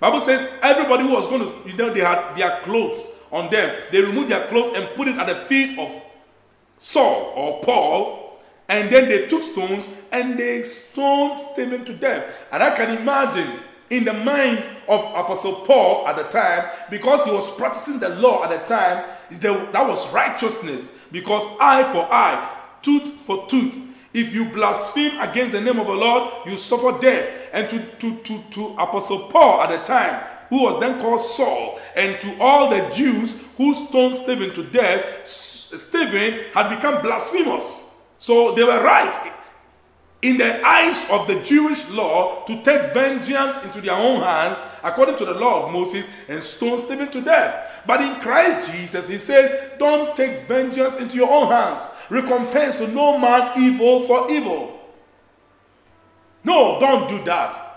Bible 0.00 0.20
says 0.20 0.50
everybody 0.62 1.04
who 1.04 1.12
was 1.12 1.26
going 1.26 1.40
to, 1.40 1.68
you 1.68 1.76
know, 1.76 1.92
they 1.92 2.00
had 2.00 2.34
their 2.34 2.60
clothes 2.62 3.08
on 3.34 3.50
them. 3.50 3.76
They 3.90 4.00
removed 4.00 4.30
their 4.30 4.46
clothes 4.46 4.72
and 4.74 4.88
put 4.94 5.08
it 5.08 5.16
at 5.16 5.26
the 5.26 5.34
feet 5.46 5.78
of 5.78 5.90
Saul 6.78 7.32
or 7.34 7.62
Paul, 7.62 8.40
and 8.68 8.90
then 8.90 9.08
they 9.08 9.26
took 9.26 9.42
stones 9.42 9.88
and 10.12 10.38
they 10.38 10.62
stoned 10.62 11.38
Stephen 11.38 11.84
to 11.84 11.92
death. 11.92 12.24
And 12.50 12.62
I 12.62 12.74
can 12.74 12.96
imagine 12.96 13.58
in 13.90 14.04
the 14.04 14.12
mind 14.12 14.64
of 14.88 15.00
Apostle 15.00 15.66
Paul 15.66 16.06
at 16.06 16.16
the 16.16 16.22
time, 16.24 16.70
because 16.90 17.24
he 17.24 17.32
was 17.32 17.50
practicing 17.56 17.98
the 17.98 18.08
law 18.10 18.44
at 18.44 18.50
the 18.50 18.74
time, 18.74 19.04
that 19.40 19.86
was 19.86 20.10
righteousness. 20.12 20.98
Because 21.10 21.42
eye 21.60 21.84
for 21.92 22.10
eye, 22.10 22.50
tooth 22.82 23.12
for 23.26 23.46
tooth. 23.48 23.80
If 24.12 24.32
you 24.32 24.44
blaspheme 24.46 25.20
against 25.20 25.52
the 25.52 25.60
name 25.60 25.80
of 25.80 25.86
the 25.86 25.92
Lord, 25.92 26.46
you 26.46 26.56
suffer 26.56 26.98
death. 27.00 27.30
And 27.52 27.68
to, 27.68 27.78
to, 27.78 28.16
to, 28.22 28.42
to 28.50 28.66
Apostle 28.78 29.28
Paul 29.28 29.62
at 29.62 29.70
the 29.70 29.78
time, 29.84 30.24
who 30.48 30.62
was 30.62 30.80
then 30.80 31.00
called 31.00 31.24
Saul, 31.24 31.80
and 31.94 32.20
to 32.20 32.40
all 32.40 32.70
the 32.70 32.88
Jews 32.94 33.44
who 33.56 33.74
stoned 33.74 34.16
Stephen 34.16 34.52
to 34.54 34.64
death, 34.64 35.26
Stephen 35.26 36.44
had 36.52 36.74
become 36.74 37.02
blasphemous. 37.02 37.94
So 38.18 38.54
they 38.54 38.64
were 38.64 38.82
right 38.82 39.32
in 40.24 40.38
the 40.38 40.66
eyes 40.66 41.06
of 41.10 41.26
the 41.26 41.38
Jewish 41.42 41.86
law 41.90 42.44
to 42.46 42.62
take 42.62 42.94
vengeance 42.94 43.62
into 43.62 43.82
their 43.82 43.92
own 43.92 44.22
hands 44.22 44.62
according 44.82 45.16
to 45.16 45.26
the 45.26 45.34
law 45.34 45.66
of 45.66 45.72
Moses 45.72 46.08
and 46.28 46.42
stone 46.42 46.78
Stephen 46.78 47.10
to 47.10 47.20
death. 47.20 47.82
But 47.86 48.00
in 48.00 48.18
Christ 48.20 48.70
Jesus, 48.72 49.06
he 49.06 49.18
says, 49.18 49.72
Don't 49.78 50.16
take 50.16 50.48
vengeance 50.48 50.96
into 50.96 51.16
your 51.16 51.30
own 51.30 51.48
hands. 51.48 51.90
Recompense 52.08 52.76
to 52.76 52.88
no 52.88 53.18
man 53.18 53.52
evil 53.62 54.06
for 54.06 54.32
evil. 54.32 54.80
No, 56.42 56.80
don't 56.80 57.06
do 57.06 57.22
that. 57.24 57.73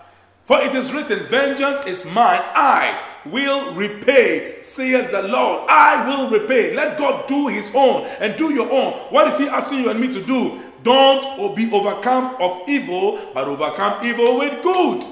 For 0.48 0.62
it 0.62 0.74
is 0.74 0.94
written, 0.94 1.26
Vengeance 1.26 1.86
is 1.86 2.06
mine, 2.06 2.42
I 2.42 2.98
will 3.26 3.74
repay, 3.76 4.62
says 4.62 5.12
the 5.12 5.24
Lord. 5.24 5.70
I 5.70 6.08
will 6.08 6.30
repay. 6.30 6.74
Let 6.74 6.98
God 6.98 7.28
do 7.28 7.48
his 7.48 7.70
own 7.76 8.06
and 8.22 8.38
do 8.38 8.54
your 8.54 8.72
own. 8.72 8.94
What 9.12 9.28
is 9.28 9.38
he 9.38 9.50
asking 9.50 9.80
you 9.80 9.90
and 9.90 10.00
me 10.00 10.08
to 10.08 10.24
do? 10.24 10.62
Don't 10.84 11.54
be 11.54 11.70
overcome 11.74 12.38
of 12.40 12.62
evil, 12.70 13.30
but 13.34 13.46
overcome 13.46 14.06
evil 14.06 14.40
with 14.40 14.64
good. 14.64 15.04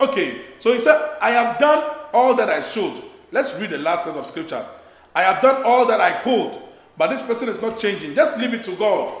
Okay, 0.00 0.42
so 0.60 0.72
he 0.72 0.78
said, 0.78 1.18
I 1.20 1.30
have 1.30 1.58
done 1.58 1.96
all 2.12 2.36
that 2.36 2.48
I 2.48 2.62
should. 2.62 3.02
Let's 3.32 3.58
read 3.58 3.70
the 3.70 3.78
last 3.78 4.04
set 4.04 4.14
of 4.14 4.26
scripture. 4.26 4.64
I 5.12 5.22
have 5.22 5.42
done 5.42 5.64
all 5.64 5.86
that 5.86 6.00
I 6.00 6.22
could, 6.22 6.56
but 6.96 7.08
this 7.08 7.22
person 7.22 7.48
is 7.48 7.60
not 7.60 7.80
changing. 7.80 8.14
Just 8.14 8.38
leave 8.38 8.54
it 8.54 8.62
to 8.64 8.76
God. 8.76 9.12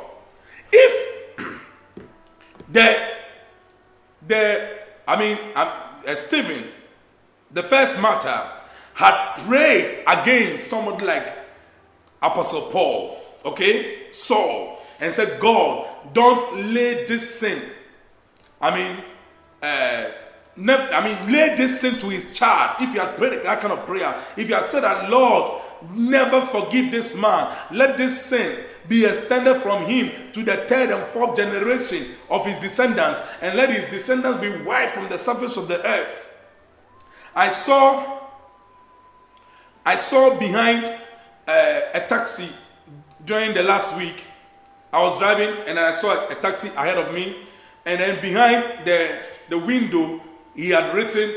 If 0.70 1.36
the, 2.70 3.08
the 4.28 4.75
I 5.06 5.18
mean, 5.18 5.38
uh, 5.54 6.14
Stephen, 6.14 6.64
the 7.50 7.62
first 7.62 7.98
martyr, 8.00 8.50
had 8.94 9.34
prayed 9.46 10.04
against 10.06 10.68
somebody 10.68 11.04
like 11.04 11.32
Apostle 12.22 12.62
Paul, 12.72 13.18
okay, 13.44 14.12
Saul, 14.12 14.78
and 14.98 15.12
said, 15.12 15.38
God, 15.40 15.86
don't 16.12 16.72
lay 16.72 17.04
this 17.06 17.38
sin, 17.38 17.62
I 18.60 18.74
mean, 18.74 19.04
uh, 19.62 20.10
I 20.58 21.04
mean, 21.04 21.32
lay 21.32 21.54
this 21.54 21.80
sin 21.80 21.96
to 21.96 22.08
his 22.08 22.36
charge. 22.36 22.80
If 22.80 22.94
you 22.94 23.00
had 23.00 23.16
prayed 23.18 23.42
that 23.42 23.60
kind 23.60 23.72
of 23.74 23.86
prayer, 23.86 24.22
if 24.36 24.48
you 24.48 24.54
had 24.54 24.66
said 24.66 24.84
that, 24.84 25.10
Lord, 25.10 25.62
never 25.92 26.40
forgive 26.40 26.90
this 26.90 27.14
man, 27.14 27.54
let 27.70 27.98
this 27.98 28.24
sin 28.24 28.64
be 28.88 29.04
extended 29.04 29.60
from 29.62 29.84
him 29.84 30.32
to 30.32 30.42
the 30.42 30.56
third 30.68 30.90
and 30.90 31.04
fourth 31.06 31.36
generation 31.36 32.14
of 32.30 32.44
his 32.44 32.56
descendants, 32.58 33.20
and 33.40 33.56
let 33.56 33.70
his 33.70 33.84
descendants 33.86 34.40
be 34.40 34.50
wiped 34.64 34.92
from 34.92 35.08
the 35.08 35.18
surface 35.18 35.56
of 35.56 35.68
the 35.68 35.84
earth. 35.84 36.26
I 37.34 37.48
saw, 37.48 38.20
I 39.84 39.96
saw 39.96 40.38
behind 40.38 40.84
uh, 41.46 41.80
a 41.94 42.06
taxi 42.08 42.48
during 43.24 43.54
the 43.54 43.62
last 43.62 43.96
week. 43.96 44.24
I 44.92 45.02
was 45.02 45.18
driving 45.18 45.54
and 45.66 45.78
I 45.78 45.92
saw 45.94 46.28
a 46.28 46.34
taxi 46.36 46.68
ahead 46.68 46.96
of 46.96 47.12
me, 47.12 47.44
and 47.84 48.00
then 48.00 48.20
behind 48.22 48.86
the, 48.86 49.18
the 49.48 49.58
window, 49.58 50.20
he 50.54 50.70
had 50.70 50.94
written, 50.94 51.30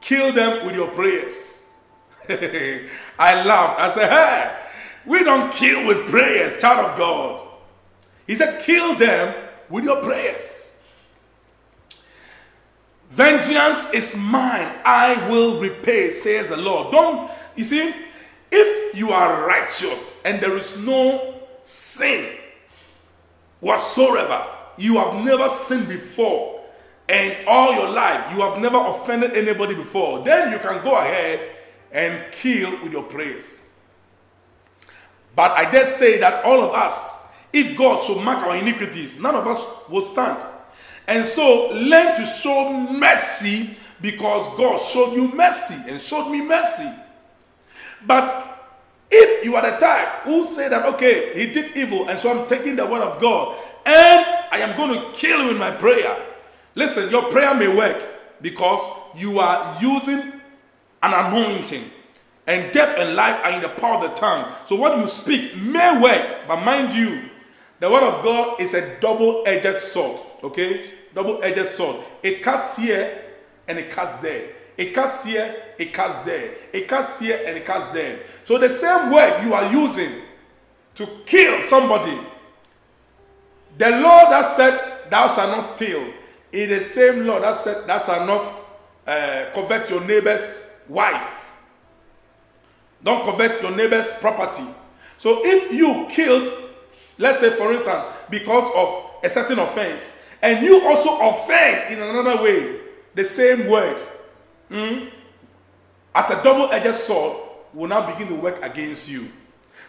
Kill 0.00 0.32
them 0.32 0.64
with 0.64 0.74
your 0.74 0.88
prayers. 0.88 1.68
I 2.28 3.44
laughed. 3.44 3.80
I 3.80 3.90
said, 3.90 4.08
Hey, 4.10 4.67
we 5.08 5.24
don't 5.24 5.50
kill 5.50 5.86
with 5.86 6.06
prayers, 6.08 6.60
child 6.60 6.86
of 6.86 6.98
God. 6.98 7.46
He 8.26 8.34
said, 8.34 8.62
Kill 8.62 8.94
them 8.94 9.34
with 9.70 9.84
your 9.84 10.02
prayers. 10.02 10.76
Vengeance 13.10 13.94
is 13.94 14.14
mine, 14.16 14.70
I 14.84 15.28
will 15.30 15.60
repay, 15.60 16.10
says 16.10 16.50
the 16.50 16.58
Lord. 16.58 16.92
Don't, 16.92 17.30
you 17.56 17.64
see, 17.64 17.94
if 18.52 18.94
you 18.94 19.12
are 19.12 19.46
righteous 19.46 20.20
and 20.24 20.42
there 20.42 20.56
is 20.58 20.84
no 20.84 21.40
sin 21.62 22.36
whatsoever, 23.60 24.46
you 24.76 24.98
have 24.98 25.24
never 25.24 25.48
sinned 25.48 25.88
before, 25.88 26.60
and 27.08 27.34
all 27.46 27.72
your 27.72 27.88
life 27.88 28.34
you 28.34 28.42
have 28.42 28.58
never 28.58 28.76
offended 28.76 29.32
anybody 29.32 29.74
before, 29.74 30.22
then 30.22 30.52
you 30.52 30.58
can 30.58 30.84
go 30.84 30.96
ahead 30.96 31.56
and 31.90 32.30
kill 32.30 32.70
with 32.82 32.92
your 32.92 33.04
prayers. 33.04 33.57
But 35.38 35.52
I 35.52 35.70
dare 35.70 35.86
say 35.86 36.18
that 36.18 36.44
all 36.44 36.60
of 36.64 36.74
us, 36.74 37.28
if 37.52 37.78
God 37.78 38.02
should 38.02 38.20
mark 38.24 38.44
our 38.44 38.56
iniquities, 38.56 39.20
none 39.20 39.36
of 39.36 39.46
us 39.46 39.64
will 39.88 40.00
stand. 40.00 40.44
And 41.06 41.24
so 41.24 41.68
learn 41.68 42.16
to 42.16 42.26
show 42.26 42.72
mercy 42.72 43.76
because 44.00 44.48
God 44.56 44.80
showed 44.80 45.14
you 45.14 45.28
mercy 45.28 45.76
and 45.88 46.00
showed 46.00 46.28
me 46.28 46.40
mercy. 46.40 46.90
But 48.04 48.34
if 49.12 49.44
you 49.44 49.54
are 49.54 49.62
the 49.62 49.76
type 49.76 50.08
who 50.24 50.44
say 50.44 50.68
that, 50.70 50.84
okay, 50.94 51.32
he 51.38 51.52
did 51.52 51.76
evil, 51.76 52.08
and 52.08 52.18
so 52.18 52.36
I'm 52.36 52.48
taking 52.48 52.74
the 52.74 52.84
word 52.84 53.02
of 53.02 53.20
God, 53.20 53.58
and 53.86 54.26
I 54.50 54.58
am 54.58 54.76
going 54.76 55.00
to 55.00 55.16
kill 55.16 55.42
him 55.42 55.50
in 55.50 55.56
my 55.56 55.70
prayer. 55.70 56.20
Listen, 56.74 57.10
your 57.10 57.30
prayer 57.30 57.54
may 57.54 57.68
work 57.68 58.04
because 58.42 58.80
you 59.16 59.38
are 59.38 59.80
using 59.80 60.32
an 61.00 61.14
anointing. 61.14 61.92
And 62.48 62.72
death 62.72 62.96
and 62.98 63.14
life 63.14 63.44
are 63.44 63.52
in 63.52 63.60
the 63.60 63.68
power 63.68 63.96
of 63.96 64.10
the 64.10 64.16
tongue. 64.16 64.50
So 64.64 64.74
what 64.74 64.98
you 64.98 65.06
speak 65.06 65.54
may 65.54 66.00
work, 66.00 66.48
but 66.48 66.64
mind 66.64 66.94
you, 66.94 67.28
the 67.78 67.90
word 67.90 68.02
of 68.02 68.24
God 68.24 68.58
is 68.58 68.72
a 68.72 68.98
double-edged 69.00 69.80
sword. 69.80 70.18
Okay? 70.42 70.90
Double-edged 71.14 71.70
sword. 71.70 71.96
It 72.22 72.42
cuts 72.42 72.78
here 72.78 73.22
and 73.68 73.78
it 73.78 73.90
cuts 73.90 74.14
there. 74.22 74.50
It 74.78 74.94
cuts 74.94 75.26
here, 75.26 75.54
it 75.76 75.92
cuts 75.92 76.24
there. 76.24 76.54
It 76.72 76.88
cuts 76.88 77.20
here 77.20 77.38
and 77.46 77.58
it 77.58 77.66
cuts 77.66 77.92
there. 77.92 78.20
So 78.44 78.56
the 78.56 78.70
same 78.70 79.12
word 79.12 79.44
you 79.44 79.52
are 79.52 79.70
using 79.70 80.22
to 80.94 81.06
kill 81.26 81.66
somebody, 81.66 82.18
the 83.76 83.90
Lord 83.90 84.32
that 84.32 84.46
said, 84.46 85.10
Thou 85.10 85.28
shalt 85.28 85.50
not 85.54 85.76
steal, 85.76 86.14
is 86.50 86.68
the 86.70 86.80
same 86.80 87.26
Lord 87.26 87.42
that 87.42 87.56
said, 87.56 87.86
Thou 87.86 87.98
shalt 87.98 88.26
not 88.26 88.52
uh, 89.06 89.50
covet 89.54 89.90
your 89.90 90.00
neighbor's 90.00 90.72
wife. 90.88 91.44
Don't 93.02 93.24
covet 93.24 93.62
your 93.62 93.70
neighbor's 93.70 94.12
property. 94.14 94.64
So 95.16 95.44
if 95.44 95.72
you 95.72 96.06
killed, 96.08 96.70
let's 97.18 97.40
say 97.40 97.50
for 97.50 97.72
instance, 97.72 98.04
because 98.30 98.70
of 98.74 99.24
a 99.24 99.30
certain 99.30 99.58
offense, 99.58 100.12
and 100.42 100.64
you 100.64 100.86
also 100.86 101.18
offend 101.20 101.92
in 101.92 102.00
another 102.00 102.42
way, 102.42 102.80
the 103.14 103.24
same 103.24 103.68
word, 103.68 104.00
mm, 104.70 105.10
as 106.14 106.30
a 106.30 106.42
double 106.42 106.70
edged 106.70 106.96
sword, 106.96 107.36
will 107.74 107.88
now 107.88 108.10
begin 108.10 108.28
to 108.28 108.34
work 108.34 108.62
against 108.62 109.08
you. 109.08 109.28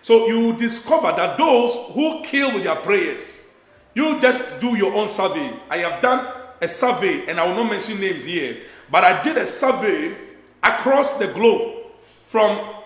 So 0.01 0.27
you 0.27 0.53
discover 0.53 1.11
that 1.15 1.37
those 1.37 1.75
who 1.93 2.21
kill 2.23 2.53
with 2.53 2.63
their 2.63 2.75
prayers, 2.77 3.47
you 3.93 4.19
just 4.19 4.59
do 4.59 4.77
your 4.77 4.93
own 4.93 5.09
survey. 5.09 5.51
I 5.69 5.77
have 5.77 6.01
done 6.01 6.27
a 6.61 6.67
survey, 6.67 7.27
and 7.27 7.39
I 7.39 7.45
will 7.45 7.55
not 7.55 7.69
mention 7.69 7.99
names 7.99 8.23
here, 8.23 8.61
but 8.89 9.03
I 9.03 9.21
did 9.21 9.37
a 9.37 9.45
survey 9.45 10.15
across 10.63 11.17
the 11.17 11.27
globe 11.27 11.85
from 12.25 12.78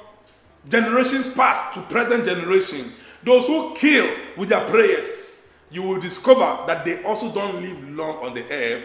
generations 0.68 1.34
past 1.34 1.74
to 1.74 1.82
present 1.82 2.26
generation. 2.26 2.94
Those 3.24 3.48
who 3.48 3.76
kill 3.76 4.10
with 4.38 4.50
their 4.50 4.66
prayers, 4.68 5.48
you 5.72 5.84
will 5.84 6.00
discover 6.00 6.64
that 6.68 6.86
they 6.86 7.04
also 7.04 7.32
don't 7.32 7.62
live 7.62 7.90
long 7.90 8.26
on 8.26 8.34
the 8.34 8.44
earth. 8.52 8.84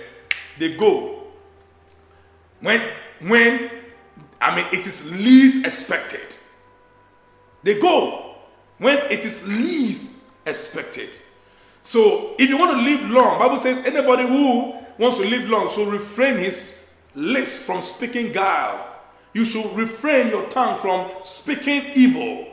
They 0.59 0.77
go 0.77 1.25
when 2.61 2.83
when 3.21 3.71
I 4.41 4.55
mean 4.57 4.67
it 4.73 4.87
is 4.87 5.11
least 5.13 5.65
expected. 5.65 6.37
They 7.63 7.81
go 7.81 8.37
when 8.79 8.99
it 9.11 9.21
is 9.21 9.47
least 9.47 10.17
expected. 10.47 11.11
So 11.83 12.35
if 12.39 12.49
you 12.49 12.59
want 12.59 12.73
to 12.73 12.83
live 12.83 13.11
long, 13.11 13.39
Bible 13.39 13.57
says 13.57 13.85
anybody 13.85 14.27
who 14.27 14.75
wants 14.99 15.19
to 15.19 15.25
live 15.25 15.49
long 15.49 15.71
should 15.71 15.89
refrain 15.89 16.37
his 16.37 16.89
lips 17.15 17.57
from 17.59 17.83
speaking 17.83 18.33
guile. 18.33 18.88
You 19.39 19.45
should 19.45 19.73
refrain 19.77 20.31
your 20.31 20.49
tongue 20.49 20.77
from 20.79 21.13
speaking 21.23 21.93
evil. 21.95 22.49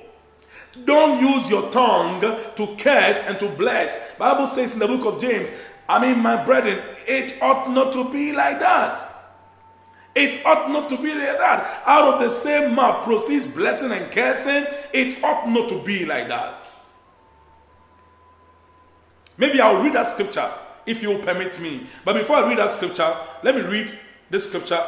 Don't 0.83 1.19
use 1.19 1.49
your 1.49 1.71
tongue 1.71 2.21
to 2.21 2.75
curse 2.77 3.23
and 3.23 3.39
to 3.39 3.49
bless. 3.49 4.15
Bible 4.17 4.45
says 4.45 4.73
in 4.73 4.77
the 4.77 4.85
book 4.85 5.03
of 5.03 5.19
James, 5.19 5.49
I 5.89 5.99
mean, 5.99 6.19
my 6.19 6.45
brethren, 6.45 6.79
it 7.07 7.41
ought 7.41 7.71
not 7.71 7.91
to 7.93 8.07
be 8.11 8.33
like 8.33 8.59
that. 8.59 8.99
It 10.13 10.45
ought 10.45 10.69
not 10.69 10.87
to 10.89 10.97
be 10.97 11.11
like 11.15 11.39
that. 11.39 11.81
Out 11.87 12.13
of 12.13 12.19
the 12.19 12.29
same 12.29 12.75
mouth 12.75 13.03
proceeds 13.03 13.47
blessing 13.47 13.91
and 13.91 14.11
cursing. 14.11 14.67
It 14.93 15.23
ought 15.23 15.49
not 15.49 15.67
to 15.69 15.81
be 15.81 16.05
like 16.05 16.27
that. 16.27 16.61
Maybe 19.39 19.59
I'll 19.59 19.81
read 19.81 19.93
that 19.93 20.11
scripture 20.11 20.51
if 20.85 21.01
you 21.01 21.17
permit 21.17 21.59
me. 21.59 21.87
But 22.03 22.13
before 22.13 22.35
I 22.35 22.47
read 22.47 22.59
that 22.59 22.69
scripture, 22.69 23.17
let 23.41 23.55
me 23.55 23.61
read 23.61 23.97
this 24.29 24.47
scripture 24.47 24.85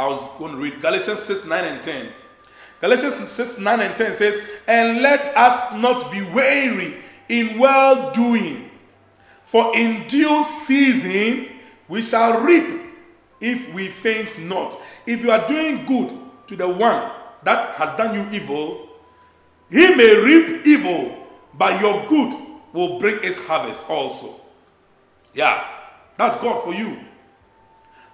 I 0.00 0.06
was 0.06 0.26
going 0.38 0.52
to 0.52 0.56
read. 0.56 0.80
Galatians 0.80 1.20
6 1.24 1.44
9 1.44 1.62
and 1.62 1.84
10. 1.84 2.08
Galatians 2.80 3.16
6 3.30 3.58
9 3.58 3.80
and 3.80 3.94
10 3.98 4.14
says, 4.14 4.40
And 4.66 5.02
let 5.02 5.36
us 5.36 5.74
not 5.74 6.10
be 6.10 6.22
weary 6.22 7.02
in 7.28 7.58
well 7.58 8.10
doing, 8.10 8.70
for 9.44 9.76
in 9.76 10.08
due 10.08 10.42
season 10.42 11.48
we 11.86 12.00
shall 12.00 12.40
reap 12.40 12.80
if 13.42 13.74
we 13.74 13.88
faint 13.88 14.38
not. 14.38 14.74
If 15.04 15.20
you 15.20 15.32
are 15.32 15.46
doing 15.46 15.84
good 15.84 16.18
to 16.46 16.56
the 16.56 16.66
one 16.66 17.12
that 17.42 17.74
has 17.74 17.94
done 17.98 18.14
you 18.14 18.40
evil, 18.40 18.88
he 19.68 19.94
may 19.94 20.16
reap 20.16 20.66
evil, 20.66 21.26
but 21.52 21.78
your 21.78 22.06
good 22.06 22.32
will 22.72 22.98
bring 22.98 23.22
its 23.22 23.36
harvest 23.36 23.90
also. 23.90 24.40
Yeah, 25.34 25.62
that's 26.16 26.36
God 26.36 26.64
for 26.64 26.72
you. 26.72 26.96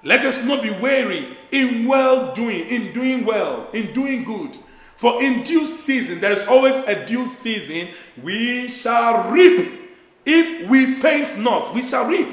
Let 0.07 0.25
us 0.25 0.45
not 0.45 0.63
be 0.63 0.71
weary 0.71 1.37
in 1.51 1.85
well 1.85 2.33
doing, 2.33 2.69
in 2.69 2.93
doing 2.93 3.25
well, 3.25 3.69
in 3.73 3.93
doing 3.93 4.23
good. 4.23 4.57
For 4.97 5.21
in 5.21 5.43
due 5.43 5.67
season, 5.67 6.21
there 6.21 6.31
is 6.31 6.47
always 6.47 6.77
a 6.87 7.05
due 7.05 7.27
season, 7.27 7.89
we 8.23 8.69
shall 8.69 9.29
reap. 9.33 9.91
If 10.25 10.71
we 10.71 10.95
faint 10.95 11.37
not, 11.39 11.75
we 11.75 11.83
shall 11.83 12.07
reap. 12.07 12.29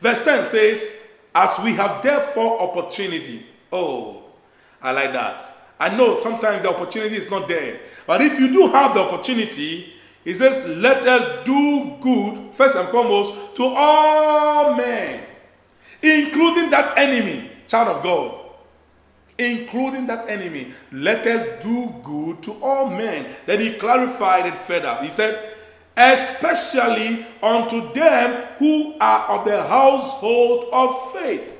Verse 0.00 0.24
10 0.24 0.44
says, 0.46 0.98
As 1.32 1.56
we 1.62 1.74
have 1.74 2.02
therefore 2.02 2.60
opportunity. 2.62 3.46
Oh, 3.72 4.24
I 4.82 4.90
like 4.90 5.12
that. 5.12 5.40
I 5.78 5.96
know 5.96 6.18
sometimes 6.18 6.62
the 6.62 6.70
opportunity 6.70 7.16
is 7.16 7.30
not 7.30 7.46
there. 7.46 7.78
But 8.08 8.22
if 8.22 8.40
you 8.40 8.48
do 8.52 8.66
have 8.72 8.92
the 8.92 9.00
opportunity, 9.02 9.92
he 10.24 10.34
says, 10.34 10.66
Let 10.66 11.06
us 11.06 11.44
do 11.44 11.96
good, 12.00 12.54
first 12.54 12.74
and 12.74 12.88
foremost, 12.88 13.54
to 13.54 13.66
all 13.66 14.74
men, 14.74 15.20
including 16.04 16.70
that 16.70 16.98
enemy, 16.98 17.50
child 17.66 17.88
of 17.88 18.02
God. 18.02 18.40
Including 19.36 20.06
that 20.06 20.30
enemy. 20.30 20.72
Let 20.92 21.26
us 21.26 21.62
do 21.64 21.92
good 22.04 22.42
to 22.44 22.52
all 22.62 22.88
men. 22.88 23.26
Then 23.46 23.60
he 23.60 23.74
clarified 23.74 24.46
it 24.46 24.56
further. 24.58 24.98
He 25.02 25.10
said, 25.10 25.54
Especially 25.96 27.26
unto 27.42 27.92
them 27.92 28.48
who 28.58 28.94
are 29.00 29.38
of 29.38 29.44
the 29.44 29.62
household 29.62 30.68
of 30.72 31.12
faith. 31.12 31.54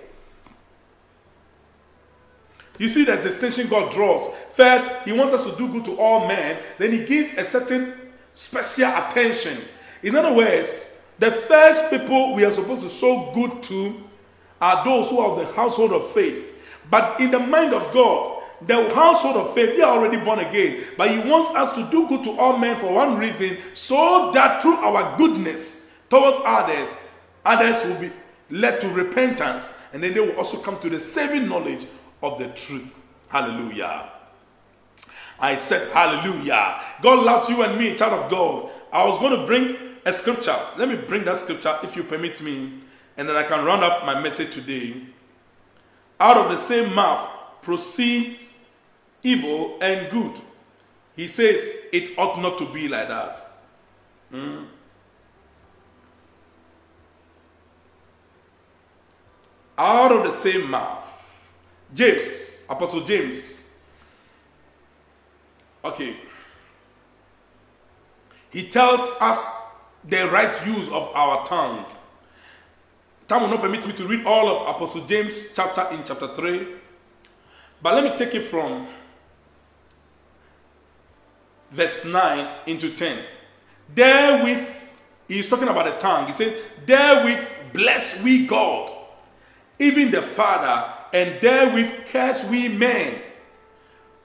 You 2.78 2.88
see 2.88 3.04
the 3.04 3.16
distinction 3.16 3.68
God 3.68 3.92
draws. 3.92 4.34
First, 4.54 5.04
He 5.04 5.12
wants 5.12 5.32
us 5.32 5.44
to 5.44 5.56
do 5.56 5.68
good 5.68 5.84
to 5.86 5.98
all 5.98 6.26
men. 6.26 6.58
Then 6.78 6.92
He 6.92 7.04
gives 7.04 7.34
a 7.34 7.44
certain 7.44 7.94
special 8.32 8.88
attention. 8.88 9.58
In 10.02 10.16
other 10.16 10.32
words, 10.32 10.96
the 11.18 11.30
first 11.30 11.90
people 11.90 12.34
we 12.34 12.44
are 12.44 12.50
supposed 12.50 12.82
to 12.82 12.88
show 12.88 13.30
good 13.32 13.62
to 13.64 14.02
are 14.64 14.82
those 14.82 15.10
who 15.10 15.18
are 15.18 15.32
of 15.32 15.38
the 15.38 15.52
household 15.52 15.92
of 15.92 16.10
faith. 16.12 16.56
But 16.90 17.20
in 17.20 17.30
the 17.30 17.38
mind 17.38 17.74
of 17.74 17.92
God, 17.92 18.42
the 18.66 18.88
household 18.94 19.36
of 19.36 19.54
faith, 19.54 19.76
they 19.76 19.82
are 19.82 19.98
already 19.98 20.16
born 20.16 20.38
again. 20.38 20.84
But 20.96 21.10
He 21.10 21.18
wants 21.18 21.54
us 21.54 21.74
to 21.74 21.84
do 21.90 22.08
good 22.08 22.24
to 22.24 22.30
all 22.38 22.56
men 22.56 22.80
for 22.80 22.90
one 22.90 23.18
reason, 23.18 23.58
so 23.74 24.30
that 24.32 24.62
through 24.62 24.76
our 24.76 25.18
goodness 25.18 25.90
towards 26.08 26.38
others, 26.46 26.88
others 27.44 27.84
will 27.84 28.00
be 28.00 28.10
led 28.48 28.80
to 28.80 28.88
repentance, 28.88 29.74
and 29.92 30.02
then 30.02 30.14
they 30.14 30.20
will 30.20 30.36
also 30.36 30.58
come 30.58 30.80
to 30.80 30.88
the 30.88 30.98
saving 30.98 31.46
knowledge 31.46 31.86
of 32.22 32.38
the 32.38 32.48
truth. 32.48 32.94
Hallelujah. 33.28 34.12
I 35.38 35.56
said, 35.56 35.92
Hallelujah. 35.92 36.80
God 37.02 37.22
loves 37.22 37.50
you 37.50 37.62
and 37.64 37.78
me, 37.78 37.94
child 37.96 38.14
of 38.14 38.30
God. 38.30 38.70
I 38.90 39.04
was 39.04 39.18
going 39.18 39.38
to 39.38 39.44
bring 39.46 39.76
a 40.06 40.12
scripture. 40.12 40.58
Let 40.78 40.88
me 40.88 40.96
bring 40.96 41.24
that 41.24 41.36
scripture, 41.36 41.76
if 41.82 41.96
you 41.96 42.02
permit 42.02 42.40
me, 42.40 42.80
and 43.16 43.28
then 43.28 43.36
I 43.36 43.44
can 43.44 43.64
round 43.64 43.84
up 43.84 44.04
my 44.04 44.20
message 44.20 44.52
today. 44.54 45.02
Out 46.18 46.36
of 46.36 46.50
the 46.50 46.56
same 46.56 46.94
mouth 46.94 47.28
proceeds 47.62 48.52
evil 49.22 49.78
and 49.80 50.10
good. 50.10 50.40
He 51.16 51.26
says 51.26 51.60
it 51.92 52.18
ought 52.18 52.40
not 52.40 52.58
to 52.58 52.66
be 52.66 52.88
like 52.88 53.08
that. 53.08 53.40
Mm. 54.32 54.66
Out 59.76 60.12
of 60.12 60.24
the 60.24 60.32
same 60.32 60.70
mouth. 60.70 61.04
James, 61.92 62.56
Apostle 62.68 63.00
James. 63.04 63.60
Okay. 65.84 66.16
He 68.50 68.68
tells 68.68 69.00
us 69.20 69.44
the 70.04 70.28
right 70.30 70.66
use 70.66 70.88
of 70.88 71.10
our 71.14 71.44
tongue. 71.46 71.84
Time 73.26 73.42
will 73.42 73.48
not 73.48 73.60
permit 73.60 73.86
me 73.86 73.94
to 73.94 74.06
read 74.06 74.26
all 74.26 74.48
of 74.48 74.76
Apostle 74.76 75.06
James 75.06 75.54
chapter 75.54 75.88
in 75.92 76.04
chapter 76.04 76.34
3. 76.34 76.68
But 77.80 77.94
let 77.94 78.04
me 78.04 78.16
take 78.16 78.34
it 78.34 78.42
from 78.42 78.86
verse 81.70 82.04
9 82.04 82.58
into 82.66 82.94
10. 82.94 83.18
Therewith, 83.94 84.68
he's 85.26 85.48
talking 85.48 85.68
about 85.68 85.86
the 85.86 85.98
tongue. 85.98 86.26
He 86.26 86.32
says, 86.32 86.54
Therewith 86.86 87.46
bless 87.72 88.22
we 88.22 88.46
God, 88.46 88.90
even 89.78 90.10
the 90.10 90.22
Father, 90.22 90.92
and 91.12 91.40
therewith 91.40 92.06
curse 92.06 92.48
we 92.48 92.68
men 92.68 93.20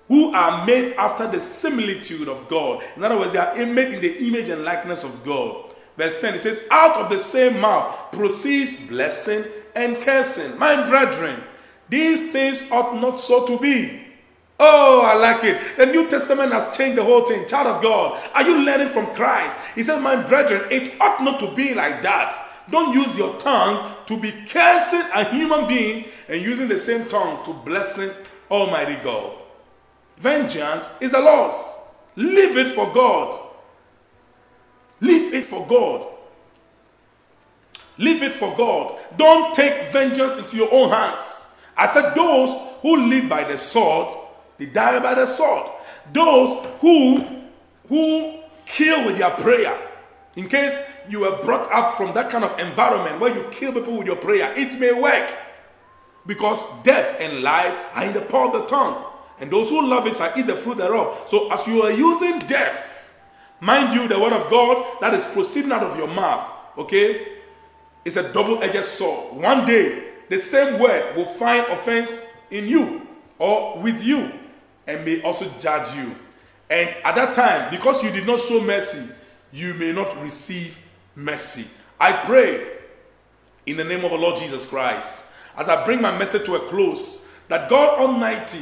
who 0.09 0.33
are 0.33 0.65
made 0.65 0.93
after 0.93 1.27
the 1.27 1.39
similitude 1.39 2.27
of 2.27 2.49
God. 2.49 2.83
In 2.97 3.03
other 3.03 3.17
words, 3.17 3.31
they 3.31 3.39
are 3.39 3.65
made 3.65 3.93
in 3.93 4.01
the 4.01 4.27
image 4.27 4.49
and 4.49 4.63
likeness 4.63 5.03
of 5.03 5.23
God. 5.23 5.68
Verse 5.99 6.21
10, 6.21 6.35
it 6.35 6.41
says, 6.41 6.63
Out 6.71 6.95
of 6.95 7.09
the 7.09 7.19
same 7.19 7.59
mouth 7.59 8.13
proceeds 8.13 8.77
blessing 8.77 9.43
and 9.75 10.01
cursing. 10.01 10.57
My 10.57 10.87
brethren, 10.87 11.43
these 11.89 12.31
things 12.31 12.63
ought 12.71 12.95
not 13.01 13.19
so 13.19 13.45
to 13.45 13.59
be. 13.59 13.99
Oh, 14.61 15.01
I 15.01 15.15
like 15.15 15.43
it. 15.43 15.61
The 15.75 15.87
New 15.87 16.09
Testament 16.09 16.53
has 16.53 16.77
changed 16.77 16.97
the 16.97 17.03
whole 17.03 17.25
thing. 17.25 17.45
Child 17.49 17.67
of 17.67 17.83
God, 17.83 18.17
are 18.33 18.43
you 18.43 18.61
learning 18.61 18.87
from 18.87 19.07
Christ? 19.07 19.57
He 19.75 19.83
says, 19.83 20.01
My 20.01 20.15
brethren, 20.15 20.71
it 20.71 20.93
ought 21.01 21.21
not 21.21 21.37
to 21.41 21.53
be 21.53 21.73
like 21.73 22.01
that. 22.03 22.33
Don't 22.71 22.93
use 22.93 23.17
your 23.17 23.37
tongue 23.37 23.93
to 24.05 24.17
be 24.17 24.31
cursing 24.47 25.03
a 25.13 25.25
human 25.25 25.67
being 25.67 26.05
and 26.29 26.41
using 26.41 26.69
the 26.69 26.77
same 26.77 27.09
tongue 27.09 27.43
to 27.43 27.51
blessing 27.51 28.11
Almighty 28.49 28.95
God. 29.03 29.33
Vengeance 30.15 30.89
is 31.01 31.11
the 31.11 31.19
Lord's. 31.19 31.61
Leave 32.15 32.55
it 32.55 32.73
for 32.73 32.89
God. 32.93 33.48
Leave 35.01 35.33
it 35.33 35.45
for 35.45 35.65
God. 35.67 36.07
Leave 37.97 38.23
it 38.23 38.33
for 38.33 38.55
God. 38.55 38.99
Don't 39.17 39.53
take 39.53 39.91
vengeance 39.91 40.35
into 40.37 40.55
your 40.55 40.73
own 40.73 40.89
hands. 40.89 41.47
I 41.75 41.87
said, 41.87 42.13
those 42.13 42.49
who 42.81 42.97
live 43.07 43.27
by 43.29 43.43
the 43.43 43.57
sword, 43.57 44.09
they 44.57 44.65
die 44.65 44.99
by 44.99 45.15
the 45.15 45.25
sword. 45.25 45.69
Those 46.13 46.65
who 46.81 47.39
who 47.87 48.39
kill 48.65 49.05
with 49.05 49.17
their 49.17 49.31
prayer. 49.31 49.77
In 50.35 50.47
case 50.47 50.73
you 51.09 51.21
were 51.21 51.43
brought 51.43 51.69
up 51.71 51.97
from 51.97 52.13
that 52.13 52.29
kind 52.29 52.43
of 52.43 52.57
environment 52.59 53.19
where 53.19 53.35
you 53.35 53.49
kill 53.51 53.73
people 53.73 53.97
with 53.97 54.07
your 54.07 54.15
prayer, 54.15 54.53
it 54.55 54.79
may 54.79 54.93
work. 54.93 55.33
Because 56.25 56.83
death 56.83 57.17
and 57.19 57.41
life 57.41 57.75
are 57.95 58.05
in 58.05 58.13
the 58.13 58.21
power 58.21 58.47
of 58.47 58.53
the 58.53 58.65
tongue 58.67 59.05
and 59.39 59.49
those 59.49 59.69
who 59.69 59.87
love 59.87 60.05
it 60.05 60.15
shall 60.15 60.37
eat 60.37 60.47
the 60.47 60.55
fruit 60.55 60.77
thereof. 60.77 61.23
So 61.27 61.51
as 61.51 61.65
you 61.65 61.81
are 61.81 61.91
using 61.91 62.39
death, 62.39 62.98
mind 63.59 63.93
you, 63.93 64.07
the 64.07 64.19
word 64.19 64.33
of 64.33 64.49
God 64.49 64.97
that 65.01 65.13
is 65.13 65.25
proceeding 65.25 65.71
out 65.71 65.83
of 65.83 65.97
your 65.97 66.07
mouth, 66.07 66.49
okay, 66.77 67.39
is 68.05 68.17
a 68.17 68.31
double-edged 68.31 68.85
sword. 68.85 69.35
One 69.35 69.65
day, 69.65 70.13
the 70.29 70.39
same 70.39 70.79
word 70.79 71.15
will 71.15 71.25
find 71.25 71.65
offense 71.67 72.23
in 72.51 72.67
you 72.67 73.07
or 73.37 73.79
with 73.79 74.01
you 74.03 74.31
and 74.87 75.05
may 75.05 75.21
also 75.21 75.49
judge 75.59 75.95
you. 75.95 76.15
And 76.69 76.89
at 77.03 77.15
that 77.15 77.33
time, 77.33 77.71
because 77.71 78.03
you 78.03 78.11
did 78.11 78.27
not 78.27 78.39
show 78.39 78.61
mercy, 78.61 79.01
you 79.51 79.73
may 79.73 79.91
not 79.91 80.21
receive 80.21 80.77
mercy. 81.15 81.65
I 81.99 82.11
pray 82.11 82.67
in 83.65 83.77
the 83.77 83.83
name 83.83 84.05
of 84.05 84.11
the 84.11 84.17
Lord 84.17 84.39
Jesus 84.39 84.65
Christ, 84.65 85.25
as 85.57 85.67
I 85.67 85.83
bring 85.85 86.01
my 86.01 86.15
message 86.15 86.45
to 86.45 86.55
a 86.55 86.69
close, 86.69 87.27
that 87.47 87.69
God 87.69 87.99
Almighty 87.99 88.61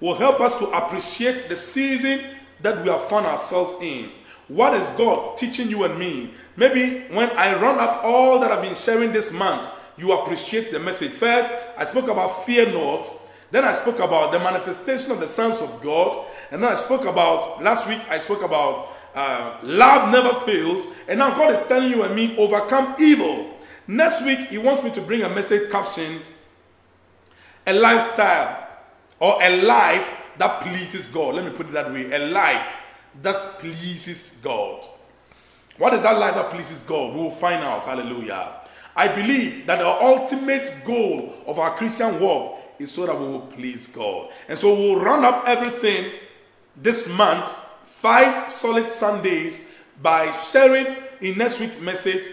will 0.00 0.14
help 0.14 0.40
us 0.40 0.56
to 0.58 0.66
appreciate 0.66 1.48
the 1.48 1.56
season 1.56 2.24
that 2.62 2.82
we 2.82 2.88
have 2.88 3.08
found 3.08 3.26
ourselves 3.26 3.76
in. 3.82 4.10
What 4.48 4.74
is 4.74 4.88
God 4.90 5.36
teaching 5.36 5.68
you 5.68 5.84
and 5.84 5.98
me? 5.98 6.32
Maybe 6.56 7.00
when 7.14 7.30
I 7.30 7.54
run 7.60 7.78
up 7.78 8.02
all 8.02 8.40
that 8.40 8.50
I've 8.50 8.62
been 8.62 8.74
sharing 8.74 9.12
this 9.12 9.30
month, 9.30 9.68
you 9.98 10.12
appreciate 10.12 10.72
the 10.72 10.78
message. 10.78 11.12
First, 11.12 11.52
I 11.76 11.84
spoke 11.84 12.08
about 12.08 12.46
fear 12.46 12.70
not. 12.72 13.10
Then 13.50 13.64
I 13.64 13.72
spoke 13.72 13.98
about 13.98 14.32
the 14.32 14.38
manifestation 14.38 15.10
of 15.10 15.20
the 15.20 15.28
sons 15.28 15.60
of 15.60 15.82
God. 15.82 16.26
And 16.50 16.62
then 16.62 16.72
I 16.72 16.76
spoke 16.76 17.04
about, 17.04 17.62
last 17.62 17.86
week, 17.86 18.00
I 18.08 18.18
spoke 18.18 18.42
about 18.42 18.88
uh, 19.14 19.58
love 19.62 20.10
never 20.12 20.34
fails. 20.40 20.86
And 21.08 21.18
now 21.18 21.36
God 21.36 21.52
is 21.52 21.66
telling 21.66 21.90
you 21.90 22.02
and 22.04 22.14
me, 22.14 22.36
overcome 22.38 22.94
evil. 22.98 23.54
Next 23.86 24.24
week, 24.24 24.48
He 24.48 24.58
wants 24.58 24.82
me 24.82 24.90
to 24.92 25.00
bring 25.00 25.22
a 25.22 25.28
message 25.28 25.70
caption, 25.70 26.20
a 27.66 27.72
lifestyle 27.72 28.66
or 29.20 29.42
a 29.42 29.62
life 29.62 30.08
that 30.38 30.62
pleases 30.62 31.08
God. 31.08 31.34
Let 31.34 31.44
me 31.44 31.50
put 31.50 31.66
it 31.66 31.72
that 31.72 31.92
way 31.92 32.12
a 32.12 32.18
life 32.18 32.66
that 33.22 33.58
pleases 33.58 34.38
God. 34.42 34.86
What 35.76 35.94
is 35.94 36.02
that 36.02 36.18
life 36.18 36.34
that 36.34 36.50
pleases 36.50 36.82
God? 36.82 37.14
We 37.14 37.20
will 37.20 37.30
find 37.30 37.62
out. 37.62 37.84
Hallelujah. 37.84 38.52
I 38.96 39.08
believe 39.08 39.66
that 39.66 39.78
the 39.78 39.86
ultimate 39.86 40.72
goal 40.84 41.34
of 41.46 41.58
our 41.58 41.76
Christian 41.76 42.18
walk 42.18 42.58
is 42.78 42.90
so 42.90 43.06
that 43.06 43.18
we 43.18 43.26
will 43.26 43.40
please 43.40 43.86
God. 43.88 44.30
And 44.48 44.58
so 44.58 44.74
we'll 44.74 45.00
run 45.00 45.24
up 45.24 45.44
everything 45.46 46.12
this 46.76 47.08
month, 47.16 47.54
five 47.84 48.52
solid 48.52 48.90
Sundays, 48.90 49.64
by 50.02 50.32
sharing 50.50 50.96
in 51.20 51.38
next 51.38 51.60
week's 51.60 51.78
message 51.80 52.24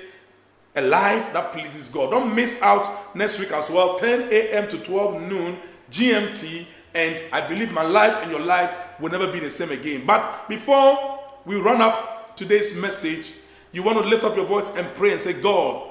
a 0.76 0.82
life 0.82 1.32
that 1.34 1.54
pleases 1.54 1.88
God. 1.88 2.12
Don't 2.12 2.36
miss 2.36 2.62
out 2.62 3.16
next 3.16 3.40
week 3.40 3.52
as 3.52 3.70
well, 3.70 3.96
10 3.96 4.32
a.m. 4.32 4.68
to 4.70 4.78
12 4.80 5.22
noon 5.22 5.58
GMT 5.92 6.66
and 6.96 7.22
I 7.34 7.46
believe 7.46 7.72
my 7.72 7.84
life 7.84 8.24
and 8.24 8.32
your 8.32 8.40
life 8.40 8.72
will 9.02 9.12
never 9.12 9.32
be 9.32 9.40
the 9.42 9.50
same 9.50 9.70
again. 9.70 10.06
But 10.06 10.48
before 10.48 11.20
we 11.46 11.58
run 11.58 11.82
up 11.82 12.38
today's 12.38 12.74
message, 12.78 13.34
you 13.74 13.84
want 13.84 13.98
to 14.02 14.06
lift 14.06 14.24
up 14.24 14.36
your 14.38 14.46
voice 14.46 14.74
and 14.78 14.88
pray 14.96 15.12
and 15.12 15.20
say, 15.20 15.34
God, 15.34 15.90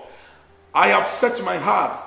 I 0.72 0.88
have 0.88 1.06
searched 1.06 1.44
my 1.44 1.58
heart 1.58 1.98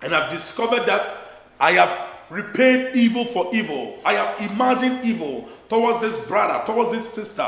and 0.00 0.14
I've 0.14 0.30
discovered 0.32 0.86
that 0.86 1.14
I 1.60 1.72
have 1.72 2.08
repaid 2.30 2.96
evil 2.96 3.26
for 3.26 3.54
evil. 3.54 3.98
I 4.02 4.14
have 4.14 4.50
imagined 4.50 5.04
evil 5.04 5.46
towards 5.68 6.00
this 6.00 6.18
brother, 6.26 6.64
towards 6.64 6.90
this 6.90 7.06
sister. 7.06 7.46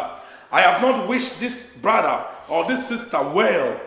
I 0.52 0.60
have 0.60 0.82
not 0.82 1.08
wished 1.08 1.40
this 1.40 1.74
brother 1.76 2.26
or 2.48 2.66
this 2.66 2.86
sister 2.86 3.22
well. 3.22 3.80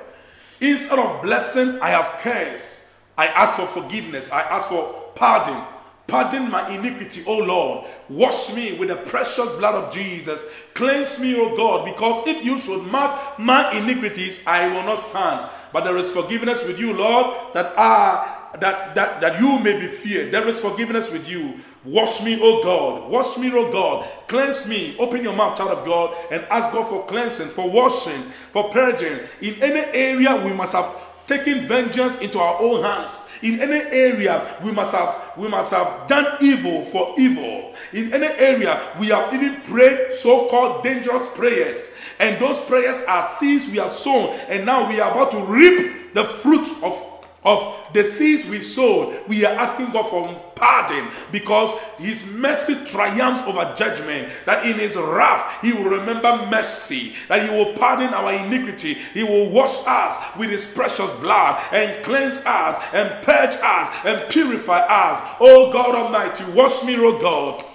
Instead 0.60 0.98
of 0.98 1.22
blessing, 1.22 1.78
I 1.80 1.90
have 1.90 2.20
cursed. 2.22 2.88
I 3.18 3.28
ask 3.28 3.60
for 3.60 3.68
forgiveness. 3.68 4.32
I 4.32 4.42
ask 4.42 4.70
for 4.70 5.12
pardon. 5.14 5.64
Pardon 6.08 6.52
my 6.52 6.70
iniquity, 6.70 7.24
O 7.26 7.38
Lord. 7.38 7.88
Wash 8.10 8.54
me 8.54 8.74
with 8.78 8.90
the 8.90 8.98
precious 8.98 9.50
blood 9.58 9.76
of 9.76 9.94
Jesus. 9.94 10.46
Cleanse 10.74 11.20
me, 11.20 11.36
O 11.36 11.56
God, 11.56 11.86
because 11.86 12.28
if 12.28 12.44
you 12.44 12.58
should 12.60 12.84
mark 12.84 13.40
my 13.40 13.72
iniquities, 13.72 14.46
I 14.46 14.68
will 14.68 14.84
not 14.84 15.00
stand. 15.00 15.50
But 15.72 15.86
there 15.86 15.98
is 15.98 16.12
forgiveness 16.12 16.64
with 16.66 16.78
you, 16.78 16.94
Lord, 16.94 17.54
that 17.54 17.74
I 17.78 18.42
that 18.60 18.94
that 18.96 19.22
that 19.22 19.42
you 19.42 19.58
may 19.60 19.80
be 19.80 19.88
feared. 19.88 20.32
There 20.32 20.48
is 20.48 20.60
forgiveness 20.60 21.10
with 21.10 21.28
you. 21.28 21.60
Wash 21.86 22.22
me, 22.22 22.40
O 22.40 22.62
God. 22.62 23.10
Wash 23.10 23.38
me, 23.38 23.52
O 23.52 23.72
God. 23.72 24.08
Cleanse 24.28 24.68
me. 24.68 24.96
Open 25.00 25.24
your 25.24 25.34
mouth, 25.34 25.58
child 25.58 25.72
of 25.72 25.86
God, 25.86 26.16
and 26.32 26.44
ask 26.52 26.72
God 26.72 26.88
for 26.88 27.06
cleansing, 27.08 27.48
for 27.48 27.70
washing, 27.70 28.24
for 28.52 28.70
purging. 28.72 29.20
In 29.42 29.56
any 29.64 29.80
area 29.98 30.36
we 30.46 30.54
must 30.54 30.74
have 30.74 30.96
taken 31.28 31.68
vengeance 31.68 32.18
into 32.20 32.40
our 32.40 32.60
own 32.62 32.84
hands. 32.84 33.30
In 33.42 33.60
any 33.60 33.80
area 33.92 34.58
we 34.64 34.72
must 34.72 34.94
have 34.94 35.32
we 35.38 35.48
must 35.48 35.72
have 35.72 36.08
done 36.08 36.38
evil 36.42 36.86
for 36.86 37.16
evil. 37.18 37.74
In 37.92 38.14
any 38.14 38.28
area 38.28 38.96
we 39.00 39.08
have 39.08 39.34
even 39.34 39.62
prayed 39.62 40.14
so-called 40.14 40.84
dangerous 40.84 41.28
prayers. 41.36 41.94
And 42.20 42.40
those 42.42 42.60
prayers 42.62 43.04
are 43.08 43.28
seeds 43.36 43.68
we 43.70 43.78
have 43.78 43.96
sown. 43.96 44.36
And 44.48 44.66
now 44.66 44.88
we 44.88 45.00
are 45.00 45.12
about 45.12 45.32
to 45.32 45.40
reap 45.40 46.14
the 46.14 46.24
fruit 46.26 46.68
of 46.84 47.13
of 47.46 47.76
the 47.94 48.04
sins 48.04 48.46
we 48.46 48.62
sowed, 48.62 49.28
we 49.28 49.46
are 49.46 49.54
asking 49.54 49.92
God 49.92 50.10
for 50.10 50.54
pardon 50.56 51.08
because 51.32 51.72
His 51.98 52.26
mercy 52.34 52.76
triumphs 52.86 53.44
over 53.44 53.74
judgment. 53.76 54.32
That 54.46 54.66
in 54.66 54.80
His 54.80 54.96
wrath, 54.96 55.62
He 55.62 55.74
will 55.74 55.90
remember 55.90 56.48
mercy, 56.50 57.16
that 57.28 57.48
He 57.48 57.56
will 57.56 57.74
pardon 57.74 58.14
our 58.14 58.34
iniquity, 58.34 58.96
He 59.14 59.24
will 59.24 59.50
wash 59.50 59.76
us 59.86 60.18
with 60.38 60.50
His 60.50 60.72
precious 60.74 61.14
blood 61.16 61.62
and 61.72 62.04
cleanse 62.04 62.44
us 62.46 62.78
and 62.94 63.24
purge 63.24 63.56
us 63.62 63.90
and 64.06 64.30
purify 64.32 64.80
us. 64.80 65.22
Oh 65.40 65.72
God 65.72 65.96
Almighty, 65.96 66.44
wash 66.52 66.84
me, 66.84 66.96
oh 66.98 67.20
God. 67.20 67.66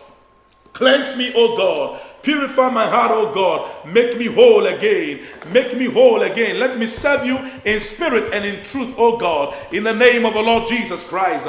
Cleanse 0.78 1.16
me, 1.16 1.32
O 1.34 1.56
God. 1.56 2.00
Purify 2.22 2.70
my 2.70 2.88
heart, 2.88 3.10
O 3.10 3.34
God. 3.34 3.84
Make 3.84 4.16
me 4.16 4.26
whole 4.26 4.64
again. 4.66 5.26
Make 5.50 5.76
me 5.76 5.86
whole 5.86 6.22
again. 6.22 6.60
Let 6.60 6.78
me 6.78 6.86
serve 6.86 7.26
you 7.26 7.36
in 7.64 7.80
spirit 7.80 8.32
and 8.32 8.44
in 8.44 8.62
truth, 8.62 8.94
O 8.96 9.16
God. 9.16 9.56
In 9.72 9.82
the 9.82 9.92
name 9.92 10.24
of 10.24 10.34
the 10.34 10.40
Lord 10.40 10.68
Jesus 10.68 11.02
Christ. 11.02 11.48